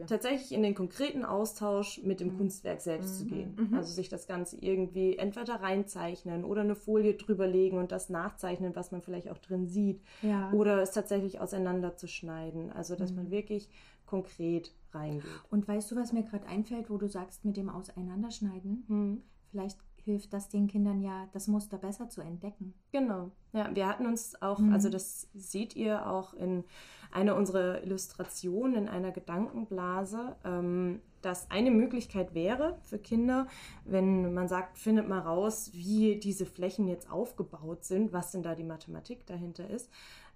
tatsächlich 0.09 0.51
in 0.51 0.64
den 0.64 0.75
konkreten 0.75 1.25
Austausch 1.25 2.03
mit 2.03 2.18
dem 2.18 2.33
mhm. 2.33 2.38
Kunstwerk 2.38 2.81
selbst 2.81 3.21
zu 3.21 3.27
gehen. 3.27 3.55
Mhm. 3.57 3.75
Also 3.77 3.92
sich 3.92 4.09
das 4.09 4.27
Ganze 4.27 4.57
irgendwie 4.57 5.16
entweder 5.16 5.55
reinzeichnen 5.62 6.44
oder 6.44 6.62
eine 6.62 6.75
Folie 6.75 7.14
drüberlegen 7.14 7.79
und 7.79 7.92
das 7.92 8.09
nachzeichnen, 8.09 8.75
was 8.75 8.90
man 8.90 9.03
vielleicht 9.03 9.31
auch 9.31 9.38
drin 9.38 9.68
sieht. 9.68 10.03
Ja. 10.23 10.51
Oder 10.51 10.83
es 10.83 10.90
tatsächlich 10.90 11.40
auseinanderzuschneiden. 11.40 12.73
Also 12.73 12.97
dass 12.97 13.12
man 13.12 13.31
wirklich 13.31 13.68
konkret 14.09 14.73
reingeht. 14.92 15.25
Und 15.51 15.68
weißt 15.68 15.90
du, 15.90 15.97
was 15.97 16.12
mir 16.12 16.23
gerade 16.23 16.47
einfällt, 16.47 16.90
wo 16.90 16.97
du 16.97 17.09
sagst, 17.09 17.44
mit 17.44 17.57
dem 17.57 17.68
Auseinanderschneiden? 17.68 18.85
Hm. 18.88 19.23
Vielleicht 19.51 19.79
hilft 20.09 20.33
das 20.33 20.49
den 20.49 20.66
Kindern 20.66 21.03
ja, 21.03 21.29
das 21.33 21.49
Muster 21.49 21.77
besser 21.77 22.09
zu 22.09 22.23
entdecken. 22.23 22.73
Genau. 22.92 23.31
Ja, 23.53 23.75
wir 23.75 23.87
hatten 23.87 24.07
uns 24.07 24.40
auch, 24.40 24.59
mhm. 24.59 24.73
also 24.73 24.88
das 24.88 25.29
seht 25.35 25.77
ihr 25.77 26.07
auch 26.07 26.33
in 26.33 26.64
einer 27.11 27.37
unserer 27.37 27.83
Illustrationen, 27.83 28.75
in 28.75 28.88
einer 28.88 29.12
Gedankenblase, 29.12 30.37
ähm, 30.44 31.01
dass 31.21 31.51
eine 31.51 31.71
Möglichkeit 31.71 32.35
wäre 32.35 32.79
für 32.83 32.99
Kinder, 32.99 33.49
wenn 33.85 34.33
man 34.33 34.49
sagt, 34.49 34.79
findet 34.79 35.09
mal 35.09 35.21
raus, 35.21 35.71
wie 35.75 36.16
diese 36.16 36.47
Flächen 36.47 36.88
jetzt 36.88 37.11
aufgebaut 37.11 37.85
sind, 37.85 38.12
was 38.12 38.33
denn 38.33 38.42
da 38.42 38.55
die 38.55 38.64
Mathematik 38.64 39.27
dahinter 39.27 39.68
ist, 39.68 39.90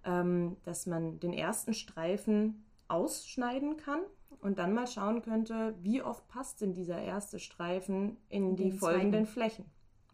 ähm, 0.05 0.57
dass 0.65 0.87
man 0.87 1.19
den 1.19 1.33
ersten 1.33 1.73
Streifen 1.73 2.63
ausschneiden 2.93 3.77
kann 3.77 4.01
und 4.41 4.59
dann 4.59 4.75
mal 4.75 4.87
schauen 4.87 5.23
könnte, 5.23 5.75
wie 5.83 6.03
oft 6.03 6.27
passt 6.29 6.61
denn 6.61 6.75
dieser 6.75 7.01
erste 7.01 7.39
Streifen 7.39 8.17
in 8.29 8.57
die 8.57 8.73
folgenden 8.73 9.25
zweiten. 9.25 9.27
Flächen. 9.27 9.65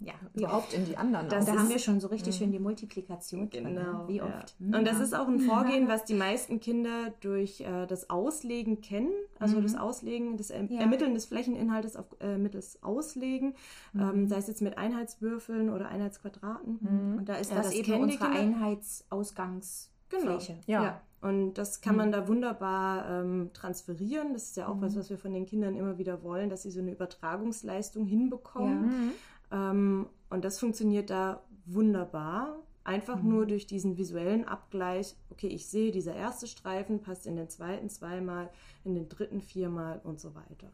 Ja, 0.01 0.15
überhaupt 0.33 0.75
in 0.75 0.85
die 0.85 0.97
anderen. 0.97 1.29
Das 1.29 1.47
da 1.47 1.59
haben 1.59 1.69
wir 1.69 1.81
schon 1.81 1.99
so 1.99 2.07
richtig 2.07 2.35
mh. 2.35 2.39
schön 2.39 2.53
die 2.53 2.61
Multiplikation. 2.61 3.51
Drin, 3.51 3.75
ne? 3.75 3.85
Genau. 3.85 4.07
Wie 4.07 4.23
oft. 4.23 4.55
Ja. 4.61 4.79
Und 4.79 4.87
das 4.87 5.01
ist 5.01 5.13
auch 5.13 5.27
ein 5.27 5.41
Vorgehen, 5.41 5.89
was 5.89 6.05
die 6.05 6.15
meisten 6.15 6.61
Kinder 6.61 7.13
durch 7.21 7.63
äh, 7.63 7.85
das 7.87 8.09
Auslegen 8.09 8.81
kennen. 8.81 9.11
Also 9.41 9.57
mhm. 9.57 9.65
das 9.65 9.75
Auslegen, 9.75 10.37
das 10.37 10.51
er 10.51 10.63
ja. 10.67 10.83
Ermitteln 10.83 11.15
des 11.15 11.27
Flächeninhaltes 11.27 11.97
auf, 11.97 12.07
äh, 12.21 12.39
mittels 12.39 12.81
Auslegen. 12.85 13.57
Mhm. 13.93 14.01
Ähm, 14.01 14.29
sei 14.29 14.37
es 14.37 14.47
jetzt 14.47 14.63
mit 14.63 14.79
Einheitswürfeln 14.79 15.69
oder 15.69 15.89
Einheitsquadraten. 15.89 16.79
Mhm. 16.81 17.19
Und 17.19 17.29
da 17.29 17.35
ist 17.35 17.51
ja, 17.51 17.57
das, 17.57 17.67
das 17.67 17.75
eben 17.75 18.01
unsere 18.01 18.29
Einheitsausgangsfläche. 18.29 20.61
Genau. 20.65 20.85
Ja. 20.85 21.01
Und 21.21 21.55
das 21.55 21.81
kann 21.81 21.97
man 21.97 22.09
mhm. 22.09 22.13
da 22.13 22.29
wunderbar 22.29 23.23
ähm, 23.23 23.51
transferieren. 23.53 24.33
Das 24.35 24.45
ist 24.45 24.57
ja 24.57 24.69
auch 24.69 24.77
mhm. 24.77 24.83
was, 24.83 24.97
was 24.97 25.11
wir 25.11 25.19
von 25.19 25.35
den 25.35 25.47
Kindern 25.47 25.77
immer 25.77 25.99
wieder 25.99 26.23
wollen, 26.23 26.49
dass 26.49 26.63
sie 26.63 26.71
so 26.71 26.81
eine 26.81 26.93
Übertragungsleistung 26.93 28.07
hinbekommen. 28.07 29.13
Ja. 29.51 29.71
Ähm, 29.71 30.07
und 30.31 30.45
das 30.45 30.61
funktioniert 30.61 31.11
da 31.11 31.43
wunderbar. 31.67 32.59
Einfach 32.85 33.21
mhm. 33.21 33.31
nur 33.31 33.47
durch 33.47 33.67
diesen 33.67 33.99
visuellen 33.99 34.47
Abgleich. 34.47 35.17
Okay, 35.31 35.49
ich 35.49 35.67
sehe, 35.67 35.91
dieser 35.91 36.15
erste 36.15 36.47
Streifen 36.47 37.01
passt 37.01 37.27
in 37.27 37.37
den 37.37 37.49
zweiten 37.49 37.89
zweimal, 37.89 38.49
in 38.85 38.95
den 38.95 39.09
dritten 39.09 39.41
viermal 39.41 40.01
und 40.05 40.21
so 40.21 40.35
weiter. 40.35 40.71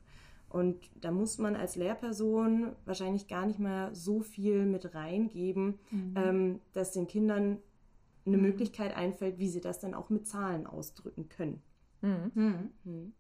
Und 0.51 0.77
da 1.01 1.11
muss 1.11 1.39
man 1.39 1.57
als 1.57 1.75
Lehrperson 1.75 2.77
wahrscheinlich 2.85 3.27
gar 3.27 3.45
nicht 3.45 3.59
mehr 3.59 3.91
so 3.93 4.21
viel 4.21 4.67
mit 4.67 4.95
reingeben, 4.95 5.81
mhm. 5.91 6.15
ähm, 6.17 6.61
dass 6.73 6.93
den 6.93 7.09
Kindern 7.09 7.59
eine 8.27 8.37
mhm. 8.37 8.43
Möglichkeit 8.43 8.97
einfällt, 8.97 9.39
wie 9.39 9.49
sie 9.49 9.61
das 9.61 9.81
dann 9.81 9.95
auch 9.95 10.11
mit 10.11 10.27
Zahlen 10.27 10.67
ausdrücken 10.67 11.29
können. 11.29 11.63
Mhm. 12.01 12.33
Mhm. 12.35 12.71
mhm. 12.85 13.13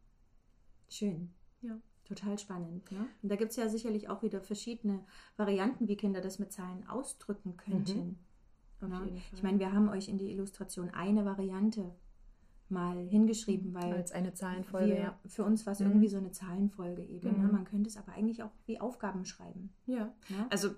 Schön. 0.88 1.30
Ja. 1.62 1.78
Total 2.04 2.38
spannend. 2.38 2.90
Ne? 2.92 3.06
Und 3.22 3.28
da 3.30 3.36
gibt 3.36 3.50
es 3.50 3.56
ja 3.56 3.68
sicherlich 3.68 4.10
auch 4.10 4.22
wieder 4.22 4.42
verschiedene 4.42 5.04
Varianten, 5.36 5.88
wie 5.88 5.96
Kinder 5.96 6.20
das 6.20 6.38
mit 6.38 6.52
Zahlen 6.52 6.86
ausdrücken 6.86 7.56
könnten. 7.56 8.18
Mhm. 8.80 8.88
Ne? 8.88 9.22
Ich 9.32 9.42
meine, 9.42 9.58
wir 9.58 9.72
haben 9.72 9.88
euch 9.88 10.08
in 10.08 10.18
die 10.18 10.30
Illustration 10.30 10.90
eine 10.90 11.24
Variante 11.24 11.94
mal 12.68 12.98
hingeschrieben, 13.06 13.72
weil 13.74 13.92
als 13.94 14.12
eine 14.12 14.34
Zahlenfolge. 14.34 14.88
Wir, 14.88 14.98
ja. 14.98 15.18
Für 15.26 15.44
uns 15.44 15.64
war 15.64 15.72
es 15.72 15.80
mhm. 15.80 15.86
irgendwie 15.86 16.08
so 16.08 16.18
eine 16.18 16.32
Zahlenfolge 16.32 17.02
eben. 17.02 17.30
Ne? 17.30 17.38
Mhm. 17.38 17.46
Ne? 17.46 17.52
Man 17.52 17.64
könnte 17.64 17.88
es 17.88 17.96
aber 17.96 18.12
eigentlich 18.12 18.42
auch 18.42 18.52
wie 18.66 18.80
Aufgaben 18.80 19.24
schreiben. 19.24 19.72
Ja. 19.86 20.12
ja? 20.28 20.46
Also 20.50 20.70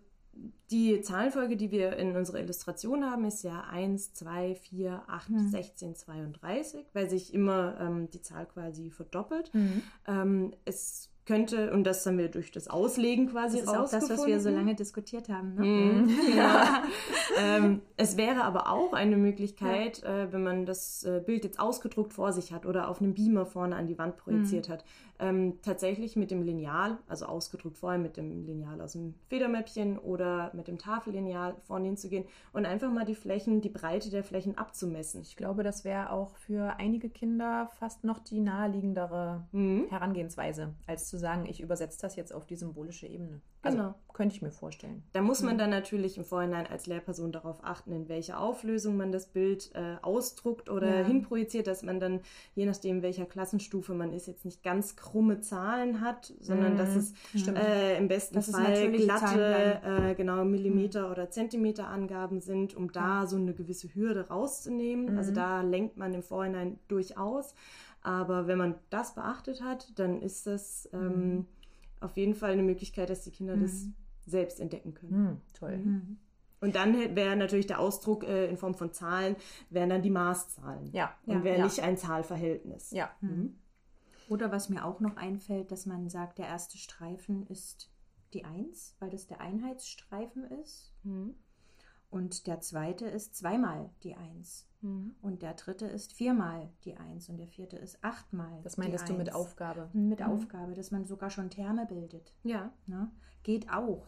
die 0.70 1.01
Zahlenfolge, 1.01 1.57
die 1.57 1.70
wir 1.70 1.97
in 1.97 2.16
unserer 2.16 2.41
Illustration 2.41 3.05
haben, 3.05 3.24
ist 3.24 3.43
ja 3.45 3.64
1, 3.70 4.14
2, 4.14 4.57
4, 4.57 5.03
8, 5.07 5.30
mhm. 5.30 5.49
16, 5.49 5.95
32, 5.95 6.87
weil 6.93 7.09
sich 7.09 7.32
immer 7.32 7.78
ähm, 7.80 8.11
die 8.11 8.20
Zahl 8.20 8.47
quasi 8.47 8.91
verdoppelt. 8.91 9.55
Mhm. 9.55 9.82
Ähm, 10.07 10.53
es 10.64 11.11
könnte, 11.26 11.72
und 11.72 11.84
das 11.84 12.07
haben 12.07 12.18
wir 12.18 12.28
durch 12.28 12.53
das 12.53 12.68
Auslegen 12.68 13.28
quasi 13.28 13.59
Das 13.59 13.66
ist 13.66 13.76
auch 13.76 13.91
das, 13.91 14.09
was 14.09 14.26
wir 14.26 14.41
so 14.41 14.49
lange 14.49 14.74
diskutiert 14.76 15.28
haben. 15.28 15.55
Ne? 15.55 15.64
Mhm, 15.64 16.11
ja. 16.37 16.84
ähm, 17.39 17.82
es 17.97 18.16
wäre 18.16 18.45
aber 18.45 18.70
auch 18.70 18.93
eine 18.93 19.16
Möglichkeit, 19.16 20.03
ja. 20.03 20.24
äh, 20.24 20.32
wenn 20.32 20.45
man 20.45 20.66
das 20.66 21.03
äh, 21.03 21.20
Bild 21.24 21.45
jetzt 21.45 21.59
ausgedruckt 21.59 22.12
vor 22.12 22.32
sich 22.32 22.53
hat 22.53 22.64
oder 22.64 22.89
auf 22.89 23.01
einem 23.01 23.14
Beamer 23.14 23.45
vorne 23.45 23.74
an 23.74 23.89
die 23.89 23.99
Wand 23.99 24.16
projiziert 24.16 24.68
mhm. 24.68 24.72
hat, 24.72 24.84
ähm, 25.19 25.59
tatsächlich 25.62 26.17
mit 26.17 26.31
dem 26.31 26.43
Lineal, 26.43 26.99
also 27.09 27.27
ausgedruckt 27.27 27.77
vorher 27.77 27.99
mit 27.99 28.17
dem 28.17 28.45
Lineal 28.45 28.81
aus 28.81 28.93
dem 28.93 29.14
Federmäppchen 29.29 29.99
oder 29.99 30.51
mit 30.55 30.69
dem 30.69 30.79
Tafellineal 30.79 31.57
vorne 31.62 31.87
hinzugehen 31.87 32.25
und 32.53 32.67
einfach 32.67 32.91
mal 32.91 33.05
die 33.05 33.14
Flächen, 33.14 33.61
die 33.61 33.69
Breite 33.69 34.11
der 34.11 34.25
Flächen 34.25 34.59
abzumessen. 34.59 35.23
Ich 35.23 35.37
glaube, 35.37 35.62
das 35.62 35.85
wäre 35.85 36.11
auch 36.11 36.37
für 36.37 36.79
einige 36.79 37.11
Kinder 37.11 37.71
fast 37.79 38.05
noch 38.05 38.19
die 38.19 38.41
naheliegendere 38.41 39.47
mhm. 39.53 39.87
Herangehensweise, 39.89 40.75
als 40.87 41.09
zu 41.09 41.19
sagen, 41.19 41.47
ich 41.47 41.61
übersetze 41.61 42.01
das 42.01 42.17
jetzt 42.17 42.35
auf 42.35 42.47
die 42.47 42.57
symbolische 42.57 43.07
Ebene. 43.07 43.41
Also 43.67 43.79
genau. 43.79 43.95
könnte 44.12 44.35
ich 44.35 44.43
mir 44.43 44.53
vorstellen. 44.53 45.03
Da 45.12 45.23
muss 45.23 45.43
man 45.43 45.55
mhm. 45.55 45.59
dann 45.59 45.71
natürlich 45.71 46.17
im 46.17 46.25
Vorhinein 46.25 46.67
als 46.67 46.87
Lehrperson 46.87 47.33
darauf 47.33 47.64
achten, 47.64 47.93
in 47.93 48.09
welcher 48.09 48.41
Auflösung 48.41 48.97
man 48.97 49.12
das 49.12 49.27
Bild 49.27 49.71
äh, 49.75 49.97
ausdruckt 50.03 50.71
oder 50.71 51.01
ja. 51.01 51.05
hinprojiziert, 51.05 51.67
dass 51.67 51.83
man 51.83 51.99
dann, 51.99 52.21
je 52.55 52.67
nachdem, 52.67 53.03
welcher 53.03 53.27
Klassenstufe 53.27 53.95
man 53.95 54.12
ist, 54.12 54.27
jetzt 54.27 54.45
nicht 54.45 54.62
ganz 54.62 54.97
krumme 55.07 55.41
Zahlen 55.41 56.01
hat, 56.01 56.35
sondern 56.41 56.75
mhm. 56.75 56.79
dass 56.79 56.97
es 56.97 57.15
äh, 57.47 57.97
im 57.97 58.09
besten 58.09 58.35
das 58.35 58.51
Fall 58.51 58.91
glatte 58.91 59.81
äh, 59.85 60.15
genau 60.15 60.45
Millimeter- 60.45 61.07
mhm. 61.07 61.13
oder 61.13 61.31
Zentimeter-Angaben 61.31 62.41
sind, 62.41 62.75
um 62.75 62.91
da 62.91 63.27
so 63.27 63.37
eine 63.37 63.55
gewisse 63.55 63.95
Hürde 63.95 64.29
rauszunehmen. 64.29 65.17
Also 65.17 65.31
mhm. 65.31 65.35
da 65.37 65.63
lenkt 65.63 65.97
man 65.97 66.13
im 66.13 66.23
Vorhinein 66.23 66.79
durchaus. 66.89 67.55
Aber 68.03 68.47
wenn 68.47 68.59
man 68.59 68.75
das 68.91 69.15
beachtet 69.15 69.63
hat, 69.63 69.99
dann 69.99 70.23
ist 70.23 70.47
das 70.47 70.89
ähm, 70.93 71.35
mhm. 71.35 71.47
auf 72.01 72.17
jeden 72.17 72.35
Fall 72.35 72.53
eine 72.53 72.63
Möglichkeit, 72.63 73.09
dass 73.09 73.23
die 73.23 73.31
Kinder 73.31 73.57
das 73.57 73.85
mhm. 73.85 73.95
selbst 74.27 74.61
entdecken 74.61 74.95
können. 74.95 75.41
toll. 75.55 75.79
Und 76.61 76.75
dann 76.75 77.15
wäre 77.15 77.37
natürlich 77.37 77.67
der 77.67 77.79
Ausdruck 77.79 78.25
äh, 78.25 78.47
in 78.47 78.57
Form 78.57 78.75
von 78.75 78.93
Zahlen, 78.93 79.37
wären 79.71 79.89
dann 79.89 80.03
die 80.03 80.11
Maßzahlen. 80.11 80.91
Ja. 80.93 81.15
Und 81.27 81.45
wäre 81.45 81.59
ja. 81.59 81.65
nicht 81.65 81.81
ein 81.81 81.97
Zahlverhältnis. 81.97 82.91
Ja. 82.91 83.11
Mhm. 83.21 83.57
Oder 84.29 84.51
was 84.51 84.68
mir 84.68 84.85
auch 84.85 85.01
noch 85.01 85.16
einfällt, 85.16 85.70
dass 85.70 85.87
man 85.87 86.09
sagt, 86.09 86.39
der 86.39 86.47
erste 86.47 86.79
Streifen 86.79 87.47
ist 87.47 87.91
die 88.33 88.45
Eins, 88.45 88.97
weil 88.99 89.11
das 89.11 89.27
der 89.27 89.41
Einheitsstreifen 89.41 90.45
ist. 90.45 90.93
Mhm. 91.05 91.35
Und 92.11 92.47
der 92.47 92.61
zweite 92.61 93.07
ist 93.07 93.37
zweimal 93.37 93.91
die 94.03 94.14
Eins. 94.14 94.68
Mhm. 94.81 95.16
Und 95.22 95.43
der 95.43 95.55
dritte 95.55 95.87
ist 95.87 96.12
viermal 96.12 96.70
die 96.85 96.97
Eins. 96.97 97.29
Und 97.29 97.39
der 97.39 97.49
vierte 97.49 97.77
ist 97.77 98.03
achtmal. 98.03 98.61
Das 98.62 98.77
meintest 98.77 99.09
du 99.09 99.14
mit 99.14 99.35
Aufgabe? 99.35 99.91
Mit 99.93 100.20
mhm. 100.20 100.27
Aufgabe, 100.27 100.74
dass 100.74 100.91
man 100.91 101.05
sogar 101.05 101.31
schon 101.31 101.51
Terme 101.51 101.87
bildet. 101.87 102.35
Ja. 102.43 102.72
Ne? 102.87 103.11
Geht 103.43 103.70
auch, 103.70 104.07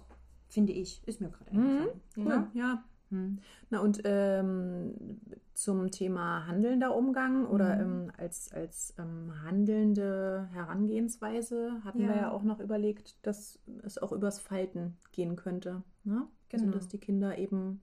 finde 0.49 0.73
ich. 0.73 1.07
Ist 1.07 1.21
mir 1.21 1.31
gerade 1.31 1.57
mhm. 1.57 1.61
eingefallen. 1.61 2.01
Cool. 2.17 2.29
Ja. 2.29 2.51
ja. 2.55 2.85
Hm. 3.11 3.39
Na 3.71 3.81
und 3.81 4.01
ähm, 4.05 5.21
zum 5.55 5.91
Thema 5.91 6.47
handelnder 6.47 6.95
Umgang 6.95 7.47
oder 7.47 7.77
mhm. 7.77 7.81
ähm, 7.81 8.13
als, 8.17 8.53
als 8.53 8.95
ähm, 8.99 9.33
handelnde 9.43 10.49
Herangehensweise 10.53 11.83
hatten 11.85 12.03
ja. 12.03 12.09
wir 12.09 12.17
ja 12.17 12.31
auch 12.31 12.43
noch 12.43 12.61
überlegt, 12.61 13.17
dass 13.27 13.59
es 13.83 13.99
auch 13.99 14.13
übers 14.13 14.39
Falten 14.39 14.97
gehen 15.13 15.37
könnte. 15.37 15.83
Ne? 16.05 16.15
Also, 16.15 16.29
genau. 16.49 16.65
Also 16.65 16.79
dass 16.79 16.89
die 16.89 16.99
Kinder 16.99 17.39
eben 17.39 17.81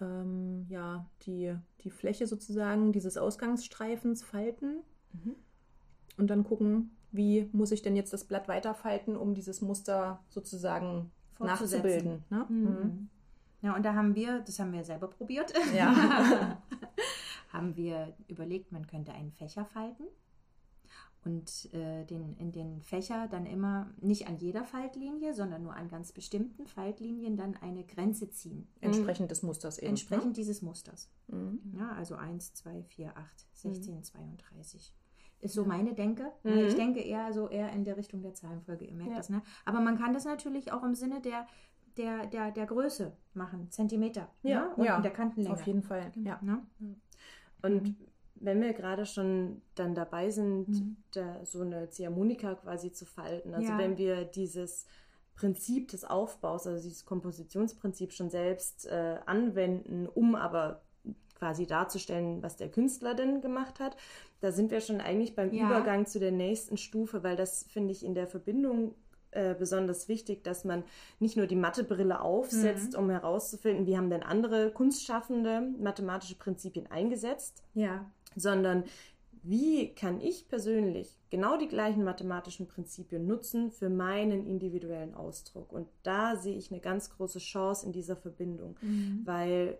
ähm, 0.00 0.66
ja, 0.68 1.06
die, 1.22 1.54
die 1.82 1.90
Fläche 1.90 2.26
sozusagen 2.26 2.92
dieses 2.92 3.16
Ausgangsstreifens 3.16 4.22
falten 4.22 4.78
mhm. 5.12 5.34
und 6.16 6.30
dann 6.30 6.44
gucken, 6.44 6.96
wie 7.12 7.48
muss 7.52 7.70
ich 7.70 7.82
denn 7.82 7.96
jetzt 7.96 8.12
das 8.12 8.24
Blatt 8.24 8.48
weiterfalten, 8.48 9.16
um 9.16 9.34
dieses 9.34 9.60
Muster 9.60 10.24
sozusagen 10.28 11.12
nachzubilden. 11.38 12.24
Ne? 12.30 12.46
Mhm. 12.48 13.08
Mhm. 13.64 13.70
Ja, 13.70 13.76
und 13.76 13.84
da 13.84 13.94
haben 13.94 14.14
wir, 14.14 14.40
das 14.40 14.58
haben 14.58 14.72
wir 14.72 14.84
selber 14.84 15.08
probiert, 15.08 15.52
ja. 15.74 16.58
haben 17.52 17.76
wir 17.76 18.14
überlegt, 18.28 18.72
man 18.72 18.86
könnte 18.86 19.12
einen 19.12 19.32
Fächer 19.32 19.64
falten 19.64 20.04
und 21.24 21.72
äh, 21.72 22.04
den, 22.04 22.36
in 22.36 22.52
den 22.52 22.82
Fächer 22.82 23.28
dann 23.28 23.46
immer 23.46 23.90
nicht 24.00 24.28
an 24.28 24.36
jeder 24.36 24.64
Faltlinie, 24.64 25.32
sondern 25.32 25.62
nur 25.62 25.74
an 25.74 25.88
ganz 25.88 26.12
bestimmten 26.12 26.66
Faltlinien 26.66 27.36
dann 27.36 27.56
eine 27.56 27.84
Grenze 27.84 28.30
ziehen. 28.30 28.68
Entsprechend 28.80 29.30
des 29.30 29.42
Musters 29.42 29.78
eben. 29.78 29.90
Entsprechend 29.90 30.26
ne? 30.26 30.32
dieses 30.34 30.60
Musters. 30.62 31.10
Mhm. 31.28 31.60
Ja, 31.78 31.92
also 31.92 32.16
1, 32.16 32.54
2, 32.54 32.82
4, 32.82 33.16
8, 33.16 33.46
16, 33.52 33.94
mhm. 33.94 34.02
32. 34.02 34.94
Ist 35.40 35.54
so 35.54 35.62
ja. 35.62 35.68
meine 35.68 35.94
Denke. 35.94 36.30
Mhm. 36.42 36.58
Ich 36.58 36.74
denke 36.74 37.00
eher 37.00 37.32
so 37.32 37.48
eher 37.48 37.72
in 37.72 37.84
der 37.84 37.96
Richtung 37.96 38.22
der 38.22 38.34
Zahlenfolge, 38.34 38.84
ihr 38.84 38.94
merkt 38.94 39.12
ja. 39.12 39.16
das, 39.16 39.30
ne? 39.30 39.42
Aber 39.64 39.80
man 39.80 39.98
kann 39.98 40.12
das 40.12 40.24
natürlich 40.24 40.72
auch 40.72 40.82
im 40.82 40.94
Sinne 40.94 41.20
der 41.20 41.46
der, 41.96 42.26
der, 42.26 42.50
der 42.50 42.66
Größe 42.66 43.12
machen, 43.34 43.70
Zentimeter. 43.70 44.28
Ja, 44.42 44.66
ne? 44.66 44.74
und 44.76 44.84
ja. 44.84 45.00
der 45.00 45.10
Kantenlänge. 45.10 45.54
Auf 45.54 45.66
jeden 45.66 45.82
Fall. 45.82 46.12
Ja. 46.16 46.38
Ne? 46.42 46.62
Und 47.62 47.82
mhm. 47.82 47.96
wenn 48.36 48.60
wir 48.60 48.72
gerade 48.72 49.06
schon 49.06 49.62
dann 49.74 49.94
dabei 49.94 50.30
sind, 50.30 50.68
mhm. 50.68 50.96
da 51.12 51.44
so 51.44 51.62
eine 51.62 51.90
Ziehharmonika 51.90 52.54
quasi 52.56 52.92
zu 52.92 53.06
falten, 53.06 53.54
also 53.54 53.72
ja. 53.72 53.78
wenn 53.78 53.96
wir 53.96 54.24
dieses 54.24 54.86
Prinzip 55.34 55.88
des 55.88 56.04
Aufbaus, 56.04 56.66
also 56.66 56.82
dieses 56.82 57.04
Kompositionsprinzip 57.04 58.12
schon 58.12 58.30
selbst 58.30 58.86
äh, 58.86 59.18
anwenden, 59.26 60.06
um 60.06 60.34
aber 60.34 60.82
quasi 61.34 61.66
darzustellen, 61.66 62.42
was 62.42 62.56
der 62.56 62.70
Künstler 62.70 63.14
denn 63.14 63.40
gemacht 63.40 63.80
hat, 63.80 63.96
da 64.40 64.52
sind 64.52 64.70
wir 64.70 64.80
schon 64.80 65.00
eigentlich 65.00 65.34
beim 65.34 65.52
ja. 65.52 65.66
Übergang 65.66 66.06
zu 66.06 66.20
der 66.20 66.30
nächsten 66.30 66.76
Stufe, 66.76 67.22
weil 67.22 67.36
das 67.36 67.64
finde 67.64 67.92
ich 67.92 68.04
in 68.04 68.14
der 68.14 68.26
Verbindung 68.26 68.94
äh, 69.34 69.54
besonders 69.58 70.08
wichtig, 70.08 70.44
dass 70.44 70.64
man 70.64 70.84
nicht 71.18 71.36
nur 71.36 71.46
die 71.46 71.56
Mathebrille 71.56 72.20
aufsetzt, 72.20 72.92
mhm. 72.92 72.98
um 72.98 73.10
herauszufinden, 73.10 73.86
wie 73.86 73.96
haben 73.96 74.10
denn 74.10 74.22
andere 74.22 74.70
Kunstschaffende 74.70 75.62
mathematische 75.78 76.36
Prinzipien 76.36 76.86
eingesetzt, 76.90 77.62
ja. 77.74 78.10
sondern 78.36 78.84
wie 79.42 79.94
kann 79.94 80.20
ich 80.20 80.48
persönlich 80.48 81.18
genau 81.28 81.58
die 81.58 81.68
gleichen 81.68 82.02
mathematischen 82.02 82.66
Prinzipien 82.66 83.26
nutzen 83.26 83.70
für 83.70 83.90
meinen 83.90 84.46
individuellen 84.46 85.14
Ausdruck? 85.14 85.70
Und 85.70 85.86
da 86.02 86.36
sehe 86.36 86.56
ich 86.56 86.70
eine 86.70 86.80
ganz 86.80 87.10
große 87.10 87.40
Chance 87.40 87.84
in 87.84 87.92
dieser 87.92 88.16
Verbindung, 88.16 88.76
mhm. 88.80 89.20
weil 89.24 89.78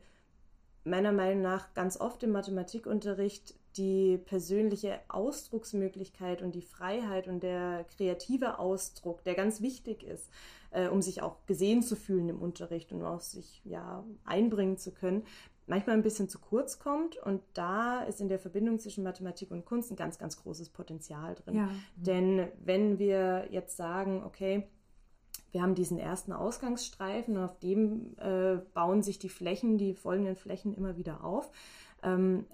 meiner 0.84 1.12
Meinung 1.12 1.42
nach 1.42 1.72
ganz 1.72 1.98
oft 1.98 2.22
im 2.22 2.32
Mathematikunterricht 2.32 3.54
die 3.76 4.18
persönliche 4.18 5.00
Ausdrucksmöglichkeit 5.08 6.42
und 6.42 6.54
die 6.54 6.62
Freiheit 6.62 7.28
und 7.28 7.42
der 7.42 7.84
kreative 7.96 8.58
Ausdruck, 8.58 9.24
der 9.24 9.34
ganz 9.34 9.60
wichtig 9.60 10.04
ist, 10.04 10.30
äh, 10.70 10.88
um 10.88 11.02
sich 11.02 11.22
auch 11.22 11.44
gesehen 11.46 11.82
zu 11.82 11.96
fühlen 11.96 12.28
im 12.28 12.40
Unterricht 12.40 12.92
und 12.92 13.02
auch 13.02 13.20
sich 13.20 13.62
ja 13.64 14.04
einbringen 14.24 14.78
zu 14.78 14.92
können, 14.92 15.24
manchmal 15.66 15.96
ein 15.96 16.02
bisschen 16.02 16.28
zu 16.28 16.38
kurz 16.38 16.78
kommt. 16.78 17.16
Und 17.16 17.42
da 17.54 18.02
ist 18.02 18.20
in 18.20 18.28
der 18.28 18.38
Verbindung 18.38 18.78
zwischen 18.78 19.04
Mathematik 19.04 19.50
und 19.50 19.64
Kunst 19.64 19.90
ein 19.90 19.96
ganz, 19.96 20.18
ganz 20.18 20.36
großes 20.36 20.70
Potenzial 20.70 21.34
drin. 21.34 21.56
Ja. 21.56 21.70
Denn 21.96 22.48
wenn 22.62 22.98
wir 22.98 23.48
jetzt 23.50 23.76
sagen, 23.76 24.22
okay, 24.24 24.66
wir 25.52 25.62
haben 25.62 25.76
diesen 25.76 25.98
ersten 25.98 26.32
Ausgangsstreifen 26.32 27.36
und 27.36 27.44
auf 27.44 27.58
dem 27.60 28.16
äh, 28.18 28.56
bauen 28.74 29.02
sich 29.02 29.20
die 29.20 29.28
Flächen, 29.28 29.78
die 29.78 29.94
folgenden 29.94 30.34
Flächen 30.34 30.74
immer 30.74 30.96
wieder 30.96 31.22
auf. 31.22 31.50
Ähm, 32.02 32.46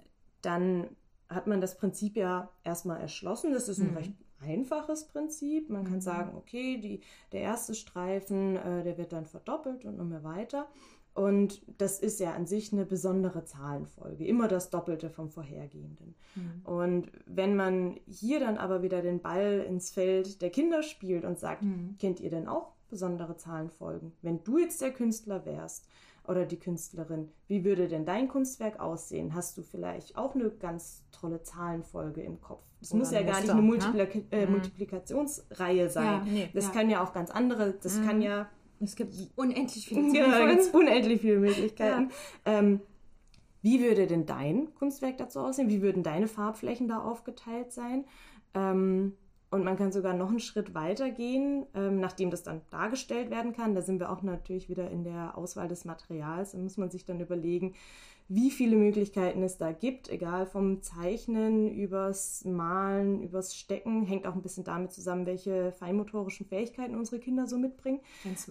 dann 0.43 0.87
hat 1.33 1.47
man 1.47 1.61
das 1.61 1.77
Prinzip 1.77 2.15
ja 2.15 2.49
erstmal 2.63 2.99
erschlossen. 2.99 3.53
Das 3.53 3.69
ist 3.69 3.79
ein 3.79 3.91
mhm. 3.91 3.97
recht 3.97 4.13
einfaches 4.41 5.07
Prinzip. 5.07 5.69
Man 5.69 5.83
kann 5.83 5.95
mhm. 5.95 6.01
sagen, 6.01 6.37
okay, 6.37 6.77
die, 6.77 7.01
der 7.31 7.41
erste 7.41 7.73
Streifen, 7.73 8.55
äh, 8.55 8.83
der 8.83 8.97
wird 8.97 9.13
dann 9.13 9.25
verdoppelt 9.25 9.85
und 9.85 9.99
immer 9.99 10.23
weiter. 10.23 10.67
Und 11.13 11.61
das 11.77 11.99
ist 11.99 12.21
ja 12.21 12.33
an 12.33 12.47
sich 12.47 12.71
eine 12.71 12.85
besondere 12.85 13.43
Zahlenfolge, 13.43 14.25
immer 14.25 14.47
das 14.47 14.69
Doppelte 14.69 15.09
vom 15.09 15.29
vorhergehenden. 15.29 16.15
Mhm. 16.35 16.61
Und 16.63 17.11
wenn 17.25 17.55
man 17.55 17.99
hier 18.07 18.39
dann 18.39 18.57
aber 18.57 18.81
wieder 18.81 19.01
den 19.01 19.19
Ball 19.19 19.65
ins 19.67 19.91
Feld 19.91 20.41
der 20.41 20.51
Kinder 20.51 20.83
spielt 20.83 21.25
und 21.25 21.37
sagt, 21.37 21.63
mhm. 21.63 21.95
kennt 21.99 22.21
ihr 22.21 22.29
denn 22.29 22.47
auch 22.47 22.71
besondere 22.89 23.35
Zahlenfolgen? 23.35 24.13
Wenn 24.21 24.43
du 24.43 24.57
jetzt 24.57 24.81
der 24.81 24.93
Künstler 24.93 25.45
wärst 25.45 25.85
oder 26.31 26.45
die 26.45 26.57
Künstlerin, 26.57 27.29
wie 27.47 27.65
würde 27.65 27.89
denn 27.89 28.05
dein 28.05 28.29
Kunstwerk 28.29 28.79
aussehen? 28.79 29.35
Hast 29.35 29.57
du 29.57 29.63
vielleicht 29.63 30.15
auch 30.15 30.33
eine 30.33 30.49
ganz 30.49 31.03
tolle 31.11 31.43
Zahlenfolge 31.43 32.21
im 32.21 32.39
Kopf? 32.39 32.63
Es 32.81 32.93
muss 32.93 33.11
ja 33.11 33.21
gar 33.21 33.41
nicht 33.41 33.51
eine 33.51 33.61
Multiplika 33.61 34.17
ne? 34.17 34.25
äh, 34.31 34.45
mhm. 34.45 34.53
Multiplikationsreihe 34.53 35.89
sein. 35.89 36.05
Ja, 36.05 36.23
nee, 36.25 36.49
das 36.53 36.67
ja. 36.67 36.71
kann 36.71 36.89
ja 36.89 37.03
auch 37.03 37.13
ganz 37.13 37.29
andere, 37.29 37.73
das 37.73 37.99
mhm. 37.99 38.05
kann 38.05 38.21
ja. 38.21 38.49
Es 38.79 38.95
gibt 38.95 39.13
unendlich 39.35 39.87
viele 39.87 40.11
Genau, 40.11 40.47
es 40.47 40.71
gibt 40.71 40.75
unendlich 40.75 41.21
viele 41.21 41.39
Möglichkeiten. 41.39 42.09
Ja. 42.47 42.59
Ähm, 42.59 42.79
wie 43.61 43.81
würde 43.81 44.07
denn 44.07 44.25
dein 44.25 44.73
Kunstwerk 44.73 45.17
dazu 45.17 45.41
aussehen? 45.41 45.69
Wie 45.69 45.83
würden 45.83 46.01
deine 46.01 46.27
Farbflächen 46.27 46.87
da 46.87 46.99
aufgeteilt 46.99 47.71
sein? 47.71 48.05
Ähm, 48.55 49.13
und 49.51 49.63
man 49.63 49.77
kann 49.77 49.91
sogar 49.91 50.13
noch 50.13 50.29
einen 50.29 50.39
Schritt 50.39 50.73
weiter 50.73 51.11
gehen, 51.11 51.65
ähm, 51.75 51.99
nachdem 51.99 52.31
das 52.31 52.43
dann 52.43 52.61
dargestellt 52.69 53.29
werden 53.29 53.53
kann. 53.53 53.75
Da 53.75 53.81
sind 53.81 53.99
wir 53.99 54.11
auch 54.11 54.21
natürlich 54.21 54.69
wieder 54.69 54.89
in 54.89 55.03
der 55.03 55.37
Auswahl 55.37 55.67
des 55.67 55.83
Materials. 55.85 56.53
Da 56.53 56.57
muss 56.57 56.77
man 56.77 56.89
sich 56.89 57.05
dann 57.05 57.19
überlegen, 57.19 57.75
wie 58.33 58.49
viele 58.49 58.77
Möglichkeiten 58.77 59.43
es 59.43 59.57
da 59.57 59.73
gibt, 59.73 60.09
egal 60.09 60.45
vom 60.45 60.81
Zeichnen 60.81 61.69
übers 61.69 62.45
Malen, 62.45 63.21
übers 63.21 63.53
Stecken, 63.53 64.05
hängt 64.05 64.25
auch 64.25 64.35
ein 64.35 64.41
bisschen 64.41 64.63
damit 64.63 64.93
zusammen, 64.93 65.25
welche 65.25 65.73
feinmotorischen 65.73 66.45
Fähigkeiten 66.45 66.95
unsere 66.95 67.19
Kinder 67.19 67.45
so 67.45 67.57
mitbringen. 67.57 67.99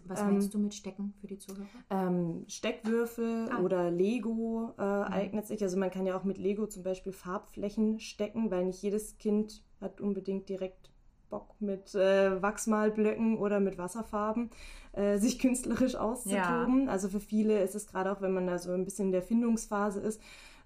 Was 0.04 0.22
meinst 0.22 0.48
ähm, 0.48 0.52
du 0.52 0.58
mit 0.58 0.74
Stecken 0.74 1.14
für 1.18 1.28
die 1.28 1.38
Zuhörer? 1.38 1.66
Ähm, 1.88 2.44
Steckwürfel 2.46 3.48
ah. 3.50 3.62
oder 3.62 3.90
Lego 3.90 4.74
äh, 4.78 4.82
mhm. 4.82 5.04
eignet 5.04 5.46
sich. 5.46 5.62
Also 5.62 5.78
man 5.78 5.90
kann 5.90 6.04
ja 6.04 6.14
auch 6.14 6.24
mit 6.24 6.36
Lego 6.36 6.66
zum 6.66 6.82
Beispiel 6.82 7.12
Farbflächen 7.12 8.00
stecken, 8.00 8.50
weil 8.50 8.66
nicht 8.66 8.82
jedes 8.82 9.16
Kind 9.16 9.62
hat 9.80 10.02
unbedingt 10.02 10.50
direkt 10.50 10.89
Bock 11.30 11.54
mit 11.60 11.94
äh, 11.94 12.42
Wachsmalblöcken 12.42 13.38
oder 13.38 13.60
mit 13.60 13.78
Wasserfarben 13.78 14.50
äh, 14.92 15.18
sich 15.18 15.38
künstlerisch 15.38 15.94
auszutoben. 15.94 16.84
Ja. 16.86 16.90
Also 16.90 17.08
für 17.08 17.20
viele 17.20 17.62
ist 17.62 17.74
es 17.74 17.86
gerade 17.86 18.12
auch, 18.12 18.20
wenn 18.20 18.32
man 18.32 18.46
da 18.46 18.58
so 18.58 18.72
ein 18.72 18.84
bisschen 18.84 19.06
in 19.06 19.12
der 19.12 19.22
Findungsphase 19.22 20.00
ist 20.00 20.20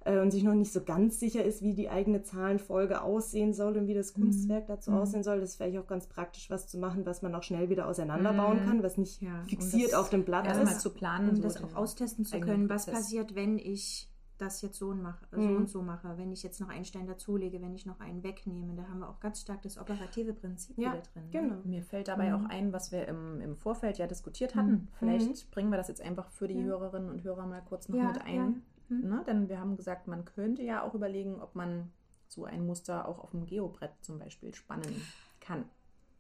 äh, 0.05 0.19
und 0.19 0.31
sich 0.31 0.43
noch 0.43 0.55
nicht 0.55 0.73
so 0.73 0.83
ganz 0.83 1.21
sicher 1.21 1.45
ist, 1.45 1.63
wie 1.63 1.75
die 1.75 1.89
eigene 1.89 2.23
Zahlenfolge 2.23 3.03
aussehen 3.03 3.53
soll 3.53 3.77
und 3.77 3.87
wie 3.87 3.95
das 3.95 4.17
mhm. 4.17 4.23
Kunstwerk 4.23 4.65
mhm. 4.65 4.73
dazu 4.73 4.91
mhm. 4.91 4.99
aussehen 4.99 5.23
soll, 5.23 5.41
das 5.41 5.51
ist 5.51 5.57
vielleicht 5.57 5.79
auch 5.79 5.87
ganz 5.87 6.07
praktisch, 6.07 6.51
was 6.51 6.67
zu 6.67 6.79
machen, 6.79 7.07
was 7.07 7.23
man 7.23 7.35
auch 7.35 7.43
schnell 7.43 7.69
wieder 7.69 7.87
auseinanderbauen 7.87 8.63
mhm. 8.63 8.67
kann, 8.67 8.83
was 8.83 8.97
nicht 8.97 9.23
ja, 9.23 9.43
fixiert 9.47 9.95
auf 9.95 10.11
dem 10.11 10.25
Blatt 10.25 10.47
ist. 10.57 10.81
zu 10.81 10.91
planen, 10.91 11.31
um 11.31 11.37
so 11.37 11.43
das 11.43 11.63
auch 11.63 11.75
austesten 11.75 12.25
zu 12.25 12.41
können, 12.41 12.69
was 12.69 12.87
passiert, 12.87 13.35
wenn 13.35 13.59
ich 13.59 14.09
das 14.39 14.63
jetzt 14.63 14.79
so, 14.79 14.95
mache, 14.95 15.25
so 15.31 15.41
mhm. 15.41 15.57
und 15.57 15.69
so 15.69 15.83
mache, 15.83 16.19
wenn 16.19 16.33
ich 16.33 16.43
jetzt 16.43 16.61
noch 16.61 16.69
einen 16.69 16.85
Stein 16.85 17.07
dazulege, 17.07 17.63
wenn 17.63 17.75
ich 17.75 17.87
noch 17.87 18.01
einen 18.01 18.23
wegnehme. 18.23 18.75
Da 18.75 18.89
haben 18.89 18.99
wir 19.01 19.09
auch 19.09 19.21
ganz 19.21 19.41
stark 19.41 19.63
das 19.63 19.79
operative 19.79 20.33
Prinzip 20.33 20.77
ja, 20.77 20.93
wieder 20.93 21.03
drin. 21.03 21.25
Ne? 21.25 21.31
Genau. 21.31 21.57
Mir 21.65 21.83
fällt 21.83 22.09
dabei 22.09 22.31
mhm. 22.31 22.35
auch 22.35 22.51
ein, 22.51 22.73
was 22.73 22.91
wir 22.91 23.07
im, 23.07 23.41
im 23.41 23.57
Vorfeld 23.57 23.99
ja 23.99 24.07
diskutiert 24.07 24.55
hatten. 24.55 24.71
Mhm. 24.71 24.89
Vielleicht 24.99 25.47
mhm. 25.47 25.51
bringen 25.51 25.71
wir 25.71 25.77
das 25.77 25.89
jetzt 25.89 26.01
einfach 26.01 26.31
für 26.31 26.49
die 26.49 26.59
ja. 26.59 26.65
Hörerinnen 26.65 27.11
und 27.11 27.23
Hörer 27.23 27.47
mal 27.47 27.63
kurz 27.63 27.89
noch 27.89 27.97
ja, 27.97 28.09
mit 28.09 28.23
ein. 28.23 28.63
Mhm. 28.89 29.09
Ne? 29.09 29.25
Denn 29.27 29.49
wir 29.49 29.61
haben 29.61 29.77
gesagt, 29.77 30.09
man 30.09 30.25
könnte 30.25 30.63
ja 30.63 30.83
auch 30.83 30.95
überlegen, 30.95 31.41
ob 31.41 31.55
man 31.55 31.93
so 32.27 32.45
ein 32.45 32.67
Muster 32.67 33.07
auch 33.09 33.21
auf 33.21 33.31
dem 33.31 33.47
Geobrett 33.47 33.93
zum 34.01 34.19
Beispiel 34.19 34.55
spannen 34.55 35.03
kann. 35.41 35.65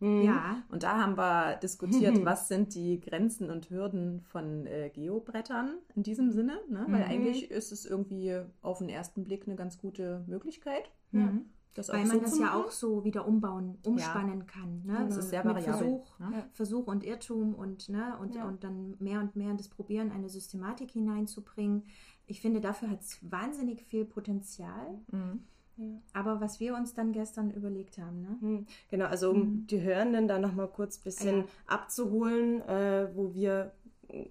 Mhm. 0.04 0.22
Ja. 0.22 0.62
Und 0.68 0.82
da 0.82 0.98
haben 0.98 1.16
wir 1.16 1.56
diskutiert, 1.56 2.24
was 2.24 2.48
sind 2.48 2.74
die 2.74 3.00
Grenzen 3.00 3.50
und 3.50 3.70
Hürden 3.70 4.20
von 4.20 4.66
äh, 4.66 4.90
Geobrettern 4.90 5.78
in 5.94 6.02
diesem 6.02 6.30
Sinne, 6.30 6.58
ne? 6.68 6.84
weil 6.88 7.04
mhm. 7.04 7.10
eigentlich 7.10 7.50
ist 7.50 7.72
es 7.72 7.86
irgendwie 7.86 8.38
auf 8.60 8.78
den 8.78 8.90
ersten 8.90 9.24
Blick 9.24 9.46
eine 9.46 9.56
ganz 9.56 9.78
gute 9.78 10.22
Möglichkeit. 10.26 10.90
Mhm. 11.12 11.46
Das 11.72 11.88
Weil 11.88 12.06
man 12.06 12.18
so 12.18 12.20
das 12.20 12.38
ja 12.38 12.54
auch 12.54 12.70
so 12.70 13.02
wieder 13.02 13.26
umbauen, 13.26 13.78
umspannen 13.84 14.40
ja. 14.40 14.44
kann. 14.44 14.82
Ne? 14.84 15.06
Das 15.08 15.16
ist 15.16 15.30
sehr 15.30 15.44
variabel. 15.44 15.72
Versuch, 15.72 16.18
ne? 16.20 16.44
Versuch 16.52 16.86
und 16.86 17.02
Irrtum 17.02 17.54
und, 17.54 17.88
ne? 17.88 18.16
und, 18.20 18.36
ja. 18.36 18.46
und 18.46 18.62
dann 18.62 18.94
mehr 19.00 19.18
und 19.18 19.34
mehr 19.34 19.50
in 19.50 19.56
das 19.56 19.68
Probieren 19.68 20.12
eine 20.12 20.28
Systematik 20.28 20.92
hineinzubringen. 20.92 21.82
Ich 22.26 22.40
finde, 22.40 22.60
dafür 22.60 22.90
hat 22.90 23.00
es 23.00 23.18
wahnsinnig 23.28 23.82
viel 23.82 24.04
Potenzial. 24.04 25.00
Mhm. 25.10 25.40
Ja. 25.76 25.86
Aber 26.12 26.40
was 26.40 26.60
wir 26.60 26.74
uns 26.74 26.94
dann 26.94 27.12
gestern 27.12 27.50
überlegt 27.50 27.98
haben, 27.98 28.20
ne? 28.20 28.36
Hm, 28.40 28.66
genau, 28.90 29.06
also 29.06 29.30
um 29.30 29.38
mhm. 29.38 29.66
die 29.66 29.82
Hörenden 29.82 30.28
da 30.28 30.38
nochmal 30.38 30.68
kurz 30.68 30.98
ein 30.98 31.04
bisschen 31.04 31.38
ja. 31.38 31.44
abzuholen, 31.66 32.60
äh, 32.62 33.08
wo 33.14 33.34
wir 33.34 33.72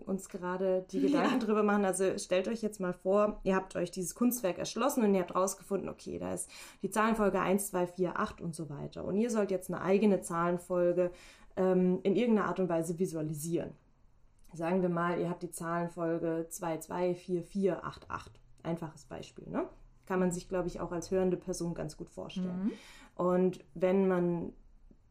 uns 0.05 0.29
gerade 0.29 0.85
die 0.91 1.01
Gedanken 1.01 1.39
ja. 1.39 1.45
drüber 1.45 1.63
machen. 1.63 1.85
Also 1.85 2.17
stellt 2.17 2.47
euch 2.47 2.61
jetzt 2.61 2.79
mal 2.79 2.93
vor, 2.93 3.41
ihr 3.43 3.55
habt 3.55 3.75
euch 3.75 3.91
dieses 3.91 4.15
Kunstwerk 4.15 4.57
erschlossen 4.57 5.03
und 5.03 5.13
ihr 5.13 5.21
habt 5.21 5.35
rausgefunden, 5.35 5.89
okay, 5.89 6.19
da 6.19 6.33
ist 6.33 6.49
die 6.81 6.89
Zahlenfolge 6.89 7.39
1, 7.39 7.67
2, 7.67 7.87
4, 7.87 8.19
8 8.19 8.41
und 8.41 8.55
so 8.55 8.69
weiter. 8.69 9.03
Und 9.03 9.17
ihr 9.17 9.29
sollt 9.29 9.51
jetzt 9.51 9.69
eine 9.69 9.81
eigene 9.81 10.21
Zahlenfolge 10.21 11.11
ähm, 11.55 11.99
in 12.03 12.15
irgendeiner 12.15 12.47
Art 12.47 12.59
und 12.59 12.69
Weise 12.69 12.99
visualisieren. 12.99 13.71
Sagen 14.53 14.81
wir 14.81 14.89
mal, 14.89 15.19
ihr 15.19 15.29
habt 15.29 15.43
die 15.43 15.51
Zahlenfolge 15.51 16.47
2, 16.49 16.77
2, 16.77 17.15
4, 17.15 17.43
4, 17.43 17.85
8, 17.85 18.09
8. 18.09 18.31
Einfaches 18.61 19.05
Beispiel, 19.05 19.49
ne? 19.49 19.67
Kann 20.05 20.19
man 20.19 20.31
sich, 20.31 20.49
glaube 20.49 20.67
ich, 20.67 20.79
auch 20.79 20.91
als 20.91 21.11
hörende 21.11 21.37
Person 21.37 21.73
ganz 21.73 21.97
gut 21.97 22.09
vorstellen. 22.09 22.65
Mhm. 22.65 22.71
Und 23.15 23.59
wenn 23.73 24.07
man 24.07 24.53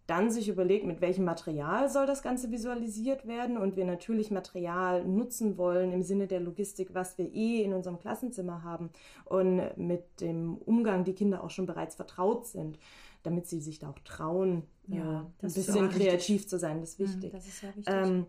dann 0.07 0.30
sich 0.30 0.49
überlegt, 0.49 0.84
mit 0.84 1.01
welchem 1.01 1.24
Material 1.24 1.88
soll 1.88 2.07
das 2.07 2.22
Ganze 2.22 2.51
visualisiert 2.51 3.26
werden 3.26 3.57
und 3.57 3.76
wir 3.76 3.84
natürlich 3.84 4.30
Material 4.30 5.05
nutzen 5.07 5.57
wollen 5.57 5.93
im 5.93 6.03
Sinne 6.03 6.26
der 6.26 6.40
Logistik, 6.40 6.93
was 6.93 7.16
wir 7.18 7.32
eh 7.32 7.62
in 7.62 7.72
unserem 7.72 7.99
Klassenzimmer 7.99 8.64
haben 8.64 8.90
und 9.24 9.62
mit 9.76 10.20
dem 10.20 10.57
Umgang 10.59 11.05
die 11.05 11.14
Kinder 11.14 11.43
auch 11.45 11.51
schon 11.51 11.66
bereits 11.66 11.95
vertraut 11.95 12.47
sind, 12.47 12.78
damit 13.22 13.47
sie 13.47 13.61
sich 13.61 13.78
da 13.78 13.90
auch 13.90 13.99
trauen, 14.01 14.64
ja, 14.88 15.30
ein 15.40 15.53
bisschen 15.53 15.88
kreativ 15.88 16.49
zu 16.49 16.59
sein, 16.59 16.80
das 16.80 16.90
ist 16.90 16.99
mhm, 16.99 17.05
wichtig. 17.05 17.32
Das 17.32 17.47
ist 17.47 17.61
sehr 17.61 17.76
wichtig. 17.76 17.95
Ähm, 17.95 18.26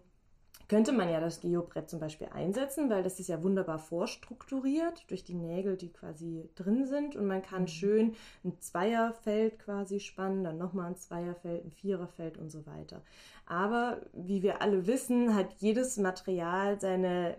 könnte 0.74 0.92
man 0.92 1.08
ja 1.08 1.20
das 1.20 1.40
Geobrett 1.40 1.88
zum 1.88 2.00
Beispiel 2.00 2.30
einsetzen, 2.34 2.90
weil 2.90 3.04
das 3.04 3.20
ist 3.20 3.28
ja 3.28 3.44
wunderbar 3.44 3.78
vorstrukturiert 3.78 5.06
durch 5.08 5.24
die 5.24 5.36
Nägel, 5.36 5.78
die 5.78 5.94
quasi 5.94 6.50
drin 6.56 6.88
sind. 6.88 7.16
Und 7.16 7.28
man 7.28 7.44
kann 7.44 7.64
mhm. 7.64 7.68
schön 7.68 8.16
ein 8.44 8.60
Zweierfeld 8.60 9.60
quasi 9.60 10.00
spannen, 10.00 10.44
dann 10.44 10.58
nochmal 10.58 10.88
ein 10.88 10.96
Zweierfeld, 10.96 11.64
ein 11.64 11.70
Viererfeld 11.70 12.40
und 12.40 12.50
so 12.50 12.66
weiter. 12.66 13.04
Aber 13.46 14.02
wie 14.14 14.42
wir 14.42 14.64
alle 14.64 14.88
wissen, 14.88 15.36
hat 15.36 15.54
jedes 15.60 15.98
Material 15.98 16.80
seine 16.80 17.38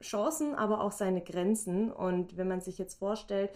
Chancen, 0.00 0.54
aber 0.54 0.80
auch 0.80 0.92
seine 0.92 1.20
Grenzen. 1.20 1.92
Und 1.92 2.38
wenn 2.38 2.48
man 2.48 2.62
sich 2.62 2.78
jetzt 2.78 2.98
vorstellt, 2.98 3.50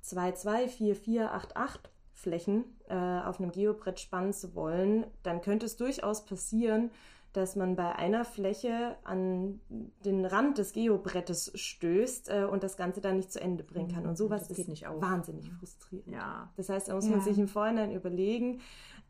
2, 0.00 0.32
2, 0.32 0.68
4, 0.68 0.96
4, 0.96 1.34
8, 1.34 1.54
8 1.54 1.90
Flächen 2.14 2.64
äh, 2.88 2.94
auf 2.94 3.40
einem 3.40 3.52
Geobrett 3.52 4.00
spannen 4.00 4.32
zu 4.32 4.54
wollen, 4.54 5.04
dann 5.22 5.42
könnte 5.42 5.66
es 5.66 5.76
durchaus 5.76 6.24
passieren, 6.24 6.90
dass 7.32 7.54
man 7.54 7.76
bei 7.76 7.94
einer 7.94 8.24
Fläche 8.24 8.96
an 9.04 9.60
den 10.04 10.24
Rand 10.24 10.58
des 10.58 10.72
Geobrettes 10.72 11.52
stößt 11.54 12.28
äh, 12.30 12.44
und 12.44 12.64
das 12.64 12.76
Ganze 12.76 13.00
dann 13.00 13.16
nicht 13.16 13.32
zu 13.32 13.40
Ende 13.40 13.62
bringen 13.62 13.88
kann. 13.88 14.06
Und 14.06 14.16
sowas 14.16 14.48
das 14.48 14.58
ist 14.58 14.82
wahnsinnig 14.82 15.50
frustrierend. 15.52 16.12
Ja. 16.12 16.52
Das 16.56 16.68
heißt, 16.68 16.88
da 16.88 16.94
muss 16.94 17.06
ja. 17.06 17.12
man 17.12 17.20
sich 17.20 17.38
im 17.38 17.46
Vorhinein 17.46 17.92
überlegen, 17.92 18.60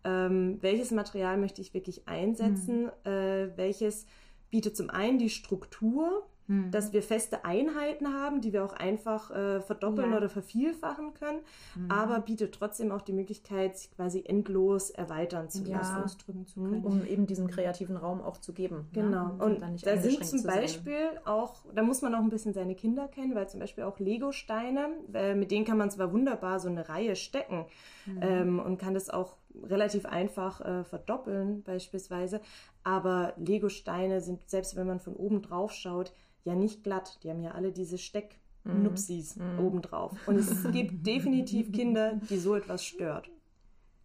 ähm, 0.05 0.59
welches 0.61 0.91
Material 0.91 1.39
möchte 1.39 1.61
ich 1.63 1.73
wirklich 1.73 2.09
einsetzen, 2.09 2.85
mhm. 2.85 3.11
äh, 3.11 3.57
welches 3.57 4.07
bietet 4.51 4.77
zum 4.77 4.91
einen 4.91 5.19
die 5.19 5.31
Struktur, 5.31 6.27
Mhm. 6.51 6.73
dass 6.73 6.93
wir 6.93 7.01
feste 7.01 7.45
Einheiten 7.45 8.13
haben, 8.13 8.41
die 8.41 8.53
wir 8.53 8.65
auch 8.65 8.73
einfach 8.73 9.31
äh, 9.31 9.61
verdoppeln 9.61 10.11
ja. 10.11 10.17
oder 10.17 10.29
vervielfachen 10.29 11.15
können, 11.15 11.39
mhm. 11.77 11.89
aber 11.93 12.19
bietet 12.19 12.53
trotzdem 12.57 12.91
auch 12.91 13.03
die 13.03 13.13
Möglichkeit, 13.13 13.79
sich 13.79 13.93
quasi 13.93 14.25
endlos 14.27 14.91
erweitern 14.91 15.49
zu 15.49 15.63
ja. 15.63 15.79
lassen. 15.79 16.03
Ausdrücken 16.03 16.47
zu 16.47 16.61
können. 16.61 16.85
Um 16.85 17.07
eben 17.07 17.29
diesen 17.29 17.47
kreativen 17.47 17.97
Raum 17.97 18.21
auch 18.21 18.37
zu 18.37 18.53
geben. 18.53 18.89
Genau. 18.93 19.17
Ja? 19.17 19.37
Und, 19.39 19.63
und 19.63 19.87
da 19.87 19.97
sind 19.99 20.27
zum 20.27 20.43
Beispiel 20.43 21.21
auch, 21.25 21.55
da 21.73 21.85
muss 21.85 22.03
man 22.03 22.17
auch 22.17 22.23
ein 22.23 22.31
bisschen 22.31 22.53
seine 22.53 22.75
Kinder 22.75 23.07
kennen, 23.07 23.37
weil 23.37 23.49
zum 23.49 23.61
Beispiel 23.61 23.85
auch 23.85 24.01
Lego-Steine, 24.01 24.89
äh, 25.15 25.37
mit 25.37 25.53
denen 25.53 25.65
kann 25.65 25.79
man 25.79 25.89
zwar 25.93 26.13
wunderbar 26.13 26.59
so 26.59 26.69
eine 26.69 26.89
Reihe 26.89 27.15
stecken 27.15 27.67
mhm. 28.07 28.19
ähm, 28.23 28.59
und 28.59 28.77
kann 28.77 28.95
das 28.95 29.09
auch 29.09 29.37
relativ 29.63 30.05
einfach 30.05 30.61
äh, 30.63 30.83
verdoppeln 30.83 31.63
beispielsweise, 31.63 32.41
aber 32.83 33.35
Lego-Steine 33.37 34.21
sind, 34.21 34.51
selbst 34.51 34.75
wenn 34.75 34.89
man 34.89 34.99
von 34.99 35.15
oben 35.15 35.43
drauf 35.43 35.71
schaut, 35.73 36.13
ja 36.45 36.55
nicht 36.55 36.83
glatt. 36.83 37.19
Die 37.23 37.31
haben 37.31 37.43
ja 37.43 37.53
alle 37.53 37.73
diese 37.73 37.99
Stecknupsis 37.99 39.37
mhm. 39.37 39.55
mhm. 39.55 39.61
obendrauf. 39.61 40.13
Und 40.27 40.37
es 40.37 40.65
gibt 40.73 41.07
definitiv 41.07 41.73
Kinder, 41.73 42.21
die 42.29 42.39
so 42.39 42.55
etwas 42.55 42.85
stört. 42.85 43.31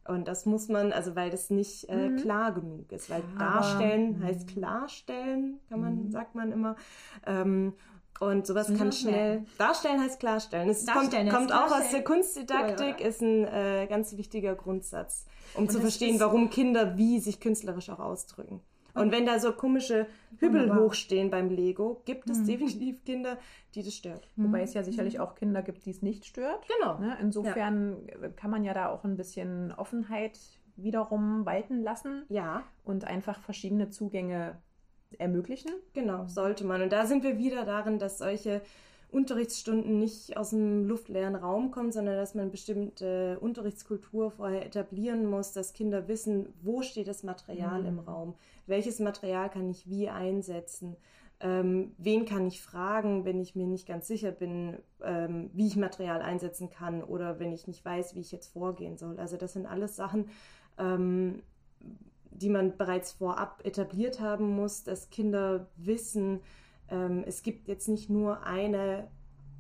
Und 0.08 0.28
das 0.28 0.46
muss 0.46 0.68
man, 0.68 0.92
also 0.92 1.16
weil 1.16 1.32
das 1.32 1.50
nicht 1.50 1.90
äh, 1.90 2.10
mhm. 2.10 2.18
klar 2.18 2.54
genug 2.54 2.92
ist, 2.92 3.10
weil 3.10 3.24
darstellen 3.40 4.18
Aber, 4.18 4.26
heißt 4.26 4.48
klarstellen, 4.48 5.60
kann 5.68 5.82
man, 5.82 6.04
mhm. 6.04 6.12
sagt 6.12 6.36
man 6.36 6.52
immer. 6.52 6.76
Ähm, 7.26 7.74
und 8.20 8.48
sowas 8.48 8.74
kann 8.78 8.94
schnell. 8.94 9.46
Darstellen 9.58 10.00
heißt 10.00 10.20
klarstellen. 10.20 10.70
Es 10.70 10.86
kommt, 10.86 11.12
kommt 11.30 11.52
auch 11.52 11.72
aus 11.72 11.90
der 11.92 12.04
Kunstdidaktik, 12.04 12.96
cool, 13.00 13.06
ist 13.06 13.22
ein 13.22 13.46
äh, 13.46 13.88
ganz 13.90 14.16
wichtiger 14.16 14.56
Grundsatz, 14.56 15.26
um 15.56 15.64
und 15.64 15.72
zu 15.72 15.82
verstehen, 15.82 16.20
warum 16.20 16.50
Kinder 16.50 16.98
wie 16.98 17.20
sich 17.20 17.42
künstlerisch 17.42 17.90
auch 17.90 18.00
ausdrücken. 18.00 18.62
Und 18.96 19.12
wenn 19.12 19.26
da 19.26 19.40
so 19.40 19.52
komische 19.52 20.08
Hübbel 20.38 20.62
Wunderbar. 20.62 20.86
hochstehen 20.86 21.30
beim 21.30 21.50
Lego, 21.50 22.02
gibt 22.06 22.30
es 22.30 22.40
mhm. 22.40 22.48
definitiv 22.48 23.04
Kinder, 23.04 23.38
die 23.76 23.84
das 23.84 23.94
stört. 23.94 24.30
Mhm. 24.36 24.46
Wobei 24.46 24.62
es 24.62 24.74
ja 24.74 24.84
sicherlich 24.84 25.20
auch 25.20 25.36
Kinder 25.36 25.62
gibt, 25.62 25.86
die 25.86 25.92
es 25.92 26.02
nicht 26.02 26.26
stört. 26.26 26.66
Genau. 26.80 26.98
Ne? 27.00 27.18
Insofern 27.22 28.08
ja. 28.08 28.30
kann 28.30 28.52
man 28.52 28.64
ja 28.64 28.74
da 28.74 28.90
auch 28.90 29.04
ein 29.04 29.18
bisschen 29.18 29.72
Offenheit 29.74 30.40
wiederum 30.78 31.46
walten 31.46 31.84
lassen. 31.84 32.26
Ja. 32.30 32.64
Und 32.84 33.06
einfach 33.06 33.40
verschiedene 33.40 33.90
Zugänge 33.90 34.58
ermöglichen? 35.18 35.72
Genau, 35.94 36.28
sollte 36.28 36.66
man. 36.66 36.82
Und 36.82 36.92
da 36.92 37.06
sind 37.06 37.24
wir 37.24 37.38
wieder 37.38 37.66
darin, 37.66 38.00
dass 38.00 38.18
solche 38.18 38.62
Unterrichtsstunden 39.12 39.98
nicht 39.98 40.36
aus 40.36 40.54
einem 40.54 40.88
luftleeren 40.88 41.36
Raum 41.36 41.72
kommen, 41.72 41.92
sondern 41.92 42.18
dass 42.18 42.36
man 42.36 42.52
bestimmte 42.52 43.38
Unterrichtskultur 43.40 44.32
vorher 44.32 44.66
etablieren 44.66 45.26
muss, 45.26 45.54
dass 45.54 45.74
Kinder 45.74 46.08
wissen, 46.08 46.54
wo 46.62 46.82
steht 46.82 47.08
das 47.08 47.24
Material 47.24 47.82
mhm. 47.82 47.88
im 47.88 48.00
Raum, 48.00 48.36
welches 48.68 49.00
Material 49.00 49.50
kann 49.50 49.70
ich 49.70 49.90
wie 49.90 50.10
einsetzen, 50.10 50.96
ähm, 51.40 51.92
wen 51.98 52.26
kann 52.26 52.48
ich 52.48 52.62
fragen, 52.62 53.26
wenn 53.26 53.42
ich 53.42 53.56
mir 53.56 53.68
nicht 53.68 53.88
ganz 53.88 54.08
sicher 54.08 54.32
bin, 54.32 54.78
ähm, 55.04 55.50
wie 55.54 55.68
ich 55.68 55.76
Material 55.76 56.22
einsetzen 56.22 56.70
kann 56.70 57.04
oder 57.04 57.40
wenn 57.40 57.52
ich 57.52 57.68
nicht 57.68 57.84
weiß, 57.84 58.16
wie 58.16 58.22
ich 58.22 58.32
jetzt 58.32 58.54
vorgehen 58.54 58.98
soll. 58.98 59.20
Also 59.20 59.36
das 59.36 59.54
sind 59.54 59.66
alles 59.66 59.96
Sachen, 59.96 60.30
ähm, 60.78 61.44
die 62.32 62.50
man 62.50 62.78
bereits 62.78 63.14
vorab 63.14 63.62
etabliert 63.66 64.20
haben 64.20 64.56
muss, 64.56 64.84
dass 64.84 65.10
Kinder 65.10 65.68
wissen, 65.76 66.40
ähm, 66.90 67.24
es 67.26 67.44
gibt 67.44 67.68
jetzt 67.68 67.90
nicht 67.90 68.10
nur 68.10 68.44
eine 68.44 69.08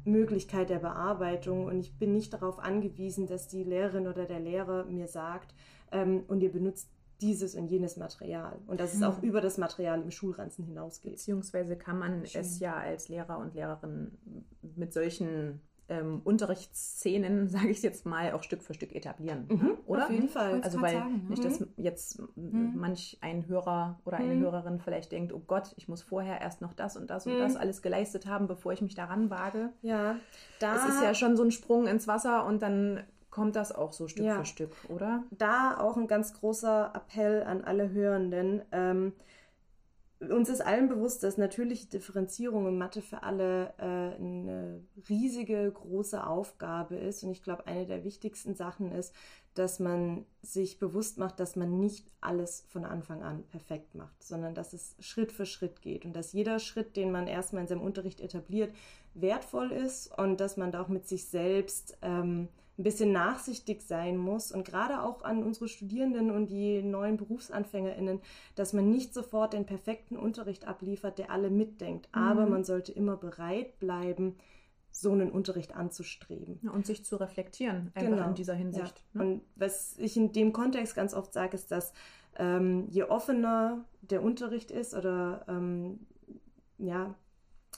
Möglichkeit 0.06 0.70
der 0.70 0.80
Bearbeitung 0.80 1.66
und 1.66 1.80
ich 1.80 1.98
bin 1.98 2.14
nicht 2.14 2.34
darauf 2.34 2.60
angewiesen, 2.60 3.28
dass 3.28 3.48
die 3.48 3.64
Lehrerin 3.64 4.08
oder 4.08 4.26
der 4.26 4.40
Lehrer 4.40 4.86
mir 4.86 5.08
sagt, 5.08 5.54
ähm, 5.92 6.24
und 6.28 6.42
ihr 6.42 6.52
benutzt 6.52 6.90
dieses 7.22 7.56
und 7.56 7.68
jenes 7.68 7.98
Material 7.98 8.60
und 8.68 8.80
dass 8.80 8.94
es 8.94 9.04
auch 9.04 9.22
hm. 9.22 9.30
über 9.30 9.42
das 9.42 9.58
Material 9.58 10.02
im 10.02 10.12
Schulranzen 10.12 10.66
hinausgeht. 10.66 11.14
Beziehungsweise 11.14 11.78
kann 11.78 11.98
man 11.98 12.26
Schön. 12.26 12.42
es 12.42 12.60
ja 12.60 12.76
als 12.76 13.10
Lehrer 13.10 13.38
und 13.40 13.54
Lehrerin 13.56 14.12
mit 14.76 14.94
solchen 14.94 15.62
ähm, 15.88 16.22
Unterrichtsszenen, 16.24 17.48
sage 17.50 17.70
ich 17.70 17.82
jetzt 17.82 18.06
mal, 18.06 18.34
auch 18.34 18.44
Stück 18.44 18.64
für 18.64 18.74
Stück 18.74 18.96
etablieren. 18.96 19.46
Mhm, 19.50 19.58
ne? 19.58 19.78
Oder? 19.86 20.06
Auf 20.06 20.10
jeden 20.10 20.30
Fall. 20.30 20.62
Also 20.62 20.82
weil 20.82 20.94
sagen, 20.94 21.28
nicht, 21.30 21.44
dass 21.44 21.60
mhm. 21.60 21.68
jetzt 21.78 22.20
mhm. 22.36 22.74
manch 22.76 23.18
ein 23.22 23.48
Hörer 23.48 24.00
oder 24.06 24.18
eine 24.18 24.36
mhm. 24.36 24.42
Hörerin 24.42 24.80
vielleicht 24.80 25.12
denkt, 25.12 25.34
oh 25.34 25.42
Gott, 25.46 25.74
ich 25.78 25.88
muss 25.88 26.02
vorher 26.02 26.42
erst 26.42 26.62
noch 26.62 26.74
das 26.74 26.98
und 26.98 27.10
das 27.10 27.28
und 27.28 27.38
das 27.38 27.54
mhm. 27.54 27.60
alles 27.60 27.82
geleistet 27.82 28.26
haben, 28.26 28.48
bevor 28.48 28.74
ich 28.74 28.82
mich 28.82 28.96
daran 28.96 29.30
wage. 29.30 29.70
Ja, 29.82 30.16
da 30.60 30.76
es 30.76 30.96
ist 30.96 31.04
ja 31.04 31.14
schon 31.14 31.38
so 31.38 31.44
ein 31.44 31.52
Sprung 31.52 31.88
ins 31.88 32.08
Wasser 32.08 32.46
und 32.46 32.62
dann 32.62 33.04
kommt 33.36 33.58
das 33.58 33.74
auch 33.74 33.92
so 33.92 34.08
Stück 34.08 34.24
ja. 34.24 34.38
für 34.38 34.46
Stück, 34.46 34.72
oder? 34.88 35.26
Da 35.30 35.78
auch 35.78 35.98
ein 35.98 36.08
ganz 36.08 36.34
großer 36.34 36.94
Appell 36.96 37.44
an 37.44 37.66
alle 37.66 37.92
Hörenden. 37.92 38.62
Ähm, 38.72 39.12
uns 40.22 40.48
ist 40.48 40.62
allen 40.62 40.88
bewusst, 40.88 41.22
dass 41.22 41.38
natürliche 41.38 41.88
Differenzierung 41.88 42.66
in 42.66 42.78
Mathe 42.78 43.02
für 43.02 43.24
alle 43.24 43.74
äh, 43.78 44.16
eine 44.16 44.86
riesige, 45.10 45.70
große 45.70 46.26
Aufgabe 46.26 46.96
ist. 46.96 47.26
Und 47.26 47.32
ich 47.32 47.44
glaube, 47.44 47.68
eine 47.68 47.86
der 47.86 48.06
wichtigsten 48.06 48.56
Sachen 48.56 48.94
ist, 48.94 49.14
dass 49.54 49.82
man 49.82 50.26
sich 50.42 50.80
bewusst 50.80 51.18
macht, 51.18 51.42
dass 51.42 51.58
man 51.58 51.78
nicht 51.78 52.10
alles 52.22 52.64
von 52.70 52.86
Anfang 52.86 53.22
an 53.22 53.44
perfekt 53.44 53.96
macht, 53.96 54.24
sondern 54.24 54.56
dass 54.56 54.72
es 54.72 54.96
Schritt 55.02 55.34
für 55.34 55.46
Schritt 55.46 55.82
geht 55.82 56.06
und 56.06 56.16
dass 56.16 56.32
jeder 56.32 56.60
Schritt, 56.60 56.96
den 56.96 57.12
man 57.12 57.28
erstmal 57.28 57.64
in 57.64 57.68
seinem 57.68 57.82
Unterricht 57.82 58.22
etabliert, 58.22 58.74
wertvoll 59.14 59.74
ist 59.74 60.18
und 60.18 60.40
dass 60.40 60.56
man 60.56 60.72
da 60.72 60.82
auch 60.82 60.88
mit 60.88 61.06
sich 61.10 61.28
selbst 61.28 61.98
ähm, 62.02 62.48
ein 62.78 62.84
bisschen 62.84 63.12
nachsichtig 63.12 63.82
sein 63.82 64.18
muss 64.18 64.52
und 64.52 64.66
gerade 64.66 65.02
auch 65.02 65.24
an 65.24 65.44
unsere 65.44 65.68
Studierenden 65.70 66.30
und 66.30 66.48
die 66.48 66.82
neuen 66.82 67.18
BerufsanfängerInnen, 67.18 68.20
dass 68.56 68.74
man 68.74 68.90
nicht 68.90 69.14
sofort 69.14 69.54
den 69.54 69.66
perfekten 69.66 70.18
Unterricht 70.18 70.68
abliefert, 70.68 71.18
der 71.18 71.32
alle 71.32 71.50
mitdenkt. 71.50 72.10
Mhm. 72.14 72.22
Aber 72.22 72.46
man 72.48 72.64
sollte 72.64 72.92
immer 72.92 73.16
bereit 73.16 73.80
bleiben, 73.80 74.36
so 74.92 75.12
einen 75.12 75.30
Unterricht 75.30 75.76
anzustreben. 75.76 76.60
Und 76.74 76.86
sich 76.86 77.04
zu 77.04 77.18
reflektieren, 77.18 77.92
einfach 77.96 78.12
genau. 78.12 78.30
in 78.30 78.36
dieser 78.36 78.54
Hinsicht. 78.54 79.04
Ja. 79.14 79.24
Ne? 79.24 79.30
Und 79.30 79.42
was 79.56 79.98
ich 79.98 80.16
in 80.16 80.32
dem 80.32 80.54
Kontext 80.54 80.96
ganz 80.96 81.14
oft 81.14 81.34
sage, 81.34 81.56
ist, 81.56 81.72
dass 81.72 81.94
ähm, 82.38 82.88
je 82.90 83.04
offener 83.04 83.84
der 84.02 84.24
Unterricht 84.24 84.72
ist 84.72 84.94
oder 84.94 85.46
ähm, 85.48 86.00
ja, 86.78 87.16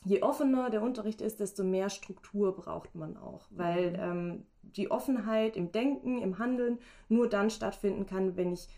je 0.05 0.21
offener 0.21 0.69
der 0.69 0.81
Unterricht 0.81 1.21
ist, 1.21 1.39
desto 1.39 1.63
mehr 1.63 1.89
Struktur 1.89 2.55
braucht 2.55 2.95
man 2.95 3.17
auch, 3.17 3.47
weil 3.51 3.91
mhm. 3.91 3.97
ähm, 3.99 4.45
die 4.61 4.91
Offenheit 4.91 5.55
im 5.55 5.71
Denken, 5.71 6.21
im 6.21 6.39
Handeln 6.39 6.79
nur 7.09 7.29
dann 7.29 7.49
stattfinden 7.49 8.05
kann, 8.05 8.35
wenn 8.35 8.53
ich 8.53 8.69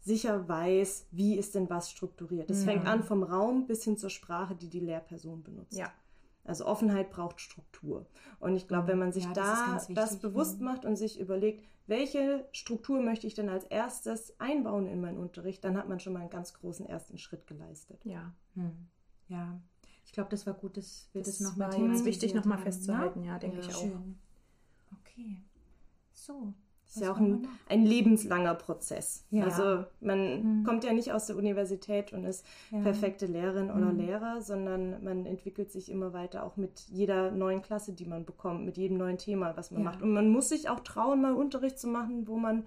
sicher 0.00 0.48
weiß, 0.48 1.08
wie 1.12 1.36
ist 1.36 1.54
denn 1.54 1.70
was 1.70 1.90
strukturiert. 1.90 2.50
Das 2.50 2.62
mhm. 2.62 2.64
fängt 2.64 2.86
an 2.86 3.02
vom 3.02 3.22
Raum 3.22 3.66
bis 3.66 3.84
hin 3.84 3.96
zur 3.96 4.10
Sprache, 4.10 4.54
die 4.54 4.68
die 4.68 4.80
Lehrperson 4.80 5.42
benutzt. 5.42 5.78
Ja. 5.78 5.92
Also 6.44 6.66
Offenheit 6.66 7.10
braucht 7.10 7.40
Struktur. 7.40 8.06
Und 8.40 8.56
ich 8.56 8.66
glaube, 8.66 8.88
wenn 8.88 8.98
man 8.98 9.12
sich 9.12 9.24
ja, 9.24 9.32
da 9.32 9.74
das, 9.74 9.88
das 9.88 10.18
bewusst 10.18 10.58
mhm. 10.58 10.64
macht 10.64 10.84
und 10.84 10.96
sich 10.96 11.20
überlegt, 11.20 11.64
welche 11.86 12.48
Struktur 12.52 13.00
möchte 13.00 13.26
ich 13.26 13.34
denn 13.34 13.48
als 13.48 13.64
erstes 13.64 14.38
einbauen 14.40 14.86
in 14.86 15.00
meinen 15.00 15.18
Unterricht, 15.18 15.64
dann 15.64 15.76
hat 15.76 15.88
man 15.88 16.00
schon 16.00 16.12
mal 16.12 16.20
einen 16.20 16.30
ganz 16.30 16.54
großen 16.54 16.86
ersten 16.86 17.18
Schritt 17.18 17.46
geleistet. 17.46 18.04
Ja. 18.04 18.32
Hm. 18.54 18.88
Ja. 19.28 19.60
Ich 20.04 20.12
glaube, 20.12 20.30
das 20.30 20.46
war 20.46 20.54
gut, 20.54 20.76
dass 20.76 21.08
wir 21.12 21.22
das, 21.22 21.38
das 21.38 21.48
nochmal 21.48 21.72
jetzt 21.80 22.04
wichtig 22.04 22.34
nochmal 22.34 22.58
festzuhalten, 22.58 23.24
ja, 23.24 23.38
denke 23.38 23.58
ja, 23.58 23.62
ich 23.62 23.74
auch. 23.74 23.80
Schön. 23.80 24.18
Okay. 25.00 25.36
So. 26.12 26.52
Das 26.92 26.96
ist 26.96 27.06
ja 27.06 27.12
auch 27.12 27.20
ein, 27.20 27.48
ein, 27.70 27.86
lebenslanger 27.86 28.54
Prozess. 28.54 29.24
Ja. 29.30 29.44
Also 29.44 29.86
man 30.02 30.58
mhm. 30.58 30.64
kommt 30.64 30.84
ja 30.84 30.92
nicht 30.92 31.10
aus 31.10 31.26
der 31.26 31.36
Universität 31.36 32.12
und 32.12 32.24
ist 32.24 32.44
ja. 32.70 32.82
perfekte 32.82 33.24
Lehrerin 33.24 33.70
oder 33.70 33.92
mhm. 33.92 33.98
Lehrer, 33.98 34.42
sondern 34.42 35.02
man 35.02 35.24
entwickelt 35.24 35.72
sich 35.72 35.90
immer 35.90 36.12
weiter 36.12 36.44
auch 36.44 36.58
mit 36.58 36.80
jeder 36.90 37.30
neuen 37.30 37.62
Klasse, 37.62 37.94
die 37.94 38.04
man 38.04 38.26
bekommt, 38.26 38.66
mit 38.66 38.76
jedem 38.76 38.98
neuen 38.98 39.16
Thema, 39.16 39.56
was 39.56 39.70
man 39.70 39.84
ja. 39.84 39.88
macht. 39.88 40.02
Und 40.02 40.12
man 40.12 40.28
muss 40.28 40.50
sich 40.50 40.68
auch 40.68 40.80
trauen, 40.80 41.22
mal 41.22 41.32
Unterricht 41.32 41.78
zu 41.78 41.88
machen, 41.88 42.28
wo 42.28 42.36
man 42.36 42.66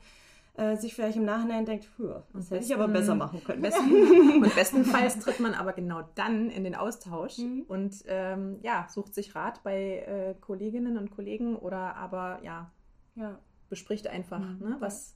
äh, 0.57 0.77
sich 0.77 0.95
vielleicht 0.95 1.17
im 1.17 1.25
Nachhinein 1.25 1.65
denkt, 1.65 1.89
das 2.33 2.49
hätte 2.49 2.63
ich 2.63 2.73
aber 2.73 2.87
besser 2.87 3.15
machen 3.15 3.43
können. 3.43 3.61
Besten, 3.61 3.91
und 4.43 4.55
bestenfalls 4.55 5.19
tritt 5.19 5.39
man 5.39 5.53
aber 5.53 5.73
genau 5.73 6.03
dann 6.15 6.49
in 6.49 6.63
den 6.63 6.75
Austausch 6.75 7.39
mhm. 7.39 7.65
und 7.67 8.03
ähm, 8.07 8.57
ja, 8.61 8.87
sucht 8.89 9.13
sich 9.13 9.35
Rat 9.35 9.63
bei 9.63 9.99
äh, 9.99 10.35
Kolleginnen 10.39 10.97
und 10.97 11.11
Kollegen 11.11 11.55
oder 11.55 11.95
aber 11.95 12.39
ja, 12.43 12.71
ja. 13.15 13.37
bespricht 13.69 14.07
einfach, 14.07 14.39
mhm. 14.39 14.59
ne, 14.59 14.77
was, 14.79 15.15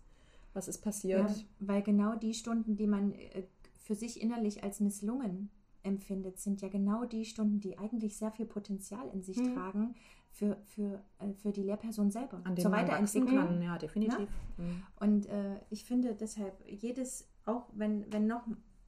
was 0.54 0.68
ist 0.68 0.80
passiert. 0.80 1.30
Ja, 1.30 1.36
weil 1.60 1.82
genau 1.84 2.16
die 2.16 2.34
Stunden, 2.34 2.76
die 2.76 2.88
man 2.88 3.14
äh, 3.14 3.44
für 3.78 3.96
sich 3.96 4.22
innerlich 4.22 4.64
als 4.64 4.80
misslungen 4.82 5.50
empfindet, 5.84 6.40
sind 6.40 6.62
ja 6.62 6.68
genau 6.68 7.06
die 7.06 7.24
Stunden, 7.24 7.62
die 7.62 7.78
eigentlich 7.78 8.18
sehr 8.18 8.32
viel 8.32 8.46
Potenzial 8.46 9.10
in 9.14 9.22
sich 9.22 9.38
mhm. 9.38 9.54
tragen 9.54 9.96
für, 10.32 10.58
für, 10.66 11.04
äh, 11.20 11.34
für 11.34 11.52
die 11.52 11.64
Lehrperson 11.64 12.12
selber. 12.12 12.42
An 12.44 12.58
zur 12.58 12.72
Weiterentwicklung. 12.72 13.36
Kann, 13.36 13.62
ja, 13.62 13.78
definitiv. 13.78 14.30
Ja? 14.58 14.64
Mhm. 14.64 14.84
Und 15.00 15.26
äh, 15.28 15.60
ich 15.70 15.84
finde 15.84 16.16
deshalb, 16.16 16.64
jedes, 16.68 17.30
auch 17.46 17.68
wenn, 17.74 18.12
wenn 18.12 18.28
noch 18.28 18.48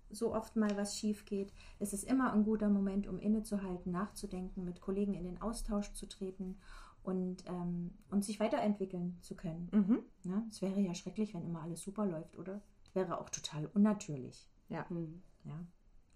so 0.09 0.33
oft 0.33 0.55
mal 0.55 0.75
was 0.77 0.97
schief 0.97 1.25
geht, 1.25 1.53
ist 1.79 1.93
es 1.93 2.03
immer 2.03 2.33
ein 2.33 2.43
guter 2.43 2.69
Moment, 2.69 3.07
um 3.07 3.17
innezuhalten, 3.17 3.91
nachzudenken, 3.91 4.63
mit 4.63 4.81
Kollegen 4.81 5.13
in 5.13 5.23
den 5.23 5.41
Austausch 5.41 5.93
zu 5.93 6.07
treten 6.07 6.57
und, 7.03 7.43
ähm, 7.47 7.91
und 8.09 8.23
sich 8.23 8.39
weiterentwickeln 8.39 9.17
zu 9.21 9.35
können. 9.35 9.69
Mhm. 9.71 9.99
Ja, 10.23 10.43
es 10.49 10.61
wäre 10.61 10.79
ja 10.79 10.93
schrecklich, 10.93 11.33
wenn 11.33 11.45
immer 11.45 11.61
alles 11.61 11.81
super 11.81 12.05
läuft, 12.05 12.37
oder? 12.37 12.61
Wäre 12.93 13.19
auch 13.19 13.29
total 13.29 13.67
unnatürlich. 13.67 14.49
Ja. 14.69 14.85
Mhm. 14.89 15.21
ja. 15.45 15.59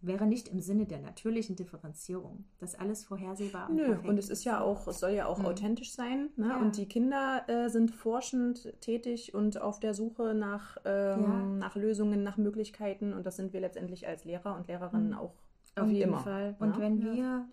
Wäre 0.06 0.26
nicht 0.26 0.50
im 0.50 0.62
Sinne 0.62 0.86
der 0.86 1.00
natürlichen 1.00 1.56
Differenzierung. 1.56 2.46
Das 2.60 2.76
alles 2.76 3.04
vorhersehbar 3.04 3.70
und 3.70 3.76
Nö, 3.76 3.86
perfekt. 3.86 4.08
und 4.08 4.18
es 4.18 4.30
ist 4.30 4.44
ja 4.44 4.62
auch, 4.62 4.88
es 4.88 5.00
soll 5.00 5.12
ja 5.12 5.26
auch 5.26 5.40
mhm. 5.40 5.46
authentisch 5.46 5.94
sein. 5.94 6.30
Ne? 6.36 6.50
Ja. 6.50 6.58
Und 6.58 6.78
die 6.78 6.88
Kinder 6.88 7.44
äh, 7.48 7.70
sind 7.70 7.92
forschend 7.92 8.74
tätig 8.82 9.34
und 9.34 9.62
auf 9.62 9.80
der 9.80 9.94
Suche 9.94 10.34
nach, 10.34 10.78
ähm, 10.86 11.24
ja. 11.24 11.44
nach 11.58 11.76
Lösungen, 11.76 12.24
nach 12.24 12.38
Möglichkeiten. 12.38 13.14
Und 13.14 13.26
das 13.26 13.36
sind 13.36 13.54
wir 13.54 13.62
letztendlich 13.62 14.08
als 14.08 14.26
Lehrer 14.26 14.56
und 14.56 14.68
Lehrerinnen 14.68 15.10
mhm. 15.10 15.18
auch. 15.18 15.34
Auf 15.78 15.90
jeden 15.90 16.10
immer. 16.10 16.20
Fall. 16.20 16.56
Und 16.60 16.76
ja? 16.76 16.80
wenn 16.80 17.02
wir 17.02 17.50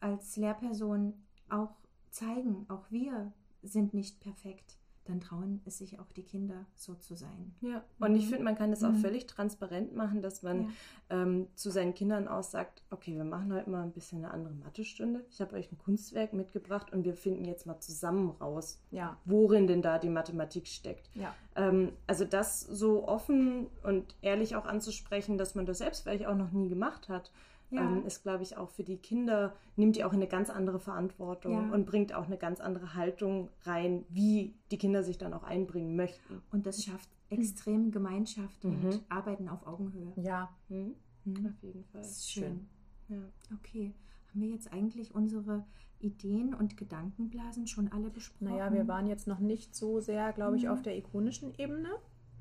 als 0.00 0.36
Lehrperson 0.36 1.14
auch 1.48 1.74
zeigen, 2.10 2.66
auch 2.68 2.90
wir 2.90 3.32
sind 3.62 3.94
nicht 3.94 4.20
perfekt, 4.20 4.78
dann 5.04 5.20
trauen 5.20 5.60
es 5.66 5.78
sich 5.78 5.98
auch 6.00 6.10
die 6.12 6.22
Kinder 6.22 6.66
so 6.74 6.94
zu 6.94 7.14
sein. 7.14 7.54
Ja, 7.60 7.84
und 8.00 8.12
mhm. 8.12 8.16
ich 8.16 8.28
finde, 8.28 8.44
man 8.44 8.56
kann 8.56 8.70
das 8.70 8.82
auch 8.82 8.92
mhm. 8.92 9.00
völlig 9.00 9.26
transparent 9.26 9.94
machen, 9.94 10.22
dass 10.22 10.42
man 10.42 10.62
ja. 10.62 11.22
ähm, 11.22 11.48
zu 11.54 11.70
seinen 11.70 11.94
Kindern 11.94 12.26
auch 12.26 12.42
sagt, 12.42 12.82
okay, 12.90 13.14
wir 13.14 13.24
machen 13.24 13.52
heute 13.52 13.68
mal 13.68 13.82
ein 13.82 13.92
bisschen 13.92 14.24
eine 14.24 14.32
andere 14.32 14.54
Mathestunde. 14.54 15.24
Ich 15.30 15.40
habe 15.40 15.56
euch 15.56 15.70
ein 15.70 15.78
Kunstwerk 15.78 16.32
mitgebracht 16.32 16.92
und 16.92 17.04
wir 17.04 17.14
finden 17.14 17.44
jetzt 17.44 17.66
mal 17.66 17.80
zusammen 17.80 18.30
raus, 18.30 18.80
ja. 18.90 19.18
worin 19.26 19.66
denn 19.66 19.82
da 19.82 19.98
die 19.98 20.08
Mathematik 20.08 20.66
steckt. 20.66 21.10
Ja. 21.14 21.34
Ähm, 21.54 21.92
also 22.06 22.24
das 22.24 22.60
so 22.60 23.06
offen 23.06 23.66
und 23.82 24.16
ehrlich 24.22 24.56
auch 24.56 24.64
anzusprechen, 24.64 25.36
dass 25.36 25.54
man 25.54 25.66
das 25.66 25.78
selbst 25.78 26.02
vielleicht 26.02 26.26
auch 26.26 26.36
noch 26.36 26.52
nie 26.52 26.68
gemacht 26.68 27.08
hat 27.08 27.30
ja. 27.70 27.82
ähm, 27.82 28.04
ist, 28.06 28.22
glaube 28.22 28.42
ich, 28.42 28.56
auch 28.56 28.70
für 28.70 28.84
die 28.84 28.98
Kinder, 28.98 29.54
nimmt 29.76 29.96
die 29.96 30.04
auch 30.04 30.12
eine 30.12 30.26
ganz 30.26 30.50
andere 30.50 30.78
Verantwortung 30.78 31.52
ja. 31.52 31.74
und 31.74 31.86
bringt 31.86 32.14
auch 32.14 32.26
eine 32.26 32.38
ganz 32.38 32.60
andere 32.60 32.94
Haltung 32.94 33.50
rein, 33.62 34.04
wie 34.08 34.54
die 34.70 34.78
Kinder 34.78 35.02
sich 35.02 35.18
dann 35.18 35.34
auch 35.34 35.44
einbringen 35.44 35.96
möchten. 35.96 36.42
Und 36.50 36.66
das 36.66 36.84
schafft 36.84 37.08
extrem 37.30 37.90
Gemeinschaft 37.90 38.64
mhm. 38.64 38.84
und 38.84 39.04
Arbeiten 39.08 39.48
auf 39.48 39.66
Augenhöhe. 39.66 40.12
Ja, 40.16 40.50
mhm. 40.68 40.94
Mhm. 41.24 41.46
auf 41.46 41.62
jeden 41.62 41.84
Fall. 41.84 42.00
Das 42.00 42.10
ist 42.18 42.30
schön. 42.30 42.68
schön. 43.08 43.16
Ja. 43.16 43.56
Okay. 43.58 43.94
Haben 44.30 44.40
wir 44.40 44.48
jetzt 44.48 44.72
eigentlich 44.72 45.14
unsere 45.14 45.64
Ideen 46.00 46.54
und 46.54 46.76
Gedankenblasen 46.76 47.66
schon 47.66 47.90
alle 47.92 48.10
besprochen? 48.10 48.52
Naja, 48.52 48.72
wir 48.72 48.88
waren 48.88 49.06
jetzt 49.06 49.26
noch 49.26 49.38
nicht 49.38 49.74
so 49.74 50.00
sehr, 50.00 50.32
glaube 50.32 50.56
ich, 50.56 50.64
mhm. 50.64 50.70
auf 50.70 50.82
der 50.82 50.96
ikonischen 50.96 51.54
Ebene. 51.56 51.88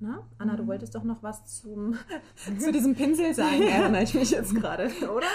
Ne? 0.03 0.21
Anna, 0.37 0.57
du 0.57 0.63
mhm. 0.63 0.67
wolltest 0.67 0.93
doch 0.95 1.05
noch 1.05 1.23
was 1.23 1.45
zum, 1.45 1.97
zu 2.59 2.73
diesem 2.73 2.93
Pinsel 2.93 3.33
sagen, 3.33 3.61
erinnere 3.61 4.03
ich 4.03 4.13
mich 4.13 4.31
jetzt 4.31 4.53
gerade, 4.53 4.91
oder? 5.01 5.27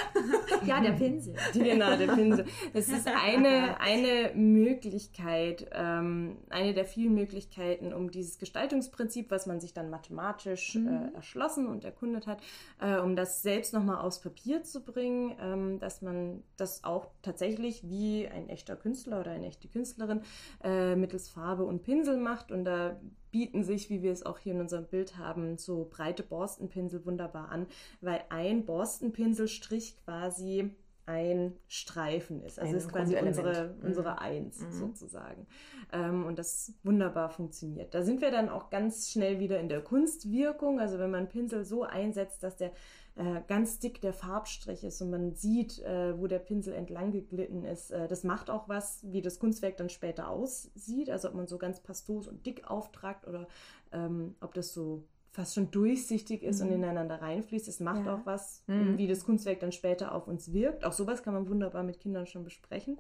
Ja, 0.67 0.79
der 0.83 0.93
Pinsel. 0.93 1.35
Genau, 1.55 1.97
der 1.97 2.09
Pinsel. 2.09 2.45
Es 2.75 2.91
ist 2.91 3.07
eine, 3.09 3.81
eine 3.81 4.35
Möglichkeit, 4.35 5.71
ähm, 5.73 6.37
eine 6.51 6.75
der 6.75 6.85
vielen 6.85 7.15
Möglichkeiten, 7.15 7.95
um 7.95 8.11
dieses 8.11 8.39
Gestaltungsprinzip, 8.39 9.31
was 9.31 9.47
man 9.47 9.59
sich 9.59 9.73
dann 9.73 9.89
mathematisch 9.89 10.75
mhm. 10.75 10.89
äh, 10.89 11.15
erschlossen 11.15 11.67
und 11.67 11.87
erkundet 11.87 12.27
hat, 12.27 12.43
äh, 12.79 12.99
um 12.99 13.17
das 13.17 13.41
selbst 13.41 13.73
nochmal 13.73 14.05
aufs 14.05 14.21
Papier 14.21 14.65
zu 14.65 14.85
bringen, 14.85 15.35
ähm, 15.41 15.79
dass 15.79 16.03
man 16.03 16.43
das 16.59 16.85
auch 16.85 17.07
tatsächlich 17.23 17.89
wie 17.89 18.29
ein 18.29 18.51
echter 18.51 18.77
Künstler 18.77 19.21
oder 19.21 19.31
eine 19.31 19.47
echte 19.47 19.67
Künstlerin 19.67 20.21
äh, 20.63 20.95
mittels 20.95 21.31
Farbe 21.31 21.65
und 21.65 21.83
Pinsel 21.83 22.19
macht. 22.19 22.53
Und 22.53 22.67
da 22.67 23.01
bieten 23.31 23.65
sich, 23.65 23.91
wie 23.91 24.03
wir 24.03 24.13
es 24.13 24.25
auch 24.25 24.39
hier 24.39 24.55
in 24.55 24.61
unserem 24.61 24.87
Bild 24.87 25.17
haben, 25.17 25.59
so 25.59 25.87
breite 25.91 26.23
Borstenpinsel 26.23 27.05
wunderbar 27.05 27.51
an, 27.51 27.67
weil 28.01 28.23
ein 28.31 28.65
Borstenpinselstrich 28.65 29.97
quasi 30.05 30.71
ein 31.09 31.55
Streifen 31.69 32.43
ist. 32.43 32.61
Also 32.61 32.73
ein 32.73 32.77
ist 32.77 32.93
quasi 32.93 33.17
unsere, 33.17 33.75
mhm. 33.81 33.87
unsere 33.87 34.21
Eins 34.21 34.61
mhm. 34.61 34.73
sozusagen. 34.73 35.47
Ähm, 35.91 36.27
und 36.27 36.39
das 36.39 36.75
wunderbar 36.83 37.31
funktioniert. 37.31 37.95
Da 37.95 38.03
sind 38.03 38.21
wir 38.21 38.31
dann 38.31 38.51
auch 38.51 38.69
ganz 38.69 39.11
schnell 39.11 39.41
wieder 39.41 39.59
in 39.59 39.71
der 39.71 39.81
Kunstwirkung. 39.81 40.81
Also 40.81 40.99
wenn 40.99 41.11
man 41.11 41.31
Pinsel 41.31 41.65
so 41.65 41.83
einsetzt, 41.83 42.43
dass 42.43 42.59
der 42.59 42.73
äh, 43.19 43.43
ganz 43.49 43.81
dick 43.81 44.01
der 44.01 44.13
Farbstrich 44.13 44.85
ist 44.85 45.03
und 45.03 45.11
man 45.11 45.35
sieht, 45.35 45.81
äh, 45.81 46.17
wo 46.19 46.29
der 46.29 46.39
Pinsel 46.39 46.73
entlang 46.73 47.11
geglitten 47.11 47.65
ist. 47.65 47.91
Äh, 47.91 48.07
das 48.07 48.23
macht 48.23 48.49
auch 48.49 48.69
was, 48.69 49.01
wie 49.03 49.21
das 49.21 49.41
Kunstwerk 49.41 49.77
dann 49.77 49.89
später 49.89 50.29
aussieht. 50.29 51.11
Also 51.11 51.29
ob 51.29 51.35
man 51.35 51.49
so 51.49 51.59
ganz 51.59 51.81
pastos 51.81 52.29
und 52.29 52.47
dick 52.47 52.71
auftragt 52.71 53.27
oder 53.27 53.49
ähm, 53.91 54.37
ob 54.41 54.55
das 54.55 54.73
so 54.73 55.03
fast 55.33 55.57
schon 55.57 55.73
durchsichtig 55.73 56.45
ist 56.45 56.61
mhm. 56.61 56.69
und 56.69 56.75
ineinander 56.75 57.21
reinfließt. 57.21 57.67
Das 57.67 57.81
macht 57.81 58.07
ja. 58.07 58.15
auch 58.15 58.25
was, 58.25 58.63
mhm. 58.69 58.99
wie 58.99 59.09
das 59.09 59.25
Kunstwerk 59.25 59.59
dann 59.61 59.73
später 59.73 60.15
auf 60.15 60.29
uns 60.29 60.53
wirkt. 60.53 60.85
Auch 60.85 60.93
sowas 60.93 61.25
kann 61.25 61.35
man 61.35 61.49
wunderbar 61.49 61.83
mit 61.83 61.99
Kindern 61.99 62.27
schon 62.27 62.45
besprechen. 62.45 62.99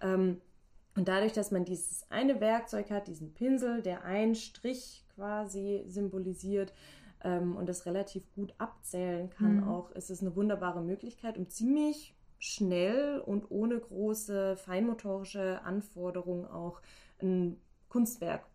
Ähm, 0.00 0.40
und 0.94 1.08
dadurch, 1.08 1.32
dass 1.32 1.50
man 1.50 1.64
dieses 1.64 2.06
eine 2.08 2.40
Werkzeug 2.40 2.90
hat, 2.90 3.08
diesen 3.08 3.34
Pinsel, 3.34 3.82
der 3.82 4.04
einen 4.04 4.36
Strich 4.36 5.04
quasi 5.16 5.84
symbolisiert, 5.88 6.72
ähm, 7.26 7.56
und 7.56 7.68
das 7.68 7.84
relativ 7.86 8.22
gut 8.34 8.54
abzählen 8.58 9.28
kann, 9.30 9.56
mhm. 9.56 9.68
auch 9.68 9.90
ist 9.90 10.10
es 10.10 10.22
eine 10.22 10.36
wunderbare 10.36 10.80
Möglichkeit, 10.80 11.36
um 11.36 11.48
ziemlich 11.48 12.14
schnell 12.38 13.18
und 13.18 13.50
ohne 13.50 13.78
große 13.78 14.56
feinmotorische 14.56 15.60
Anforderungen 15.64 16.46
auch 16.46 16.80
ein 17.20 17.60
Kunstwerk 17.88 18.46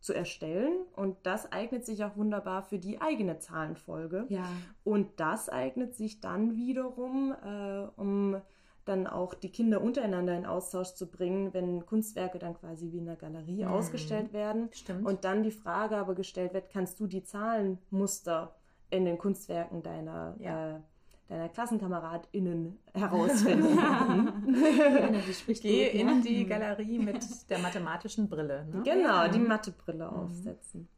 zu 0.00 0.14
erstellen. 0.14 0.72
Und 0.96 1.16
das 1.22 1.52
eignet 1.52 1.86
sich 1.86 2.04
auch 2.04 2.16
wunderbar 2.16 2.62
für 2.62 2.78
die 2.78 3.00
eigene 3.00 3.38
Zahlenfolge. 3.38 4.26
Ja. 4.28 4.48
Und 4.82 5.20
das 5.20 5.48
eignet 5.48 5.94
sich 5.94 6.20
dann 6.20 6.56
wiederum, 6.56 7.34
äh, 7.44 7.86
um 7.96 8.40
dann 8.88 9.06
auch 9.06 9.34
die 9.34 9.50
Kinder 9.50 9.80
untereinander 9.80 10.36
in 10.36 10.46
Austausch 10.46 10.94
zu 10.94 11.06
bringen, 11.06 11.52
wenn 11.54 11.84
Kunstwerke 11.86 12.38
dann 12.38 12.54
quasi 12.54 12.90
wie 12.92 12.98
in 12.98 13.06
der 13.06 13.16
Galerie 13.16 13.64
mhm. 13.64 13.70
ausgestellt 13.70 14.32
werden. 14.32 14.68
Stimmt. 14.72 15.06
Und 15.06 15.24
dann 15.24 15.42
die 15.42 15.50
Frage 15.50 15.96
aber 15.96 16.14
gestellt 16.14 16.54
wird, 16.54 16.70
kannst 16.70 16.98
du 17.00 17.06
die 17.06 17.22
Zahlenmuster 17.22 18.54
in 18.90 19.04
den 19.04 19.18
Kunstwerken 19.18 19.82
deiner, 19.82 20.34
ja. 20.38 20.76
äh, 20.76 20.80
deiner 21.28 21.48
KlassenkameradInnen 21.48 22.78
herausfinden? 22.94 23.76
ja, 23.78 25.54
Geh 25.60 25.88
in 25.88 26.22
die 26.22 26.46
Galerie 26.46 26.98
mit 26.98 27.50
der 27.50 27.58
mathematischen 27.58 28.28
Brille. 28.28 28.66
Ne? 28.66 28.82
Genau, 28.82 29.22
ja. 29.22 29.28
die 29.28 29.38
Mathebrille 29.38 30.10
mhm. 30.10 30.16
aufsetzen. 30.16 30.88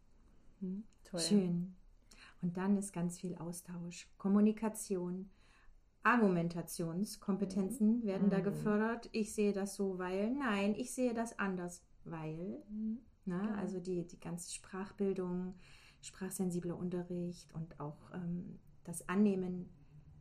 Mhm. 0.60 0.84
Toll. 1.04 1.20
Schön. 1.20 1.74
Und 2.42 2.56
dann 2.56 2.76
ist 2.78 2.92
ganz 2.92 3.18
viel 3.18 3.36
Austausch, 3.36 4.08
Kommunikation 4.16 5.28
Argumentationskompetenzen 6.02 7.98
mhm. 7.98 8.04
werden 8.04 8.26
mhm. 8.26 8.30
da 8.30 8.40
gefördert. 8.40 9.08
Ich 9.12 9.34
sehe 9.34 9.52
das 9.52 9.74
so, 9.74 9.98
weil, 9.98 10.30
nein, 10.32 10.74
ich 10.76 10.94
sehe 10.94 11.14
das 11.14 11.38
anders, 11.38 11.84
weil. 12.04 12.62
Mhm. 12.70 13.00
Ne? 13.26 13.38
Genau. 13.38 13.58
Also 13.58 13.80
die, 13.80 14.06
die 14.06 14.18
ganze 14.18 14.52
Sprachbildung, 14.52 15.54
sprachsensibler 16.00 16.76
Unterricht 16.76 17.54
und 17.54 17.78
auch 17.78 18.10
ähm, 18.14 18.58
das 18.84 19.08
Annehmen 19.08 19.68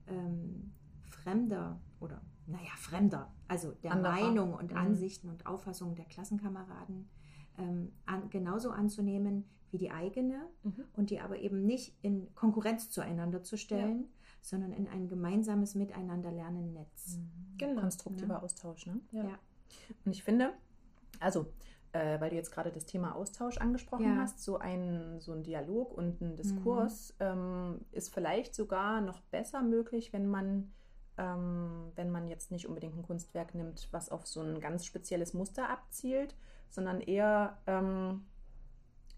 ähm, 0.07 0.73
Fremder 1.09 1.81
oder, 1.99 2.21
naja, 2.45 2.71
Fremder, 2.77 3.33
also 3.47 3.71
der 3.71 3.93
Anderer. 3.93 4.11
Meinung 4.11 4.53
und 4.53 4.71
mhm. 4.71 4.77
Ansichten 4.77 5.29
und 5.29 5.45
Auffassungen 5.45 5.95
der 5.95 6.05
Klassenkameraden 6.05 7.09
ähm, 7.57 7.93
an, 8.05 8.29
genauso 8.29 8.71
anzunehmen 8.71 9.45
wie 9.71 9.77
die 9.77 9.91
eigene 9.91 10.49
mhm. 10.63 10.83
und 10.93 11.09
die 11.09 11.19
aber 11.19 11.39
eben 11.39 11.65
nicht 11.65 11.95
in 12.01 12.33
Konkurrenz 12.35 12.89
zueinander 12.89 13.43
zu 13.43 13.57
stellen. 13.57 14.01
Ja 14.01 14.18
sondern 14.41 14.73
in 14.73 14.87
ein 14.87 15.07
gemeinsames 15.07 15.75
Miteinander-Lernen-Netz. 15.75 17.17
Mhm. 17.17 17.57
Genau. 17.57 17.81
Konstruktiver 17.81 18.35
ja. 18.35 18.41
Austausch, 18.41 18.85
ne? 18.85 18.99
Ja. 19.11 19.23
ja. 19.23 19.39
Und 20.05 20.11
ich 20.11 20.23
finde, 20.23 20.53
also, 21.19 21.47
äh, 21.91 22.19
weil 22.19 22.29
du 22.29 22.35
jetzt 22.35 22.51
gerade 22.51 22.71
das 22.71 22.85
Thema 22.85 23.15
Austausch 23.15 23.57
angesprochen 23.57 24.05
ja. 24.05 24.17
hast, 24.17 24.43
so 24.43 24.57
ein, 24.57 25.19
so 25.19 25.33
ein 25.33 25.43
Dialog 25.43 25.97
und 25.97 26.21
ein 26.21 26.35
Diskurs 26.35 27.15
mhm. 27.19 27.25
ähm, 27.25 27.81
ist 27.91 28.13
vielleicht 28.13 28.55
sogar 28.55 29.01
noch 29.01 29.21
besser 29.21 29.61
möglich, 29.61 30.13
wenn 30.13 30.27
man 30.27 30.71
ähm, 31.19 31.91
wenn 31.95 32.09
man 32.09 32.29
jetzt 32.29 32.49
nicht 32.49 32.67
unbedingt 32.67 32.95
ein 32.95 33.03
Kunstwerk 33.03 33.53
nimmt, 33.53 33.89
was 33.91 34.09
auf 34.09 34.25
so 34.25 34.41
ein 34.41 34.61
ganz 34.61 34.85
spezielles 34.85 35.33
Muster 35.33 35.69
abzielt, 35.69 36.33
sondern 36.69 37.01
eher 37.01 37.57
ähm, 37.67 38.25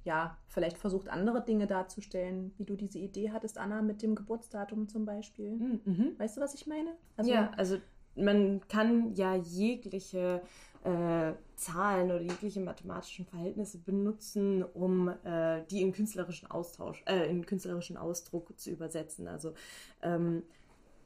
ja, 0.03 0.37
vielleicht 0.47 0.77
versucht, 0.77 1.09
andere 1.09 1.43
Dinge 1.43 1.67
darzustellen, 1.67 2.53
wie 2.57 2.65
du 2.65 2.75
diese 2.75 2.99
Idee 2.99 3.31
hattest, 3.31 3.57
Anna, 3.57 3.81
mit 3.81 4.01
dem 4.01 4.15
Geburtsdatum 4.15 4.87
zum 4.87 5.05
Beispiel. 5.05 5.51
Hm, 5.51 5.81
mhm. 5.85 6.19
Weißt 6.19 6.37
du, 6.37 6.41
was 6.41 6.53
ich 6.55 6.65
meine? 6.67 6.95
Also, 7.17 7.31
ja, 7.31 7.51
also 7.55 7.77
man 8.15 8.61
kann 8.67 9.13
ja 9.13 9.35
jegliche 9.35 10.41
äh, 10.83 11.33
Zahlen 11.55 12.05
oder 12.07 12.21
jegliche 12.21 12.59
mathematischen 12.59 13.25
Verhältnisse 13.25 13.77
benutzen, 13.77 14.63
um 14.63 15.09
äh, 15.23 15.63
die 15.69 15.81
in 15.81 15.93
künstlerischen 15.93 16.49
Austausch, 16.49 17.03
äh, 17.05 17.29
in 17.29 17.45
künstlerischen 17.45 17.97
Ausdruck 17.97 18.59
zu 18.59 18.71
übersetzen. 18.71 19.27
Also 19.27 19.53
ähm, 20.01 20.43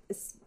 es, 0.07 0.39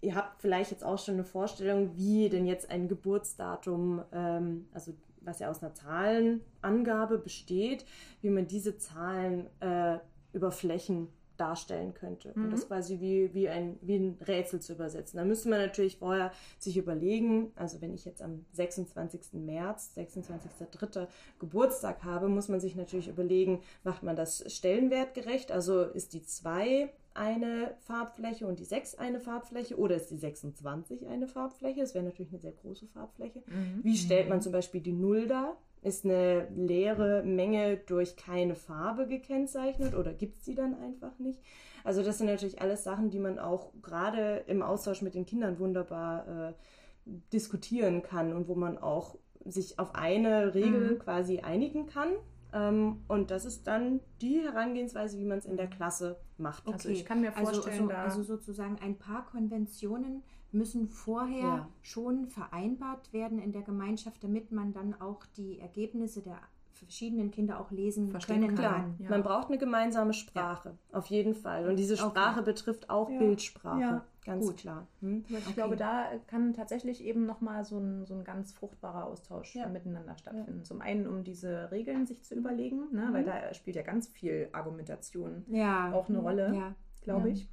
ihr 0.00 0.16
habt 0.16 0.40
vielleicht 0.40 0.72
jetzt 0.72 0.84
auch 0.84 0.98
schon 0.98 1.14
eine 1.14 1.24
Vorstellung, 1.24 1.96
wie 1.96 2.28
denn 2.28 2.46
jetzt 2.46 2.70
ein 2.70 2.88
Geburtsdatum, 2.88 4.02
ähm, 4.12 4.66
also 4.72 4.92
was 5.24 5.38
ja 5.38 5.50
aus 5.50 5.62
einer 5.62 5.74
Zahlenangabe 5.74 7.18
besteht, 7.18 7.84
wie 8.20 8.30
man 8.30 8.46
diese 8.46 8.76
Zahlen 8.78 9.48
äh, 9.60 9.98
über 10.32 10.50
Flächen 10.50 11.08
darstellen 11.36 11.94
könnte. 11.94 12.32
Mhm. 12.34 12.44
Und 12.44 12.50
das 12.52 12.68
quasi 12.68 13.00
wie, 13.00 13.34
wie, 13.34 13.48
ein, 13.48 13.78
wie 13.80 13.96
ein 13.96 14.18
Rätsel 14.26 14.60
zu 14.60 14.74
übersetzen. 14.74 15.16
Da 15.16 15.24
müsste 15.24 15.48
man 15.48 15.60
natürlich 15.60 15.96
vorher 15.96 16.30
sich 16.58 16.76
überlegen, 16.76 17.52
also 17.56 17.80
wenn 17.80 17.94
ich 17.94 18.04
jetzt 18.04 18.22
am 18.22 18.44
26. 18.52 19.32
März, 19.32 19.92
26.03. 19.96 21.08
Geburtstag 21.38 22.04
habe, 22.04 22.28
muss 22.28 22.48
man 22.48 22.60
sich 22.60 22.76
natürlich 22.76 23.08
überlegen, 23.08 23.62
macht 23.82 24.02
man 24.02 24.14
das 24.14 24.44
stellenwertgerecht? 24.52 25.50
Also 25.50 25.82
ist 25.82 26.12
die 26.12 26.22
2 26.22 26.92
eine 27.14 27.74
Farbfläche 27.80 28.46
und 28.46 28.58
die 28.58 28.64
6 28.64 28.96
eine 28.96 29.20
Farbfläche 29.20 29.76
oder 29.76 29.96
ist 29.96 30.10
die 30.10 30.16
26 30.16 31.06
eine 31.06 31.26
Farbfläche? 31.26 31.80
Das 31.80 31.94
wäre 31.94 32.04
natürlich 32.04 32.32
eine 32.32 32.40
sehr 32.40 32.52
große 32.52 32.86
Farbfläche. 32.86 33.42
Mhm. 33.46 33.80
Wie 33.82 33.96
stellt 33.96 34.28
man 34.28 34.38
mhm. 34.38 34.42
zum 34.42 34.52
Beispiel 34.52 34.80
die 34.80 34.92
0 34.92 35.26
dar? 35.26 35.56
Ist 35.82 36.04
eine 36.04 36.48
leere 36.54 37.24
Menge 37.24 37.76
durch 37.76 38.16
keine 38.16 38.54
Farbe 38.54 39.06
gekennzeichnet 39.06 39.94
oder 39.94 40.12
gibt 40.12 40.36
es 40.36 40.44
die 40.44 40.54
dann 40.54 40.76
einfach 40.80 41.18
nicht? 41.18 41.40
Also 41.84 42.02
das 42.02 42.18
sind 42.18 42.28
natürlich 42.28 42.62
alles 42.62 42.84
Sachen, 42.84 43.10
die 43.10 43.18
man 43.18 43.38
auch 43.38 43.72
gerade 43.82 44.44
im 44.46 44.62
Austausch 44.62 45.02
mit 45.02 45.14
den 45.14 45.26
Kindern 45.26 45.58
wunderbar 45.58 46.50
äh, 46.50 46.52
diskutieren 47.32 48.02
kann 48.02 48.32
und 48.32 48.46
wo 48.46 48.54
man 48.54 48.78
auch 48.78 49.16
sich 49.44 49.80
auf 49.80 49.94
eine 49.96 50.54
Regel 50.54 50.92
mhm. 50.92 50.98
quasi 51.00 51.40
einigen 51.40 51.86
kann 51.86 52.10
und 52.52 53.30
das 53.30 53.44
ist 53.46 53.66
dann 53.66 54.00
die 54.20 54.40
Herangehensweise, 54.40 55.18
wie 55.18 55.24
man 55.24 55.38
es 55.38 55.46
in 55.46 55.56
der 55.56 55.68
Klasse 55.68 56.20
macht. 56.36 56.66
Okay. 56.66 56.74
Also 56.74 56.88
ich 56.90 57.04
kann 57.04 57.22
mir 57.22 57.34
also 57.34 57.52
vorstellen, 57.52 57.90
also, 57.90 58.22
so, 58.22 58.32
also 58.32 58.36
sozusagen 58.36 58.78
ein 58.80 58.98
paar 58.98 59.24
Konventionen 59.26 60.22
müssen 60.52 60.86
vorher 60.86 61.40
ja. 61.40 61.68
schon 61.80 62.26
vereinbart 62.26 63.12
werden 63.12 63.38
in 63.38 63.52
der 63.52 63.62
Gemeinschaft, 63.62 64.22
damit 64.22 64.52
man 64.52 64.72
dann 64.72 65.00
auch 65.00 65.24
die 65.36 65.58
Ergebnisse 65.60 66.20
der 66.20 66.38
verschiedenen 66.72 67.30
Kinder 67.30 67.60
auch 67.60 67.70
lesen 67.70 68.10
Verstehen 68.10 68.42
können 68.42 68.56
kann. 68.56 68.96
Ja. 68.98 69.10
Man 69.10 69.22
braucht 69.22 69.48
eine 69.48 69.58
gemeinsame 69.58 70.12
Sprache, 70.12 70.76
ja. 70.90 70.98
auf 70.98 71.06
jeden 71.06 71.34
Fall. 71.34 71.68
Und 71.68 71.76
diese 71.76 71.96
Sprache 71.96 72.40
okay. 72.40 72.50
betrifft 72.50 72.90
auch 72.90 73.08
Bildsprache. 73.08 74.02
Ganz 74.24 74.46
Gut. 74.46 74.58
klar. 74.58 74.86
Hm? 75.00 75.24
Ich 75.28 75.36
okay. 75.36 75.52
glaube, 75.54 75.76
da 75.76 76.10
kann 76.28 76.54
tatsächlich 76.54 77.02
eben 77.02 77.26
nochmal 77.26 77.64
so 77.64 77.78
ein, 77.78 78.06
so 78.06 78.14
ein 78.14 78.22
ganz 78.22 78.52
fruchtbarer 78.52 79.06
Austausch 79.06 79.56
ja. 79.56 79.68
miteinander 79.68 80.16
stattfinden. 80.16 80.58
Ja. 80.58 80.64
Zum 80.64 80.80
einen, 80.80 81.08
um 81.08 81.24
diese 81.24 81.70
Regeln 81.72 82.06
sich 82.06 82.22
zu 82.22 82.36
überlegen, 82.36 82.92
ne? 82.92 83.06
Mhm. 83.06 83.12
weil 83.12 83.24
da 83.24 83.52
spielt 83.52 83.76
ja 83.76 83.82
ganz 83.82 84.06
viel 84.06 84.48
Argumentation 84.52 85.44
ja. 85.48 85.92
auch 85.92 86.08
eine 86.08 86.18
Rolle, 86.18 86.74
glaube 87.02 87.30
ich. 87.30 87.48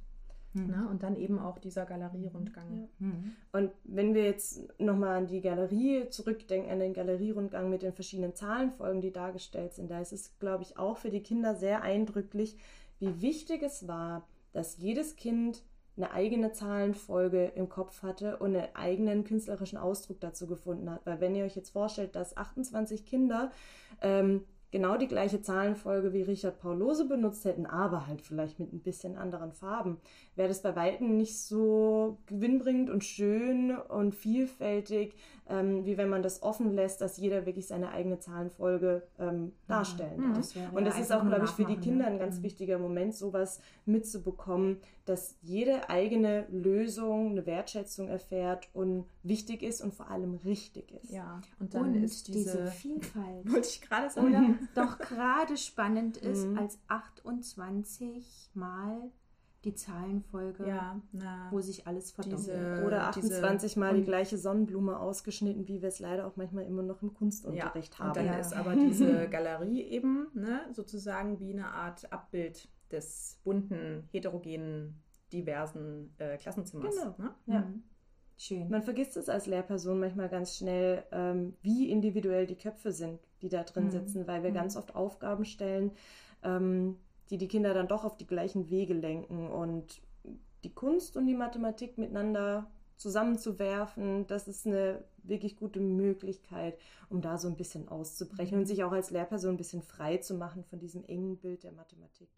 Mhm. 0.52 0.66
Ne? 0.66 0.88
Und 0.90 1.02
dann 1.02 1.16
eben 1.16 1.38
auch 1.38 1.58
dieser 1.58 1.86
Galerierundgang. 1.86 2.76
Ja. 2.76 3.06
Mhm. 3.06 3.32
Und 3.52 3.70
wenn 3.84 4.14
wir 4.14 4.24
jetzt 4.24 4.68
nochmal 4.80 5.18
an 5.18 5.26
die 5.26 5.40
Galerie 5.40 6.08
zurückdenken, 6.10 6.70
an 6.70 6.80
den 6.80 6.92
Galerierundgang 6.92 7.70
mit 7.70 7.82
den 7.82 7.92
verschiedenen 7.92 8.34
Zahlenfolgen, 8.34 9.00
die 9.00 9.12
dargestellt 9.12 9.74
sind, 9.74 9.90
da 9.90 10.00
ist 10.00 10.12
es, 10.12 10.38
glaube 10.38 10.62
ich, 10.62 10.76
auch 10.76 10.96
für 10.96 11.10
die 11.10 11.22
Kinder 11.22 11.54
sehr 11.54 11.82
eindrücklich, 11.82 12.56
wie 12.98 13.20
wichtig 13.20 13.62
es 13.62 13.86
war, 13.86 14.26
dass 14.52 14.78
jedes 14.78 15.16
Kind 15.16 15.62
eine 16.02 16.12
eigene 16.12 16.52
Zahlenfolge 16.52 17.52
im 17.54 17.68
Kopf 17.68 18.02
hatte 18.02 18.38
und 18.38 18.56
einen 18.56 18.74
eigenen 18.74 19.24
künstlerischen 19.24 19.78
Ausdruck 19.78 20.20
dazu 20.20 20.46
gefunden 20.46 20.90
hat. 20.90 21.04
Weil 21.04 21.20
wenn 21.20 21.34
ihr 21.34 21.44
euch 21.44 21.56
jetzt 21.56 21.70
vorstellt, 21.70 22.16
dass 22.16 22.36
28 22.36 23.04
Kinder 23.04 23.50
ähm, 24.00 24.44
genau 24.70 24.96
die 24.96 25.08
gleiche 25.08 25.42
Zahlenfolge 25.42 26.12
wie 26.12 26.22
Richard 26.22 26.58
Paul 26.60 26.78
Lose 26.78 27.06
benutzt 27.06 27.44
hätten, 27.44 27.66
aber 27.66 28.06
halt 28.06 28.22
vielleicht 28.22 28.58
mit 28.58 28.72
ein 28.72 28.80
bisschen 28.80 29.16
anderen 29.16 29.52
Farben, 29.52 29.98
wäre 30.40 30.48
das 30.48 30.62
bei 30.62 30.74
weitem 30.74 31.18
nicht 31.18 31.38
so 31.38 32.16
gewinnbringend 32.24 32.88
und 32.88 33.04
schön 33.04 33.76
und 33.76 34.14
vielfältig, 34.14 35.14
ähm, 35.50 35.84
wie 35.84 35.98
wenn 35.98 36.08
man 36.08 36.22
das 36.22 36.42
offen 36.42 36.72
lässt, 36.72 37.02
dass 37.02 37.18
jeder 37.18 37.44
wirklich 37.44 37.66
seine 37.66 37.90
eigene 37.90 38.20
Zahlenfolge 38.20 39.02
ähm, 39.18 39.52
darstellen 39.68 40.18
ja, 40.18 40.28
darf. 40.28 40.36
Das 40.38 40.54
und 40.72 40.84
das 40.86 40.98
ist 40.98 41.12
auch, 41.12 41.26
glaube 41.26 41.44
ich, 41.44 41.50
für 41.50 41.66
die 41.66 41.76
Kinder 41.76 42.06
ein 42.06 42.18
ganz 42.18 42.38
mhm. 42.38 42.44
wichtiger 42.44 42.78
Moment, 42.78 43.14
sowas 43.14 43.60
mitzubekommen, 43.84 44.78
dass 45.04 45.36
jede 45.42 45.90
eigene 45.90 46.46
Lösung 46.48 47.32
eine 47.32 47.44
Wertschätzung 47.44 48.08
erfährt 48.08 48.70
und 48.72 49.04
wichtig 49.22 49.62
ist 49.62 49.82
und 49.82 49.92
vor 49.92 50.08
allem 50.10 50.36
richtig 50.36 50.90
ist. 51.02 51.12
Ja, 51.12 51.42
und 51.58 51.74
dann 51.74 51.96
und 51.96 52.02
ist 52.02 52.28
diese, 52.28 52.38
diese 52.38 52.66
Vielfalt. 52.68 53.44
Wollte 53.52 53.68
ich 53.68 53.82
gerade 53.82 54.08
sagen. 54.08 54.26
Oder 54.26 54.54
doch 54.74 54.96
gerade 54.96 55.58
spannend 55.58 56.16
ist, 56.16 56.46
mhm. 56.46 56.56
als 56.56 56.78
28 56.88 58.52
Mal 58.54 59.10
die 59.64 59.74
Zahlenfolge, 59.74 60.66
ja, 60.66 61.00
na, 61.12 61.48
wo 61.50 61.60
sich 61.60 61.86
alles 61.86 62.12
verdoppelt. 62.12 62.84
Oder 62.84 63.08
28 63.08 63.68
diese, 63.68 63.80
Mal 63.80 63.94
die 63.94 64.04
gleiche 64.04 64.38
Sonnenblume 64.38 64.98
ausgeschnitten, 64.98 65.68
wie 65.68 65.82
wir 65.82 65.88
es 65.88 65.98
leider 65.98 66.26
auch 66.26 66.36
manchmal 66.36 66.64
immer 66.64 66.82
noch 66.82 67.02
im 67.02 67.12
Kunstunterricht 67.12 67.94
ja, 67.94 67.98
haben. 67.98 68.08
Und 68.08 68.16
dann 68.16 68.26
ja. 68.26 68.38
ist 68.38 68.54
aber 68.54 68.74
diese 68.74 69.28
Galerie 69.30 69.82
eben 69.82 70.28
ne, 70.34 70.62
sozusagen 70.72 71.40
wie 71.40 71.52
eine 71.52 71.66
Art 71.66 72.10
Abbild 72.10 72.68
des 72.90 73.38
bunten, 73.44 74.08
heterogenen, 74.10 75.02
diversen 75.32 76.14
äh, 76.18 76.38
Klassenzimmers. 76.38 76.96
Genau. 76.96 77.14
Ne? 77.18 77.34
Ja. 77.46 77.60
Mhm. 77.60 77.82
Schön. 78.36 78.70
Man 78.70 78.82
vergisst 78.82 79.18
es 79.18 79.28
als 79.28 79.46
Lehrperson 79.46 80.00
manchmal 80.00 80.30
ganz 80.30 80.56
schnell, 80.56 81.04
ähm, 81.12 81.54
wie 81.60 81.90
individuell 81.90 82.46
die 82.46 82.56
Köpfe 82.56 82.90
sind, 82.90 83.20
die 83.42 83.50
da 83.50 83.62
drin 83.64 83.84
mhm. 83.84 83.90
sitzen, 83.90 84.26
weil 84.26 84.42
wir 84.42 84.48
mhm. 84.48 84.54
ganz 84.54 84.76
oft 84.76 84.94
Aufgaben 84.96 85.44
stellen, 85.44 85.92
ähm, 86.42 86.96
die 87.30 87.38
die 87.38 87.48
Kinder 87.48 87.74
dann 87.74 87.88
doch 87.88 88.04
auf 88.04 88.16
die 88.16 88.26
gleichen 88.26 88.70
Wege 88.70 88.94
lenken 88.94 89.48
und 89.48 90.02
die 90.64 90.74
Kunst 90.74 91.16
und 91.16 91.26
die 91.26 91.34
Mathematik 91.34 91.96
miteinander 91.96 92.70
zusammenzuwerfen, 92.96 94.26
das 94.26 94.46
ist 94.46 94.66
eine 94.66 95.02
wirklich 95.22 95.56
gute 95.56 95.80
Möglichkeit, 95.80 96.78
um 97.08 97.22
da 97.22 97.38
so 97.38 97.48
ein 97.48 97.56
bisschen 97.56 97.88
auszubrechen 97.88 98.56
mhm. 98.56 98.62
und 98.62 98.66
sich 98.66 98.84
auch 98.84 98.92
als 98.92 99.10
Lehrperson 99.10 99.52
ein 99.52 99.56
bisschen 99.56 99.82
frei 99.82 100.18
zu 100.18 100.34
machen 100.34 100.64
von 100.64 100.78
diesem 100.78 101.04
engen 101.04 101.38
Bild 101.38 101.64
der 101.64 101.72
Mathematik. 101.72 102.28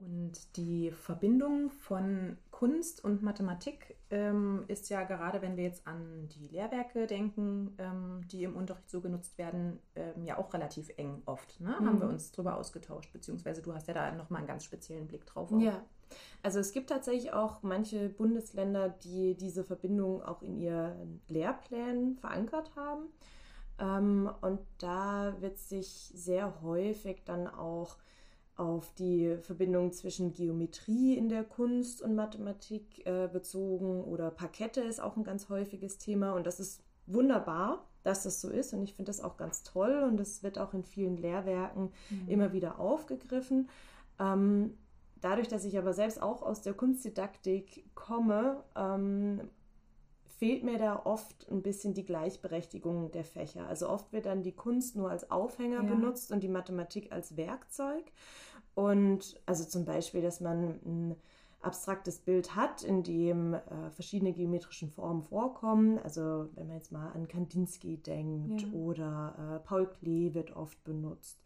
Und 0.00 0.56
die 0.56 0.90
Verbindung 0.90 1.70
von 1.70 2.38
Kunst 2.50 3.04
und 3.04 3.22
Mathematik 3.22 3.96
ähm, 4.08 4.64
ist 4.66 4.88
ja 4.88 5.04
gerade, 5.04 5.42
wenn 5.42 5.58
wir 5.58 5.64
jetzt 5.64 5.86
an 5.86 6.26
die 6.28 6.48
Lehrwerke 6.48 7.06
denken, 7.06 7.74
ähm, 7.76 8.22
die 8.28 8.44
im 8.44 8.56
Unterricht 8.56 8.88
so 8.88 9.02
genutzt 9.02 9.36
werden, 9.36 9.78
ähm, 9.94 10.24
ja 10.24 10.38
auch 10.38 10.54
relativ 10.54 10.90
eng 10.96 11.22
oft. 11.26 11.60
Ne? 11.60 11.76
Mhm. 11.78 11.86
Haben 11.86 12.00
wir 12.00 12.08
uns 12.08 12.32
drüber 12.32 12.56
ausgetauscht, 12.56 13.12
beziehungsweise 13.12 13.60
du 13.60 13.74
hast 13.74 13.88
ja 13.88 13.94
da 13.94 14.10
nochmal 14.12 14.38
einen 14.38 14.48
ganz 14.48 14.64
speziellen 14.64 15.06
Blick 15.06 15.26
drauf. 15.26 15.52
Auch. 15.52 15.60
Ja, 15.60 15.84
also 16.42 16.60
es 16.60 16.72
gibt 16.72 16.88
tatsächlich 16.88 17.34
auch 17.34 17.62
manche 17.62 18.08
Bundesländer, 18.08 18.88
die 18.88 19.36
diese 19.36 19.64
Verbindung 19.64 20.22
auch 20.22 20.40
in 20.40 20.56
ihren 20.56 21.20
Lehrplänen 21.28 22.16
verankert 22.16 22.74
haben. 22.74 23.04
Ähm, 23.78 24.30
und 24.40 24.60
da 24.78 25.36
wird 25.40 25.58
sich 25.58 26.10
sehr 26.14 26.62
häufig 26.62 27.22
dann 27.24 27.46
auch 27.46 27.98
auf 28.60 28.92
die 28.94 29.38
Verbindung 29.40 29.90
zwischen 29.92 30.32
Geometrie 30.32 31.16
in 31.16 31.30
der 31.30 31.44
Kunst 31.44 32.02
und 32.02 32.14
Mathematik 32.14 33.06
äh, 33.06 33.26
bezogen 33.26 34.04
oder 34.04 34.30
Parkette 34.30 34.82
ist 34.82 35.00
auch 35.00 35.16
ein 35.16 35.24
ganz 35.24 35.48
häufiges 35.48 35.96
Thema 35.96 36.34
und 36.34 36.46
das 36.46 36.60
ist 36.60 36.82
wunderbar, 37.06 37.86
dass 38.02 38.22
das 38.22 38.42
so 38.42 38.50
ist 38.50 38.74
und 38.74 38.82
ich 38.82 38.94
finde 38.94 39.08
das 39.08 39.22
auch 39.22 39.38
ganz 39.38 39.62
toll 39.62 40.04
und 40.06 40.18
das 40.18 40.42
wird 40.42 40.58
auch 40.58 40.74
in 40.74 40.84
vielen 40.84 41.16
Lehrwerken 41.16 41.90
mhm. 42.10 42.28
immer 42.28 42.52
wieder 42.52 42.78
aufgegriffen. 42.78 43.70
Ähm, 44.18 44.76
dadurch, 45.22 45.48
dass 45.48 45.64
ich 45.64 45.78
aber 45.78 45.94
selbst 45.94 46.20
auch 46.20 46.42
aus 46.42 46.60
der 46.60 46.74
Kunstdidaktik 46.74 47.86
komme, 47.94 48.62
ähm, 48.76 49.40
fehlt 50.40 50.64
mir 50.64 50.78
da 50.78 51.02
oft 51.04 51.46
ein 51.50 51.60
bisschen 51.60 51.92
die 51.92 52.06
Gleichberechtigung 52.06 53.10
der 53.10 53.24
Fächer. 53.24 53.66
Also 53.66 53.90
oft 53.90 54.10
wird 54.10 54.24
dann 54.24 54.42
die 54.42 54.56
Kunst 54.56 54.96
nur 54.96 55.10
als 55.10 55.30
Aufhänger 55.30 55.82
ja. 55.82 55.94
benutzt 55.94 56.32
und 56.32 56.42
die 56.42 56.48
Mathematik 56.48 57.12
als 57.12 57.36
Werkzeug. 57.36 58.10
Und 58.74 59.38
also 59.44 59.64
zum 59.64 59.84
Beispiel, 59.84 60.22
dass 60.22 60.40
man 60.40 60.80
ein 60.86 61.16
abstraktes 61.60 62.20
Bild 62.20 62.56
hat, 62.56 62.82
in 62.82 63.02
dem 63.02 63.52
äh, 63.52 63.90
verschiedene 63.90 64.32
geometrische 64.32 64.88
Formen 64.88 65.20
vorkommen. 65.20 65.98
Also 65.98 66.48
wenn 66.54 66.68
man 66.68 66.76
jetzt 66.76 66.90
mal 66.90 67.10
an 67.12 67.28
Kandinsky 67.28 67.98
denkt 67.98 68.62
ja. 68.62 68.72
oder 68.72 69.34
äh, 69.36 69.68
Paul 69.68 69.88
Klee 69.88 70.32
wird 70.32 70.56
oft 70.56 70.82
benutzt. 70.84 71.38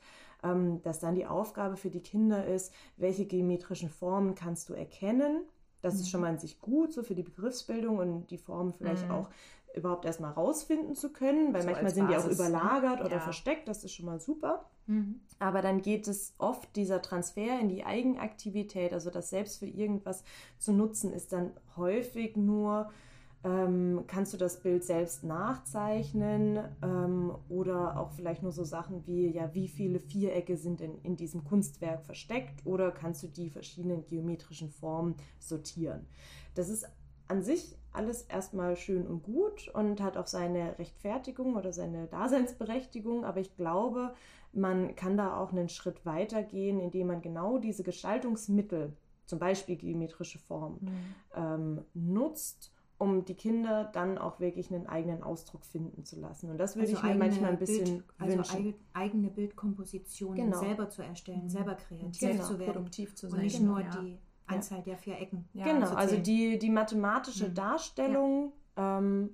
Ähm, 0.45 0.83
dass 0.83 1.01
dann 1.01 1.17
die 1.17 1.27
Aufgabe 1.27 1.77
für 1.77 1.91
die 1.91 2.03
Kinder 2.03 2.47
ist, 2.47 2.73
welche 2.97 3.27
geometrischen 3.27 3.89
Formen 3.89 4.37
kannst 4.37 4.69
du 4.69 4.75
erkennen 4.75 5.49
das 5.85 5.95
mhm. 5.95 6.01
ist 6.01 6.11
schon 6.11 6.21
mal 6.23 6.31
an 6.31 6.39
sich 6.39 6.61
gut, 6.61 6.93
so 6.93 7.03
für 7.03 7.15
die 7.15 7.23
Begriffsbildung 7.23 7.99
und 7.99 8.31
die 8.31 8.39
Formen 8.39 8.73
vielleicht 8.73 9.05
mhm. 9.05 9.13
auch 9.13 9.29
überhaupt 9.75 10.05
erstmal 10.05 10.33
rausfinden 10.33 10.95
zu 10.95 11.13
können, 11.13 11.53
weil 11.53 11.63
so 11.63 11.69
manchmal 11.69 11.93
sind 11.93 12.07
Basis, 12.09 12.25
die 12.25 12.43
auch 12.43 12.49
ne? 12.49 12.49
überlagert 12.49 13.01
ne? 13.01 13.05
oder 13.05 13.17
ja. 13.17 13.21
versteckt, 13.21 13.69
das 13.69 13.85
ist 13.85 13.93
schon 13.93 14.07
mal 14.07 14.21
super. 14.21 14.65
Mhm. 14.87 15.21
Aber 15.39 15.63
dann 15.63 15.83
geht 15.83 16.07
es 16.07 16.35
oft, 16.39 16.75
dieser 16.77 17.03
Transfer 17.03 17.59
in 17.61 17.69
die 17.69 17.85
Eigenaktivität, 17.85 18.93
also 18.93 19.11
das 19.11 19.31
selbst 19.31 19.59
für 19.59 19.67
irgendwas 19.67 20.25
zu 20.59 20.73
nutzen, 20.73 21.13
ist 21.13 21.33
dann 21.33 21.53
häufig 21.77 22.37
nur 22.37 22.91
ähm, 23.45 24.05
kannst 24.07 24.33
du 24.33 24.39
das 24.39 24.61
Bild 24.61 24.85
selbst 24.85 25.23
nachzeichnen 25.23 26.61
ähm, 26.83 27.33
oder 27.51 28.01
auch 28.01 28.11
vielleicht 28.13 28.43
nur 28.43 28.53
so 28.53 28.65
Sachen 28.65 29.07
wie, 29.07 29.29
ja, 29.29 29.53
wie 29.55 29.69
viele 29.69 30.01
Vierecke 30.01 30.57
sind 30.57 30.81
in, 30.81 30.99
in 31.03 31.17
diesem 31.17 31.45
Kunstwerk 31.45 32.05
versteckt 32.05 32.65
oder 32.65 32.91
kannst 32.91 33.23
du 33.23 33.29
die 33.29 33.51
verschiedenen 33.51 34.07
geometrischen 34.07 34.71
Formen 34.71 35.15
sortieren. 35.39 36.07
Das 36.55 36.71
ist 36.71 36.89
an 37.29 37.43
sich 37.43 37.77
alles 37.93 38.23
erstmal 38.23 38.77
schön 38.77 39.07
und 39.07 39.23
gut 39.23 39.69
und 39.69 40.01
hat 40.01 40.17
auch 40.17 40.27
seine 40.27 40.79
Rechtfertigung 40.79 41.57
oder 41.57 41.73
seine 41.73 42.07
Daseinsberechtigung, 42.07 43.25
aber 43.25 43.41
ich 43.41 43.57
glaube, 43.57 44.15
man 44.53 44.97
kann 44.97 45.17
da 45.17 45.37
auch 45.37 45.53
einen 45.53 45.69
Schritt 45.69 46.05
weiter 46.07 46.43
gehen, 46.43 46.81
indem 46.81 47.09
man 47.09 47.23
genau 47.23 47.59
diese 47.59 47.83
Gestaltungsmittel, 47.83 48.97
zum 49.27 49.39
Beispiel 49.39 49.77
geometrische 49.77 50.39
Formen, 50.39 50.79
mhm. 50.81 51.15
ähm, 51.35 51.85
nutzt 51.95 52.74
um 52.99 53.25
die 53.25 53.35
Kinder 53.35 53.91
dann 53.93 54.19
auch 54.19 54.41
wirklich 54.41 54.73
einen 54.73 54.87
eigenen 54.87 55.23
Ausdruck 55.23 55.65
finden 55.65 56.05
zu 56.05 56.19
lassen. 56.21 56.51
Und 56.51 56.59
das 56.59 56.77
würde 56.77 56.89
also 56.89 56.99
ich 56.99 57.03
mir 57.03 57.15
manchmal 57.19 57.51
ein 57.51 57.59
bisschen 57.59 57.85
Bild, 57.85 58.05
also 58.19 58.37
wünschen. 58.39 58.75
eigene 58.93 59.31
Bildkompositionen 59.31 60.47
genau. 60.47 60.59
selber 60.59 60.89
zu 60.89 61.03
erstellen, 61.03 61.45
mhm. 61.45 61.49
selber 61.49 61.75
kreativ 61.75 62.21
genau. 62.21 62.45
zu 62.45 62.59
werden. 62.59 62.73
Produktiv 62.73 63.15
zu 63.15 63.29
sein. 63.29 63.39
Und 63.39 63.45
nicht 63.45 63.61
nur 63.61 63.81
ja. 63.81 63.91
die 64.01 64.19
Anzahl 64.47 64.79
ja. 64.79 64.85
der 64.85 64.99
vier 64.99 65.19
Ecken. 65.21 65.49
Ja, 65.55 65.65
genau, 65.65 65.91
also 65.95 66.17
die, 66.17 66.59
die 66.59 66.71
mathematische 66.71 67.49
mhm. 67.49 67.55
Darstellung 67.55 68.53
ähm, 68.77 69.31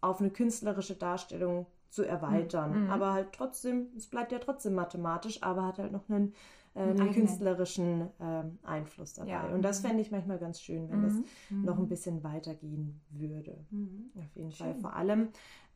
auf 0.00 0.20
eine 0.20 0.30
künstlerische 0.30 0.96
Darstellung 0.96 1.66
zu 1.90 2.02
erweitern. 2.02 2.84
Mhm. 2.84 2.90
Aber 2.90 3.12
halt 3.12 3.32
trotzdem, 3.32 3.88
es 3.96 4.06
bleibt 4.06 4.32
ja 4.32 4.38
trotzdem 4.38 4.74
mathematisch, 4.74 5.42
aber 5.42 5.66
hat 5.66 5.78
halt 5.78 5.92
noch 5.92 6.08
einen 6.08 6.34
äh, 6.74 6.80
einen 6.80 7.12
künstlerischen 7.12 8.08
äh, 8.18 8.44
Einfluss 8.62 9.14
dabei. 9.14 9.30
Ja. 9.30 9.46
Und 9.46 9.62
das 9.62 9.80
fände 9.80 10.00
ich 10.02 10.10
manchmal 10.10 10.38
ganz 10.38 10.60
schön, 10.60 10.88
wenn 10.90 11.00
mhm. 11.00 11.04
das 11.04 11.14
mhm. 11.50 11.64
noch 11.64 11.78
ein 11.78 11.88
bisschen 11.88 12.22
weitergehen 12.24 13.00
würde. 13.10 13.64
Mhm. 13.70 14.10
Auf 14.16 14.34
jeden 14.34 14.52
schön. 14.52 14.66
Fall. 14.66 14.74
Vor 14.80 14.96
allem, 14.96 15.28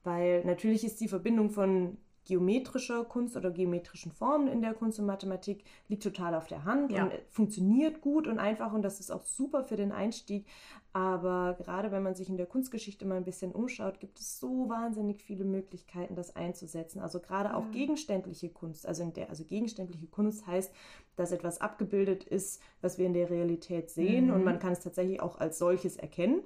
weil 0.03 0.45
natürlich 0.45 0.85
ist 0.85 1.01
die 1.01 1.09
Verbindung 1.09 1.51
von 1.51 1.99
geometrischer 2.29 3.05
Kunst 3.05 3.37
oder 3.37 3.51
geometrischen 3.51 4.13
Formen 4.13 4.49
in 4.49 4.61
der 4.61 4.75
Kunst 4.75 4.99
und 5.01 5.07
Mathematik 5.07 5.65
liegt 5.89 6.03
total 6.03 6.35
auf 6.35 6.47
der 6.47 6.65
Hand 6.65 6.93
ja. 6.93 7.05
und 7.05 7.13
funktioniert 7.31 8.03
gut 8.03 8.27
und 8.27 8.39
einfach 8.39 8.75
und 8.75 8.83
das 8.83 9.01
ist 9.01 9.11
auch 9.11 9.25
super 9.25 9.65
für 9.65 9.77
den 9.77 9.93
Einstieg. 9.93 10.47
Aber 10.93 11.57
gerade 11.59 11.91
wenn 11.91 12.03
man 12.03 12.15
sich 12.15 12.29
in 12.29 12.37
der 12.37 12.47
Kunstgeschichte 12.47 13.07
mal 13.07 13.17
ein 13.17 13.25
bisschen 13.25 13.53
umschaut, 13.53 13.99
gibt 13.99 14.19
es 14.21 14.39
so 14.39 14.69
wahnsinnig 14.69 15.23
viele 15.23 15.45
Möglichkeiten, 15.45 16.17
das 16.17 16.37
einzusetzen. 16.37 17.01
Also 17.01 17.19
gerade 17.19 17.55
auch 17.55 17.65
ja. 17.65 17.71
gegenständliche 17.71 18.51
Kunst, 18.51 18.87
also 18.87 19.03
in 19.03 19.15
der, 19.15 19.31
also 19.31 19.45
gegenständliche 19.45 20.07
Kunst 20.07 20.47
heißt, 20.47 20.71
dass 21.17 21.33
etwas 21.33 21.63
abgebildet 21.63 22.25
ist, 22.25 22.61
was 22.83 22.99
wir 22.99 23.07
in 23.07 23.15
der 23.15 23.31
Realität 23.31 23.91
sehen 23.91 24.27
mhm. 24.27 24.35
und 24.35 24.45
man 24.45 24.59
kann 24.59 24.73
es 24.73 24.81
tatsächlich 24.81 25.21
auch 25.21 25.39
als 25.39 25.59
solches 25.59 25.97
erkennen. 25.97 26.43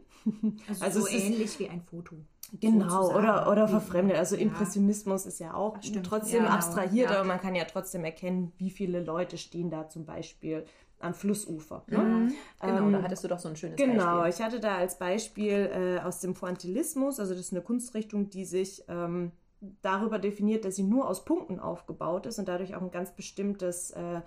Also, 0.68 0.84
also 0.84 1.00
so 1.00 1.08
ähnlich 1.08 1.42
ist, 1.42 1.58
wie 1.58 1.68
ein 1.68 1.82
Foto. 1.82 2.16
Genau, 2.61 3.16
oder, 3.16 3.50
oder 3.50 3.66
verfremdet. 3.66 4.18
Also 4.18 4.36
ja. 4.36 4.42
Impressionismus 4.42 5.24
ist 5.24 5.40
ja 5.40 5.55
auch 5.55 5.78
trotzdem 6.03 6.42
ja, 6.42 6.46
genau. 6.46 6.55
abstrahiert, 6.55 7.11
ja. 7.11 7.16
aber 7.16 7.26
man 7.26 7.40
kann 7.40 7.55
ja 7.55 7.64
trotzdem 7.64 8.05
erkennen, 8.05 8.53
wie 8.59 8.70
viele 8.70 9.03
Leute 9.03 9.38
stehen 9.38 9.70
da 9.70 9.88
zum 9.88 10.05
Beispiel 10.05 10.66
am 11.03 11.14
Flussufer. 11.14 11.82
Ne? 11.88 11.98
Mhm. 11.98 12.34
Genau, 12.61 12.76
ähm, 12.78 12.92
da 12.92 13.03
hattest 13.03 13.24
du 13.24 13.28
doch 13.28 13.38
so 13.38 13.48
ein 13.48 13.57
schönes 13.57 13.76
genau, 13.76 14.18
Beispiel. 14.18 14.30
ich 14.30 14.46
hatte 14.46 14.61
da 14.61 14.76
als 14.76 14.98
Beispiel 14.98 15.98
äh, 15.98 16.00
aus 16.00 16.20
dem 16.20 16.34
Pointillismus, 16.34 17.18
also 17.18 17.32
das 17.32 17.46
ist 17.46 17.53
eine 17.53 17.62
Kunstrichtung, 17.62 18.28
die 18.28 18.44
sich 18.44 18.84
ähm, 18.88 19.32
darüber 19.80 20.18
definiert, 20.18 20.64
dass 20.64 20.76
sie 20.76 20.82
nur 20.82 21.09
aus 21.09 21.24
Punkten 21.24 21.59
aufgebaut 21.59 22.26
ist 22.26 22.38
und 22.38 22.48
dadurch 22.48 22.74
auch 22.74 22.82
ein 22.82 22.90
ganz 22.90 23.12
bestimmtes 23.12 23.92
äh, 23.92 24.16
äh 24.16 24.20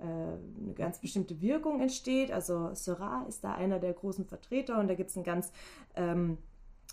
eine 0.00 0.74
ganz 0.74 1.00
bestimmte 1.00 1.40
Wirkung 1.40 1.80
entsteht. 1.80 2.32
Also 2.32 2.74
Seurat 2.74 3.28
ist 3.28 3.44
da 3.44 3.54
einer 3.54 3.78
der 3.78 3.92
großen 3.92 4.24
Vertreter 4.24 4.80
und 4.80 4.88
da 4.88 4.94
gibt 4.94 5.10
es 5.10 5.16
ein 5.16 5.24
ganz 5.24 5.52
ähm, 5.94 6.38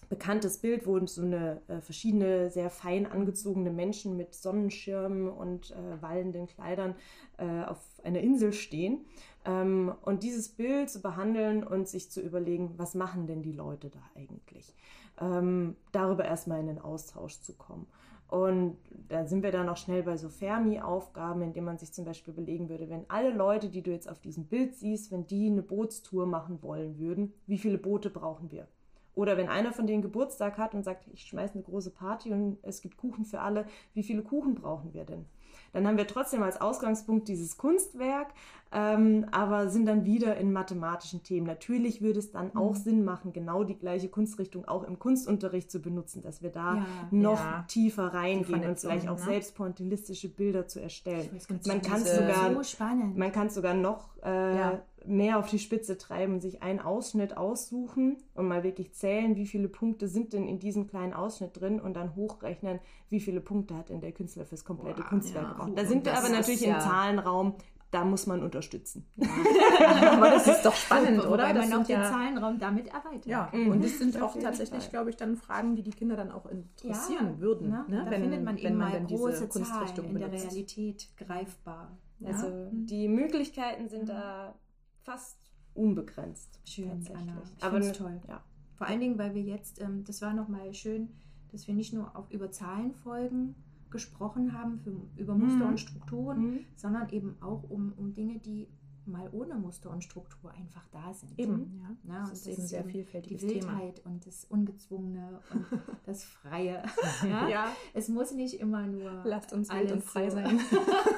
bekanntes 0.10 0.58
Bild, 0.60 0.86
wo 0.86 1.06
so 1.06 1.22
eine 1.22 1.62
äh, 1.68 1.82
verschiedene, 1.82 2.50
sehr 2.50 2.70
fein 2.70 3.06
angezogene 3.06 3.72
Menschen 3.72 4.18
mit 4.18 4.34
Sonnenschirmen 4.34 5.30
und 5.30 5.72
äh, 5.72 6.02
wallenden 6.02 6.48
Kleidern 6.48 6.96
äh, 7.38 7.64
auf 7.64 7.80
einer 8.04 8.20
Insel 8.20 8.54
stehen. 8.54 9.06
Ähm, 9.46 9.94
und 10.04 10.24
dieses 10.24 10.50
Bild 10.50 10.90
zu 10.90 11.02
behandeln 11.02 11.64
und 11.64 11.88
sich 11.88 12.12
zu 12.12 12.22
überlegen, 12.22 12.74
was 12.78 12.96
machen 12.96 13.28
denn 13.28 13.42
die 13.42 13.52
Leute 13.52 13.90
da 13.90 14.00
eigentlich? 14.16 14.74
Ähm, 15.20 15.76
darüber 15.92 16.26
erstmal 16.26 16.60
in 16.60 16.68
den 16.68 16.80
Austausch 16.80 17.40
zu 17.42 17.54
kommen. 17.54 17.88
Und 18.34 18.78
da 19.10 19.28
sind 19.28 19.44
wir 19.44 19.52
dann 19.52 19.70
auch 19.70 19.78
schnell 19.78 20.02
bei 20.02 20.18
so 20.18 20.28
Fermi-Aufgaben, 20.28 21.44
indem 21.44 21.66
man 21.66 21.78
sich 21.78 21.94
zum 21.94 22.04
Beispiel 22.04 22.34
überlegen 22.34 22.68
würde, 22.68 22.90
wenn 22.90 23.08
alle 23.08 23.32
Leute, 23.32 23.70
die 23.70 23.84
du 23.84 23.92
jetzt 23.92 24.10
auf 24.10 24.22
diesem 24.22 24.46
Bild 24.46 24.76
siehst, 24.76 25.12
wenn 25.12 25.28
die 25.28 25.46
eine 25.52 25.62
Bootstour 25.62 26.26
machen 26.26 26.64
wollen 26.64 26.98
würden, 26.98 27.34
wie 27.46 27.60
viele 27.60 27.78
Boote 27.78 28.10
brauchen 28.10 28.50
wir? 28.50 28.68
Oder 29.16 29.38
wenn 29.38 29.50
einer 29.50 29.74
von 29.74 29.88
denen 29.88 30.02
Geburtstag 30.02 30.58
hat 30.58 30.74
und 30.74 30.84
sagt, 30.84 31.08
ich 31.14 31.22
schmeiße 31.22 31.54
eine 31.54 31.64
große 31.64 31.92
Party 31.92 32.32
und 32.32 32.58
es 32.64 32.82
gibt 32.82 32.98
Kuchen 32.98 33.26
für 33.26 33.42
alle, 33.42 33.66
wie 33.94 34.04
viele 34.04 34.24
Kuchen 34.24 34.56
brauchen 34.56 34.94
wir 34.94 35.06
denn? 35.06 35.26
Dann 35.72 35.88
haben 35.88 35.98
wir 35.98 36.08
trotzdem 36.08 36.44
als 36.44 36.62
Ausgangspunkt 36.62 37.28
dieses 37.28 37.58
Kunstwerk, 37.58 38.28
ähm, 38.72 39.26
aber 39.32 39.70
sind 39.70 39.88
dann 39.88 40.06
wieder 40.06 40.38
in 40.38 40.52
mathematischen 40.52 41.24
Themen. 41.24 41.48
Natürlich 41.48 42.02
würde 42.02 42.20
es 42.20 42.32
dann 42.32 42.52
mhm. 42.54 42.58
auch 42.58 42.76
Sinn 42.76 43.04
machen, 43.04 43.34
genau 43.34 43.64
die 43.64 43.78
gleiche 43.78 44.08
Kunstrichtung 44.08 44.66
auch 44.66 44.84
im 44.84 45.00
Kunstunterricht 45.00 45.72
zu 45.72 45.80
benutzen, 45.80 46.22
dass 46.22 46.42
wir 46.42 46.52
da 46.52 46.76
ja, 46.76 46.86
noch 47.12 47.40
ja. 47.40 47.66
tiefer 47.68 48.14
reingehen 48.14 48.66
und 48.66 48.80
vielleicht 48.80 49.08
auch 49.10 49.18
ne? 49.18 49.26
selbst 49.26 49.56
pointillistische 49.56 50.30
Bilder 50.30 50.68
zu 50.68 50.80
erstellen. 50.80 51.30
Man 51.66 51.82
kann 51.82 52.04
sogar, 52.04 52.64
so 52.64 53.10
man 53.16 53.32
kann 53.32 53.50
sogar 53.50 53.74
noch 53.74 54.16
äh, 54.24 54.58
ja 54.58 54.82
mehr 55.06 55.40
auf 55.40 55.50
die 55.50 55.60
Spitze 55.60 55.98
treiben, 55.98 56.40
sich 56.40 56.64
einen 56.64 56.80
Ausschnitt 56.80 57.38
aussuchen 57.38 58.18
und 58.34 58.48
mal 58.48 58.64
wirklich 58.64 58.94
zählen, 58.94 59.36
wie 59.36 59.46
viele 59.46 59.68
Punkte 59.68 60.08
sind 60.08 60.34
denn 60.34 60.48
in 60.48 60.60
diesem 60.60 60.88
kleinen 60.88 61.14
Ausschnitt 61.14 61.60
drin 61.60 61.80
und 61.80 61.96
dann 61.96 62.16
hochrechnen, 62.16 62.80
wie 63.10 63.20
viele 63.20 63.42
Punkte 63.42 63.76
hat 63.76 63.90
denn 63.90 64.02
der 64.02 64.12
Künstler 64.12 64.46
fürs 64.46 64.66
komplette 64.66 65.02
Boah, 65.02 65.10
Kunstwerk 65.10 65.44
ja, 65.44 65.52
gebraucht. 65.54 65.72
Da 65.76 65.86
sind 65.86 66.06
wir 66.06 66.18
aber 66.18 66.30
natürlich 66.30 66.62
ja. 66.62 66.76
im 66.76 66.82
Zahlenraum, 66.82 67.56
da 67.92 68.04
muss 68.04 68.26
man 68.26 68.42
unterstützen. 68.42 69.06
Ja. 69.18 69.28
aber 70.14 70.32
das 70.32 70.48
ist 70.48 70.64
doch 70.64 70.76
spannend, 70.76 71.26
oder? 71.26 71.44
Weil 71.44 71.54
man 71.54 71.74
auch 71.74 71.86
den 71.86 72.02
Zahlenraum 72.02 72.58
damit 72.58 72.88
erweitert. 72.88 73.26
Ja, 73.26 73.50
mhm. 73.54 73.70
und 73.70 73.84
das 73.84 74.00
sind 74.00 74.20
auch 74.22 74.36
tatsächlich, 74.40 74.90
glaube 74.90 75.12
ich, 75.12 75.16
dann 75.16 75.36
Fragen, 75.36 75.76
die 75.76 75.84
die 75.84 75.92
Kinder 75.92 76.16
dann 76.16 76.32
auch 76.32 76.48
interessieren 76.48 77.40
würden. 77.40 77.70
Ne? 77.70 77.86
Ne? 77.88 78.04
Da 78.06 78.12
wenn, 78.12 78.22
findet 78.22 78.44
man 78.44 78.58
eben 78.58 78.78
man 78.78 78.92
mal 78.92 79.06
große 79.06 79.48
Zahlen 79.50 80.06
in 80.06 80.20
der 80.20 80.32
Realität 80.32 81.10
greifbar. 81.18 81.98
Also 82.26 82.48
die 82.72 83.08
Möglichkeiten 83.08 83.90
sind 83.90 84.10
da 84.10 84.56
fast 85.04 85.38
unbegrenzt. 85.74 86.60
Schön, 86.66 87.08
Anna. 87.14 87.42
Ich 87.58 87.64
Aber 87.64 87.80
toll. 87.94 88.22
Ja. 88.28 88.44
Vor 88.76 88.88
allen 88.88 89.00
Dingen, 89.00 89.18
weil 89.18 89.34
wir 89.34 89.44
jetzt, 89.44 89.82
ähm, 89.82 90.04
das 90.04 90.22
war 90.22 90.34
nochmal 90.34 90.74
schön, 90.74 91.10
dass 91.52 91.68
wir 91.68 91.74
nicht 91.74 91.94
nur 91.94 92.16
auf, 92.16 92.30
über 92.32 92.52
Zahlenfolgen 92.52 93.56
gesprochen 93.90 94.54
haben, 94.54 94.80
für, 94.80 94.92
über 95.18 95.36
Muster 95.36 95.66
mhm. 95.66 95.72
und 95.72 95.80
Strukturen, 95.80 96.40
mhm. 96.40 96.60
sondern 96.76 97.10
eben 97.10 97.36
auch 97.42 97.64
um, 97.70 97.94
um 97.94 98.14
Dinge, 98.14 98.40
die 98.40 98.68
mal 99.08 99.30
ohne 99.32 99.56
Muster 99.56 99.90
und 99.90 100.04
Struktur 100.04 100.52
einfach 100.52 100.88
da 100.90 101.14
sind. 101.14 101.38
Eben, 101.38 101.80
ja. 101.80 101.96
Na, 102.04 102.30
das, 102.30 102.40
ist 102.40 102.48
eben 102.48 102.62
ein 102.62 102.68
sehr 102.68 102.84
vielfältiges 102.86 103.42
Die 103.42 103.48
Wildheit 103.48 103.98
Thema. 103.98 104.10
und 104.10 104.26
das 104.26 104.46
Ungezwungene 104.46 105.42
und 105.52 105.66
das 106.06 106.24
Freie. 106.24 106.84
ja? 107.24 107.48
ja? 107.48 107.76
Es 107.94 108.10
muss 108.10 108.32
nicht 108.32 108.60
immer 108.60 108.88
nur 108.88 109.24
Lasst 109.26 109.54
uns 109.54 109.70
wild 109.70 109.92
und 109.92 110.04
frei 110.04 110.30
so 110.30 110.38
sein. 110.38 110.60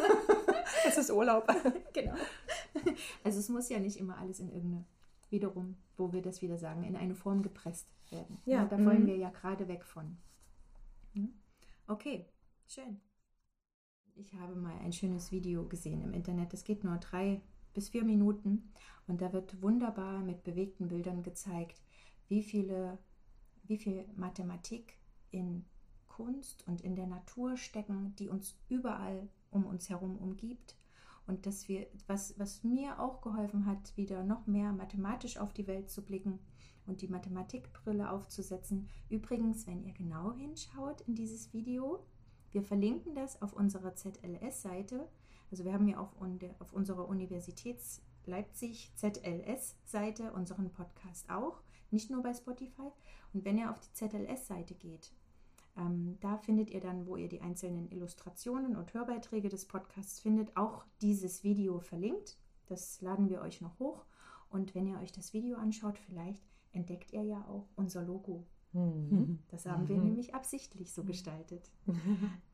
es 0.87 0.97
ist 0.97 1.11
Urlaub. 1.11 1.47
genau. 1.93 2.15
Also 3.23 3.39
es 3.39 3.49
muss 3.49 3.69
ja 3.69 3.79
nicht 3.79 3.97
immer 3.99 4.17
alles 4.17 4.39
in 4.39 4.49
irgendeine, 4.49 4.85
wiederum, 5.29 5.75
wo 5.97 6.11
wir 6.13 6.21
das 6.21 6.41
wieder 6.41 6.57
sagen, 6.57 6.83
in 6.83 6.95
eine 6.95 7.15
Form 7.15 7.41
gepresst 7.41 7.91
werden. 8.11 8.39
Ja, 8.45 8.57
ja 8.57 8.65
da 8.65 8.77
wollen 8.83 9.03
mhm. 9.03 9.07
wir 9.07 9.17
ja 9.17 9.29
gerade 9.29 9.67
weg 9.67 9.83
von. 9.83 10.17
Hm? 11.13 11.33
Okay, 11.87 12.25
schön. 12.67 12.99
Ich 14.15 14.33
habe 14.35 14.55
mal 14.55 14.77
ein 14.79 14.93
schönes 14.93 15.31
Video 15.31 15.67
gesehen 15.67 16.01
im 16.01 16.13
Internet. 16.13 16.53
Das 16.53 16.63
geht 16.63 16.83
nur 16.83 16.97
drei 16.97 17.41
bis 17.75 17.89
vier 17.89 18.03
Minuten 18.03 18.71
und 19.05 19.21
da 19.21 19.31
wird 19.31 19.61
wunderbar 19.61 20.23
mit 20.23 20.43
bewegten 20.43 20.87
Bildern 20.87 21.21
gezeigt, 21.21 21.83
wie 22.27 22.41
viele, 22.41 22.97
wie 23.63 23.77
viel 23.77 24.05
Mathematik 24.15 24.97
in 25.29 25.65
Kunst 26.07 26.67
und 26.67 26.81
in 26.81 26.95
der 26.95 27.05
Natur 27.05 27.57
stecken, 27.57 28.15
die 28.17 28.29
uns 28.29 28.57
überall 28.69 29.29
um 29.51 29.65
uns 29.65 29.89
herum 29.89 30.17
umgibt 30.17 30.75
und 31.27 31.45
dass 31.45 31.67
wir, 31.67 31.87
was, 32.07 32.37
was 32.39 32.63
mir 32.63 32.99
auch 32.99 33.21
geholfen 33.21 33.65
hat, 33.65 33.95
wieder 33.97 34.23
noch 34.23 34.47
mehr 34.47 34.71
mathematisch 34.71 35.37
auf 35.37 35.53
die 35.53 35.67
Welt 35.67 35.89
zu 35.89 36.03
blicken 36.03 36.39
und 36.85 37.01
die 37.01 37.07
Mathematikbrille 37.07 38.09
aufzusetzen. 38.09 38.87
Übrigens, 39.09 39.67
wenn 39.67 39.83
ihr 39.83 39.93
genau 39.93 40.33
hinschaut 40.33 41.01
in 41.01 41.15
dieses 41.15 41.51
Video, 41.51 42.05
wir 42.51 42.63
verlinken 42.63 43.15
das 43.15 43.41
auf 43.41 43.53
unserer 43.53 43.95
ZLS-Seite. 43.95 45.09
Also 45.51 45.65
wir 45.65 45.73
haben 45.73 45.87
ja 45.87 45.97
auf, 45.99 46.09
auf 46.59 46.73
unserer 46.73 47.07
Universitäts 47.07 48.01
Leipzig 48.25 48.91
ZLS-Seite 48.95 50.31
unseren 50.33 50.71
Podcast 50.71 51.29
auch, 51.29 51.61
nicht 51.91 52.09
nur 52.09 52.23
bei 52.23 52.33
Spotify. 52.33 52.91
Und 53.33 53.45
wenn 53.45 53.57
ihr 53.57 53.69
auf 53.69 53.79
die 53.79 53.93
ZLS-Seite 53.93 54.73
geht, 54.73 55.13
ähm, 55.77 56.17
da 56.21 56.37
findet 56.37 56.69
ihr 56.69 56.79
dann, 56.79 57.05
wo 57.05 57.17
ihr 57.17 57.29
die 57.29 57.41
einzelnen 57.41 57.91
Illustrationen 57.91 58.75
und 58.75 58.93
Hörbeiträge 58.93 59.49
des 59.49 59.65
Podcasts 59.67 60.19
findet, 60.19 60.55
auch 60.55 60.85
dieses 61.01 61.43
Video 61.43 61.79
verlinkt. 61.79 62.37
Das 62.67 63.01
laden 63.01 63.29
wir 63.29 63.41
euch 63.41 63.61
noch 63.61 63.77
hoch. 63.79 64.05
Und 64.49 64.73
wenn 64.73 64.87
ihr 64.87 64.99
euch 64.99 65.11
das 65.11 65.33
Video 65.33 65.57
anschaut, 65.57 65.97
vielleicht 65.99 66.43
entdeckt 66.71 67.13
ihr 67.13 67.23
ja 67.23 67.45
auch 67.47 67.67
unser 67.75 68.03
Logo. 68.03 68.45
Mhm. 68.75 69.39
Das 69.49 69.65
haben 69.65 69.87
wir 69.87 69.97
mhm. 69.97 70.03
nämlich 70.03 70.35
absichtlich 70.35 70.93
so 70.93 71.03
gestaltet. 71.03 71.71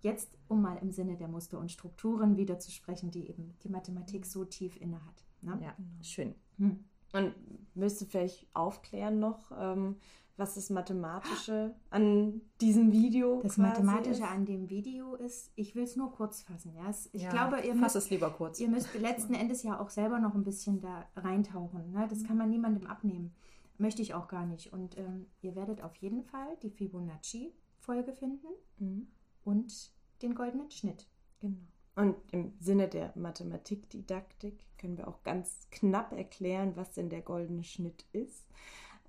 Jetzt, 0.02 0.38
um 0.48 0.62
mal 0.62 0.78
im 0.78 0.92
Sinne 0.92 1.18
der 1.18 1.28
Muster 1.28 1.60
und 1.60 1.72
Strukturen 1.72 2.38
wieder 2.38 2.60
zu 2.60 2.72
sprechen, 2.72 3.12
die 3.12 3.28
eben 3.28 3.56
die 3.64 3.70
Mathematik 3.70 4.26
so 4.26 4.46
tief 4.46 4.80
innehat. 4.80 5.26
Ne? 5.42 5.60
Ja, 5.62 5.76
schön. 6.02 6.36
Mhm. 6.58 6.86
Und 7.14 7.34
müsste 7.76 8.06
vielleicht 8.06 8.48
aufklären 8.54 9.20
noch, 9.20 9.52
ähm, 9.58 9.98
was 10.38 10.56
das 10.56 10.70
Mathematische 10.70 11.76
an 11.90 12.42
diesem 12.62 12.92
Video 12.92 13.42
Das 13.44 13.58
Mathematische 13.58 14.24
ist. 14.24 14.32
an 14.32 14.46
dem 14.46 14.70
Video 14.70 15.16
ist, 15.16 15.52
ich 15.56 15.76
will 15.76 15.84
es 15.84 15.96
nur 15.96 16.12
kurz 16.12 16.42
fassen. 16.42 16.74
Ja? 16.76 16.90
Ich 17.12 17.24
ja, 17.24 17.30
glaube, 17.30 17.60
ihr 17.66 17.76
müsst, 17.76 17.96
es 17.96 18.10
lieber 18.10 18.30
kurz. 18.30 18.60
ihr 18.60 18.70
müsst 18.70 18.94
letzten 19.00 19.34
Endes 19.34 19.64
ja 19.64 19.80
auch 19.80 19.90
selber 19.90 20.20
noch 20.20 20.34
ein 20.34 20.44
bisschen 20.44 20.82
da 20.82 21.06
reintauchen. 21.16 21.92
Ne? 21.92 22.08
Das 22.10 22.24
kann 22.24 22.38
man 22.38 22.50
niemandem 22.50 22.88
abnehmen. 22.88 23.34
Möchte 23.82 24.04
ich 24.04 24.14
auch 24.14 24.28
gar 24.28 24.46
nicht. 24.46 24.72
Und 24.74 24.96
ähm, 25.00 25.26
ihr 25.42 25.56
werdet 25.56 25.82
auf 25.82 25.96
jeden 25.96 26.24
Fall 26.24 26.56
die 26.62 26.70
Fibonacci-Folge 26.70 28.14
finden 28.14 28.48
mhm. 28.78 29.08
und 29.44 29.92
den 30.22 30.36
goldenen 30.36 30.70
Schnitt. 30.70 31.08
Genau. 31.40 31.58
Und 31.96 32.16
im 32.32 32.54
Sinne 32.60 32.88
der 32.88 33.12
Mathematikdidaktik 33.16 34.68
können 34.78 35.00
wir 35.00 35.08
auch 35.08 35.24
ganz 35.24 35.68
knapp 35.72 36.12
erklären, 36.12 36.76
was 36.76 36.92
denn 36.92 37.10
der 37.10 37.24
goldene 37.24 37.64
Schnitt 37.64 38.06
ist. 38.14 38.46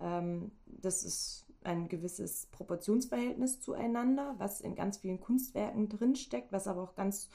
Ähm, 0.01 0.53
das 0.65 1.05
ist 1.05 1.45
ein 1.65 1.89
gewisses 1.89 2.47
Proportionsverhältnis 2.47 3.61
zueinander, 3.61 4.37
was 4.39 4.63
in 4.63 4.75
ganz 4.75 4.97
vielen 4.97 5.21
Kunstwerken 5.21 5.91
drinsteckt, 5.91 6.51
was 6.51 6.67
aber 6.67 6.83
auch 6.83 6.95
ganz 6.95 7.29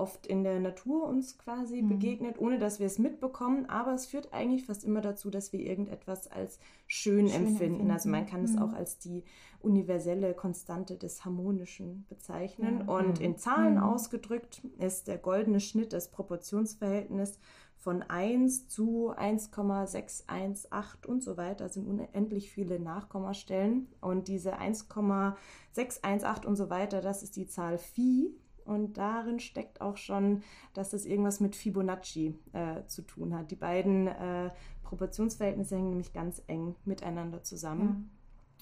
oft 0.00 0.26
in 0.26 0.42
der 0.42 0.58
Natur 0.58 1.04
uns 1.04 1.38
quasi 1.38 1.82
mhm. 1.82 1.90
begegnet, 1.90 2.38
ohne 2.38 2.58
dass 2.58 2.80
wir 2.80 2.86
es 2.86 2.98
mitbekommen. 2.98 3.68
Aber 3.68 3.92
es 3.92 4.06
führt 4.06 4.32
eigentlich 4.32 4.64
fast 4.64 4.82
immer 4.82 5.02
dazu, 5.02 5.30
dass 5.30 5.52
wir 5.52 5.60
irgendetwas 5.60 6.26
als 6.26 6.58
schön, 6.86 7.28
schön 7.28 7.36
empfinden. 7.36 7.62
empfinden. 7.62 7.90
Also 7.90 8.08
man 8.08 8.26
kann 8.26 8.40
mhm. 8.40 8.46
es 8.46 8.58
auch 8.58 8.72
als 8.72 8.98
die 8.98 9.24
universelle 9.60 10.34
Konstante 10.34 10.96
des 10.96 11.24
Harmonischen 11.24 12.06
bezeichnen. 12.08 12.84
Ja. 12.86 12.94
Und 12.94 13.18
mhm. 13.18 13.24
in 13.24 13.36
Zahlen 13.36 13.74
mhm. 13.74 13.82
ausgedrückt 13.82 14.62
ist 14.78 15.06
der 15.06 15.18
goldene 15.18 15.60
Schnitt 15.60 15.92
das 15.92 16.10
Proportionsverhältnis 16.10 17.38
von 17.76 18.02
1 18.02 18.68
zu 18.68 19.10
1,618 19.16 21.06
und 21.06 21.22
so 21.22 21.36
weiter. 21.36 21.68
Sind 21.68 21.86
unendlich 21.86 22.50
viele 22.50 22.78
Nachkommastellen. 22.78 23.88
Und 24.00 24.28
diese 24.28 24.58
1,618 24.58 26.46
und 26.46 26.56
so 26.56 26.70
weiter, 26.70 27.00
das 27.00 27.22
ist 27.22 27.36
die 27.36 27.46
Zahl 27.46 27.78
Phi. 27.78 28.34
Und 28.70 28.98
darin 28.98 29.40
steckt 29.40 29.80
auch 29.80 29.96
schon, 29.96 30.44
dass 30.74 30.90
das 30.90 31.04
irgendwas 31.04 31.40
mit 31.40 31.56
Fibonacci 31.56 32.36
äh, 32.52 32.86
zu 32.86 33.02
tun 33.02 33.34
hat. 33.34 33.50
Die 33.50 33.56
beiden 33.56 34.06
äh, 34.06 34.50
Proportionsverhältnisse 34.84 35.74
hängen 35.74 35.90
nämlich 35.90 36.12
ganz 36.12 36.40
eng 36.46 36.76
miteinander 36.84 37.42
zusammen. 37.42 38.12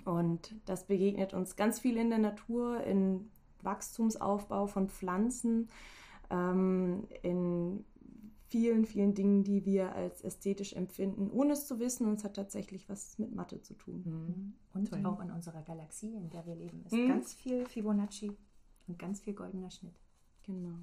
Ja. 0.06 0.12
Und 0.12 0.54
das 0.64 0.86
begegnet 0.86 1.34
uns 1.34 1.56
ganz 1.56 1.78
viel 1.78 1.98
in 1.98 2.08
der 2.08 2.20
Natur, 2.20 2.82
in 2.84 3.28
Wachstumsaufbau 3.60 4.66
von 4.66 4.88
Pflanzen, 4.88 5.68
ähm, 6.30 7.06
in 7.20 7.84
vielen, 8.46 8.86
vielen 8.86 9.12
Dingen, 9.12 9.44
die 9.44 9.66
wir 9.66 9.94
als 9.94 10.22
ästhetisch 10.22 10.72
empfinden, 10.72 11.30
ohne 11.30 11.52
es 11.52 11.66
zu 11.66 11.80
wissen. 11.80 12.06
Und 12.06 12.14
es 12.14 12.24
hat 12.24 12.36
tatsächlich 12.36 12.88
was 12.88 13.18
mit 13.18 13.34
Mathe 13.34 13.60
zu 13.60 13.74
tun. 13.74 14.04
Mhm. 14.06 14.54
Und 14.72 14.88
Toll. 14.88 15.04
auch 15.04 15.20
in 15.20 15.30
unserer 15.30 15.60
Galaxie, 15.60 16.14
in 16.14 16.30
der 16.30 16.46
wir 16.46 16.54
leben, 16.54 16.82
ist 16.86 16.92
mhm. 16.92 17.08
ganz 17.08 17.34
viel 17.34 17.66
Fibonacci 17.66 18.38
und 18.88 18.98
ganz 18.98 19.20
viel 19.20 19.34
goldener 19.34 19.70
Schnitt. 19.70 19.94
Genau. 20.44 20.78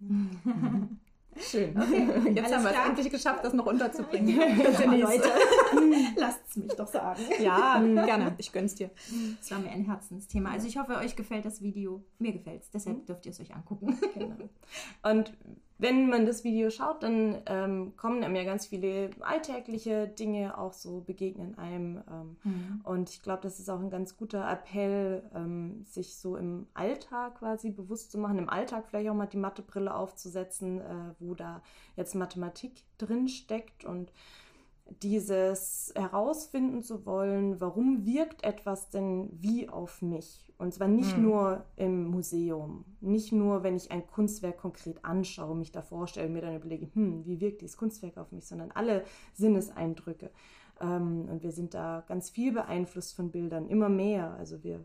Mhm. 0.00 1.00
Schön. 1.36 1.76
Okay, 1.76 2.30
jetzt 2.34 2.54
haben 2.54 2.62
wir 2.62 2.70
es 2.70 2.86
endlich 2.86 3.10
geschafft, 3.10 3.44
das 3.44 3.52
noch 3.52 3.66
unterzubringen. 3.66 4.38
Ja, 4.38 4.46
Leute, 4.84 5.28
lasst 6.16 6.42
es 6.48 6.56
mich 6.56 6.72
doch 6.74 6.86
sagen. 6.86 7.20
Ja, 7.40 7.80
gerne. 7.80 8.34
Ich 8.38 8.52
gönn's 8.52 8.74
dir. 8.74 8.90
Das 9.40 9.50
war 9.50 9.58
mir 9.58 9.70
ein 9.70 9.84
Herzensthema. 9.84 10.52
Also 10.52 10.68
ich 10.68 10.76
hoffe, 10.76 10.96
euch 10.96 11.16
gefällt 11.16 11.44
das 11.44 11.60
Video. 11.60 12.04
Mir 12.18 12.32
gefällt 12.32 12.62
es. 12.62 12.70
Deshalb 12.70 12.98
mhm. 12.98 13.06
dürft 13.06 13.26
ihr 13.26 13.32
es 13.32 13.40
euch 13.40 13.54
angucken. 13.54 13.98
Genau. 14.14 14.36
Und 15.02 15.36
wenn 15.76 16.08
man 16.08 16.24
das 16.24 16.44
Video 16.44 16.70
schaut, 16.70 17.02
dann 17.02 17.42
ähm, 17.46 17.96
kommen 17.96 18.22
einem 18.22 18.36
ja 18.36 18.44
ganz 18.44 18.66
viele 18.66 19.10
alltägliche 19.20 20.06
Dinge 20.06 20.56
auch 20.56 20.72
so 20.72 21.00
begegnen 21.00 21.58
einem. 21.58 22.00
Ähm, 22.08 22.36
mhm. 22.44 22.80
Und 22.84 23.10
ich 23.10 23.22
glaube, 23.22 23.42
das 23.42 23.58
ist 23.58 23.68
auch 23.68 23.80
ein 23.80 23.90
ganz 23.90 24.16
guter 24.16 24.48
Appell, 24.48 25.28
ähm, 25.34 25.84
sich 25.84 26.16
so 26.16 26.36
im 26.36 26.68
Alltag 26.74 27.40
quasi 27.40 27.70
bewusst 27.70 28.12
zu 28.12 28.18
machen, 28.18 28.38
im 28.38 28.48
Alltag 28.48 28.84
vielleicht 28.88 29.10
auch 29.10 29.14
mal 29.14 29.26
die 29.26 29.36
Mathebrille 29.36 29.92
aufzusetzen, 29.92 30.80
äh, 30.80 31.14
wo 31.18 31.34
da 31.34 31.60
jetzt 31.96 32.14
Mathematik 32.14 32.84
drin 32.98 33.28
steckt 33.28 33.84
und 33.84 34.12
dieses 35.02 35.92
herausfinden 35.96 36.82
zu 36.82 37.06
wollen, 37.06 37.60
warum 37.60 38.04
wirkt 38.04 38.44
etwas 38.44 38.90
denn 38.90 39.30
wie 39.32 39.68
auf 39.68 40.02
mich? 40.02 40.52
Und 40.58 40.72
zwar 40.72 40.88
nicht 40.88 41.16
hm. 41.16 41.22
nur 41.22 41.64
im 41.76 42.06
Museum, 42.06 42.84
nicht 43.00 43.32
nur, 43.32 43.62
wenn 43.62 43.76
ich 43.76 43.90
ein 43.90 44.06
Kunstwerk 44.06 44.58
konkret 44.58 45.04
anschaue, 45.04 45.56
mich 45.56 45.72
da 45.72 45.82
vorstelle, 45.82 46.28
mir 46.28 46.42
dann 46.42 46.56
überlege, 46.56 46.88
hm, 46.94 47.24
wie 47.24 47.40
wirkt 47.40 47.62
dieses 47.62 47.76
Kunstwerk 47.76 48.18
auf 48.18 48.30
mich, 48.30 48.46
sondern 48.46 48.70
alle 48.70 49.04
Sinneseindrücke. 49.32 50.30
Ähm, 50.80 51.28
und 51.30 51.42
wir 51.42 51.52
sind 51.52 51.74
da 51.74 52.04
ganz 52.06 52.30
viel 52.30 52.52
beeinflusst 52.52 53.16
von 53.16 53.30
Bildern, 53.30 53.68
immer 53.68 53.88
mehr. 53.88 54.34
Also 54.34 54.62
wir 54.62 54.80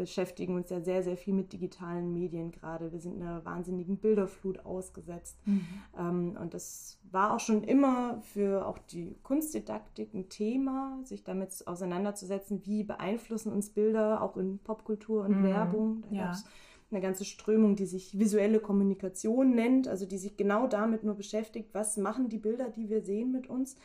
beschäftigen 0.00 0.56
uns 0.56 0.70
ja 0.70 0.80
sehr, 0.80 1.02
sehr 1.02 1.18
viel 1.18 1.34
mit 1.34 1.52
digitalen 1.52 2.10
Medien 2.14 2.52
gerade. 2.52 2.90
Wir 2.90 3.00
sind 3.00 3.20
einer 3.20 3.44
wahnsinnigen 3.44 3.98
Bilderflut 3.98 4.64
ausgesetzt. 4.64 5.36
Mhm. 5.44 5.66
Ähm, 5.98 6.38
und 6.40 6.54
das 6.54 6.98
war 7.10 7.34
auch 7.34 7.40
schon 7.40 7.62
immer 7.62 8.22
für 8.22 8.66
auch 8.66 8.78
die 8.78 9.18
Kunstdidaktik 9.22 10.14
ein 10.14 10.30
Thema, 10.30 10.98
sich 11.04 11.22
damit 11.22 11.50
auseinanderzusetzen, 11.66 12.64
wie 12.64 12.82
beeinflussen 12.82 13.52
uns 13.52 13.68
Bilder 13.68 14.22
auch 14.22 14.38
in 14.38 14.58
Popkultur 14.60 15.26
und 15.26 15.42
mhm. 15.42 15.44
Werbung. 15.44 16.02
Da 16.08 16.16
ja. 16.16 16.24
gab 16.24 16.32
es 16.32 16.44
eine 16.90 17.00
ganze 17.02 17.26
Strömung, 17.26 17.76
die 17.76 17.86
sich 17.86 18.18
visuelle 18.18 18.58
Kommunikation 18.58 19.54
nennt, 19.54 19.86
also 19.86 20.06
die 20.06 20.18
sich 20.18 20.38
genau 20.38 20.66
damit 20.66 21.04
nur 21.04 21.14
beschäftigt, 21.14 21.68
was 21.74 21.98
machen 21.98 22.30
die 22.30 22.38
Bilder, 22.38 22.70
die 22.70 22.88
wir 22.88 23.02
sehen 23.02 23.32
mit 23.32 23.48
uns. 23.48 23.76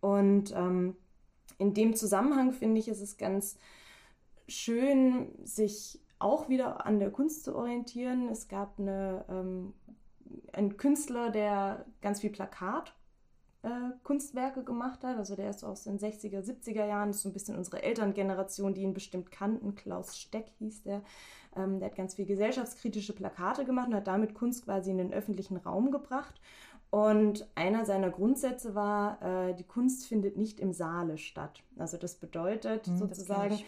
Und 0.00 0.52
ähm, 0.54 0.94
in 1.56 1.72
dem 1.72 1.94
Zusammenhang 1.96 2.52
finde 2.52 2.80
ich, 2.80 2.88
ist 2.88 3.00
es 3.00 3.16
ganz 3.16 3.56
schön, 4.48 5.28
sich 5.44 6.00
auch 6.18 6.48
wieder 6.48 6.86
an 6.86 6.98
der 6.98 7.10
Kunst 7.10 7.44
zu 7.44 7.54
orientieren. 7.54 8.28
Es 8.28 8.48
gab 8.48 8.78
eine, 8.78 9.24
ähm, 9.28 9.74
einen 10.52 10.76
Künstler, 10.76 11.30
der 11.30 11.84
ganz 12.00 12.20
viel 12.20 12.30
Plakat 12.30 12.94
äh, 13.64 13.68
Kunstwerke 14.02 14.62
gemacht 14.62 15.02
hat. 15.04 15.16
Also 15.16 15.36
der 15.36 15.50
ist 15.50 15.64
aus 15.64 15.84
den 15.84 15.98
60er, 15.98 16.40
70er 16.40 16.86
Jahren, 16.86 17.08
das 17.08 17.16
ist 17.16 17.22
so 17.22 17.28
ein 17.28 17.32
bisschen 17.32 17.56
unsere 17.56 17.82
Elterngeneration, 17.82 18.74
die 18.74 18.82
ihn 18.82 18.94
bestimmt 18.94 19.30
kannten. 19.30 19.74
Klaus 19.74 20.18
Steck 20.18 20.46
hieß 20.58 20.82
der. 20.82 21.02
Ähm, 21.56 21.78
der 21.78 21.88
hat 21.88 21.96
ganz 21.96 22.14
viel 22.14 22.26
gesellschaftskritische 22.26 23.14
Plakate 23.14 23.64
gemacht 23.64 23.88
und 23.88 23.94
hat 23.94 24.06
damit 24.06 24.34
Kunst 24.34 24.64
quasi 24.64 24.90
in 24.90 24.98
den 24.98 25.12
öffentlichen 25.12 25.56
Raum 25.56 25.90
gebracht. 25.90 26.40
Und 26.90 27.48
einer 27.56 27.84
seiner 27.84 28.10
Grundsätze 28.10 28.74
war, 28.74 29.20
äh, 29.20 29.54
die 29.54 29.64
Kunst 29.64 30.06
findet 30.06 30.36
nicht 30.36 30.60
im 30.60 30.72
Saale 30.72 31.18
statt. 31.18 31.62
Also 31.76 31.96
das 31.96 32.14
bedeutet 32.14 32.86
mhm, 32.86 32.98
sozusagen, 32.98 33.50
das 33.50 33.64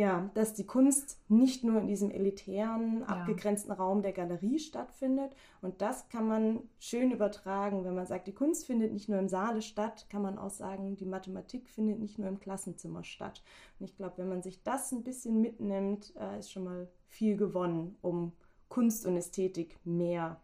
ja, 0.00 0.30
dass 0.32 0.54
die 0.54 0.64
Kunst 0.64 1.20
nicht 1.28 1.62
nur 1.62 1.78
in 1.78 1.86
diesem 1.86 2.10
elitären, 2.10 3.02
abgegrenzten 3.02 3.70
ja. 3.70 3.76
Raum 3.76 4.00
der 4.00 4.14
Galerie 4.14 4.58
stattfindet. 4.58 5.36
Und 5.60 5.82
das 5.82 6.08
kann 6.08 6.26
man 6.26 6.62
schön 6.78 7.10
übertragen. 7.10 7.84
Wenn 7.84 7.94
man 7.94 8.06
sagt, 8.06 8.26
die 8.26 8.32
Kunst 8.32 8.64
findet 8.64 8.94
nicht 8.94 9.10
nur 9.10 9.18
im 9.18 9.28
Saale 9.28 9.60
statt, 9.60 10.06
kann 10.08 10.22
man 10.22 10.38
auch 10.38 10.48
sagen, 10.48 10.96
die 10.96 11.04
Mathematik 11.04 11.68
findet 11.68 12.00
nicht 12.00 12.18
nur 12.18 12.28
im 12.28 12.40
Klassenzimmer 12.40 13.04
statt. 13.04 13.42
Und 13.78 13.84
ich 13.84 13.94
glaube, 13.94 14.14
wenn 14.16 14.30
man 14.30 14.42
sich 14.42 14.62
das 14.62 14.90
ein 14.90 15.04
bisschen 15.04 15.42
mitnimmt, 15.42 16.14
äh, 16.18 16.38
ist 16.38 16.50
schon 16.50 16.64
mal 16.64 16.88
viel 17.08 17.36
gewonnen, 17.36 17.98
um 18.00 18.32
Kunst 18.70 19.04
und 19.04 19.18
Ästhetik 19.18 19.76
mehr 19.84 20.40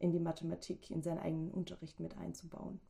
in 0.00 0.10
die 0.10 0.18
Mathematik, 0.18 0.90
in 0.90 1.04
seinen 1.04 1.20
eigenen 1.20 1.52
Unterricht 1.52 2.00
mit 2.00 2.18
einzubauen. 2.18 2.80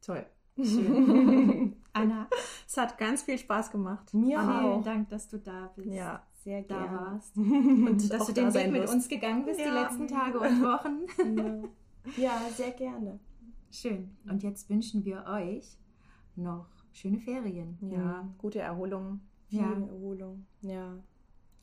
Toll. 0.00 0.24
Anna, 2.02 2.28
es 2.66 2.76
hat 2.76 2.98
ganz 2.98 3.22
viel 3.22 3.38
Spaß 3.38 3.70
gemacht. 3.70 4.12
Mir 4.14 4.38
Anna, 4.38 4.58
auch. 4.58 4.70
Vielen 4.72 4.84
Dank, 4.84 5.08
dass 5.10 5.28
du 5.28 5.38
da 5.38 5.70
bist. 5.76 5.88
Ja, 5.88 6.22
sehr 6.44 6.62
da 6.62 6.78
gerne. 6.78 6.98
warst. 6.98 7.36
Und 7.36 8.12
dass 8.12 8.26
du 8.26 8.32
den 8.32 8.54
Weg 8.54 8.70
mit 8.72 8.88
uns 8.88 9.08
gegangen 9.08 9.44
bist, 9.44 9.60
ja. 9.60 9.66
die 9.66 9.72
letzten 9.72 10.08
Tage 10.08 10.38
und 10.38 10.62
Wochen. 10.62 11.68
ja, 12.16 12.40
sehr 12.54 12.70
gerne. 12.72 13.18
Schön. 13.70 14.16
Und 14.28 14.42
jetzt 14.42 14.68
wünschen 14.68 15.04
wir 15.04 15.24
euch 15.26 15.78
noch 16.36 16.66
schöne 16.92 17.18
Ferien. 17.18 17.78
Ja, 17.80 18.28
gute 18.38 18.60
Erholung. 18.60 19.20
Viel 19.48 19.60
ja. 19.60 19.72
Erholung. 19.72 20.46
Ja. 20.62 20.98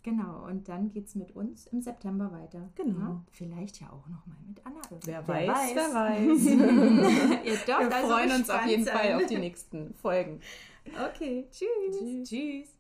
Genau, 0.08 0.46
und 0.46 0.70
dann 0.70 0.90
geht 0.90 1.08
es 1.08 1.16
mit 1.16 1.36
uns 1.36 1.68
im 1.68 1.82
September 1.82 2.32
weiter. 2.32 2.70
Genau. 2.76 2.98
Ja, 2.98 3.24
vielleicht 3.30 3.82
ja 3.82 3.88
auch 3.88 4.08
nochmal 4.08 4.38
mit 4.48 4.66
Anna. 4.66 4.80
Wer, 5.04 5.28
wer 5.28 5.28
weiß, 5.28 5.50
weiß, 5.50 5.76
wer 5.76 5.94
weiß. 5.94 6.46
Ihr 7.44 7.52
dürft 7.58 7.68
Wir 7.68 7.94
also 7.94 8.08
freuen 8.08 8.32
uns 8.32 8.50
auf 8.50 8.66
jeden 8.66 8.86
sein. 8.86 8.98
Fall 8.98 9.14
auf 9.16 9.26
die 9.26 9.38
nächsten 9.38 9.94
Folgen. 9.96 10.40
Okay, 11.10 11.46
tschüss. 11.52 12.00
Tschüss. 12.00 12.30
tschüss. 12.30 12.77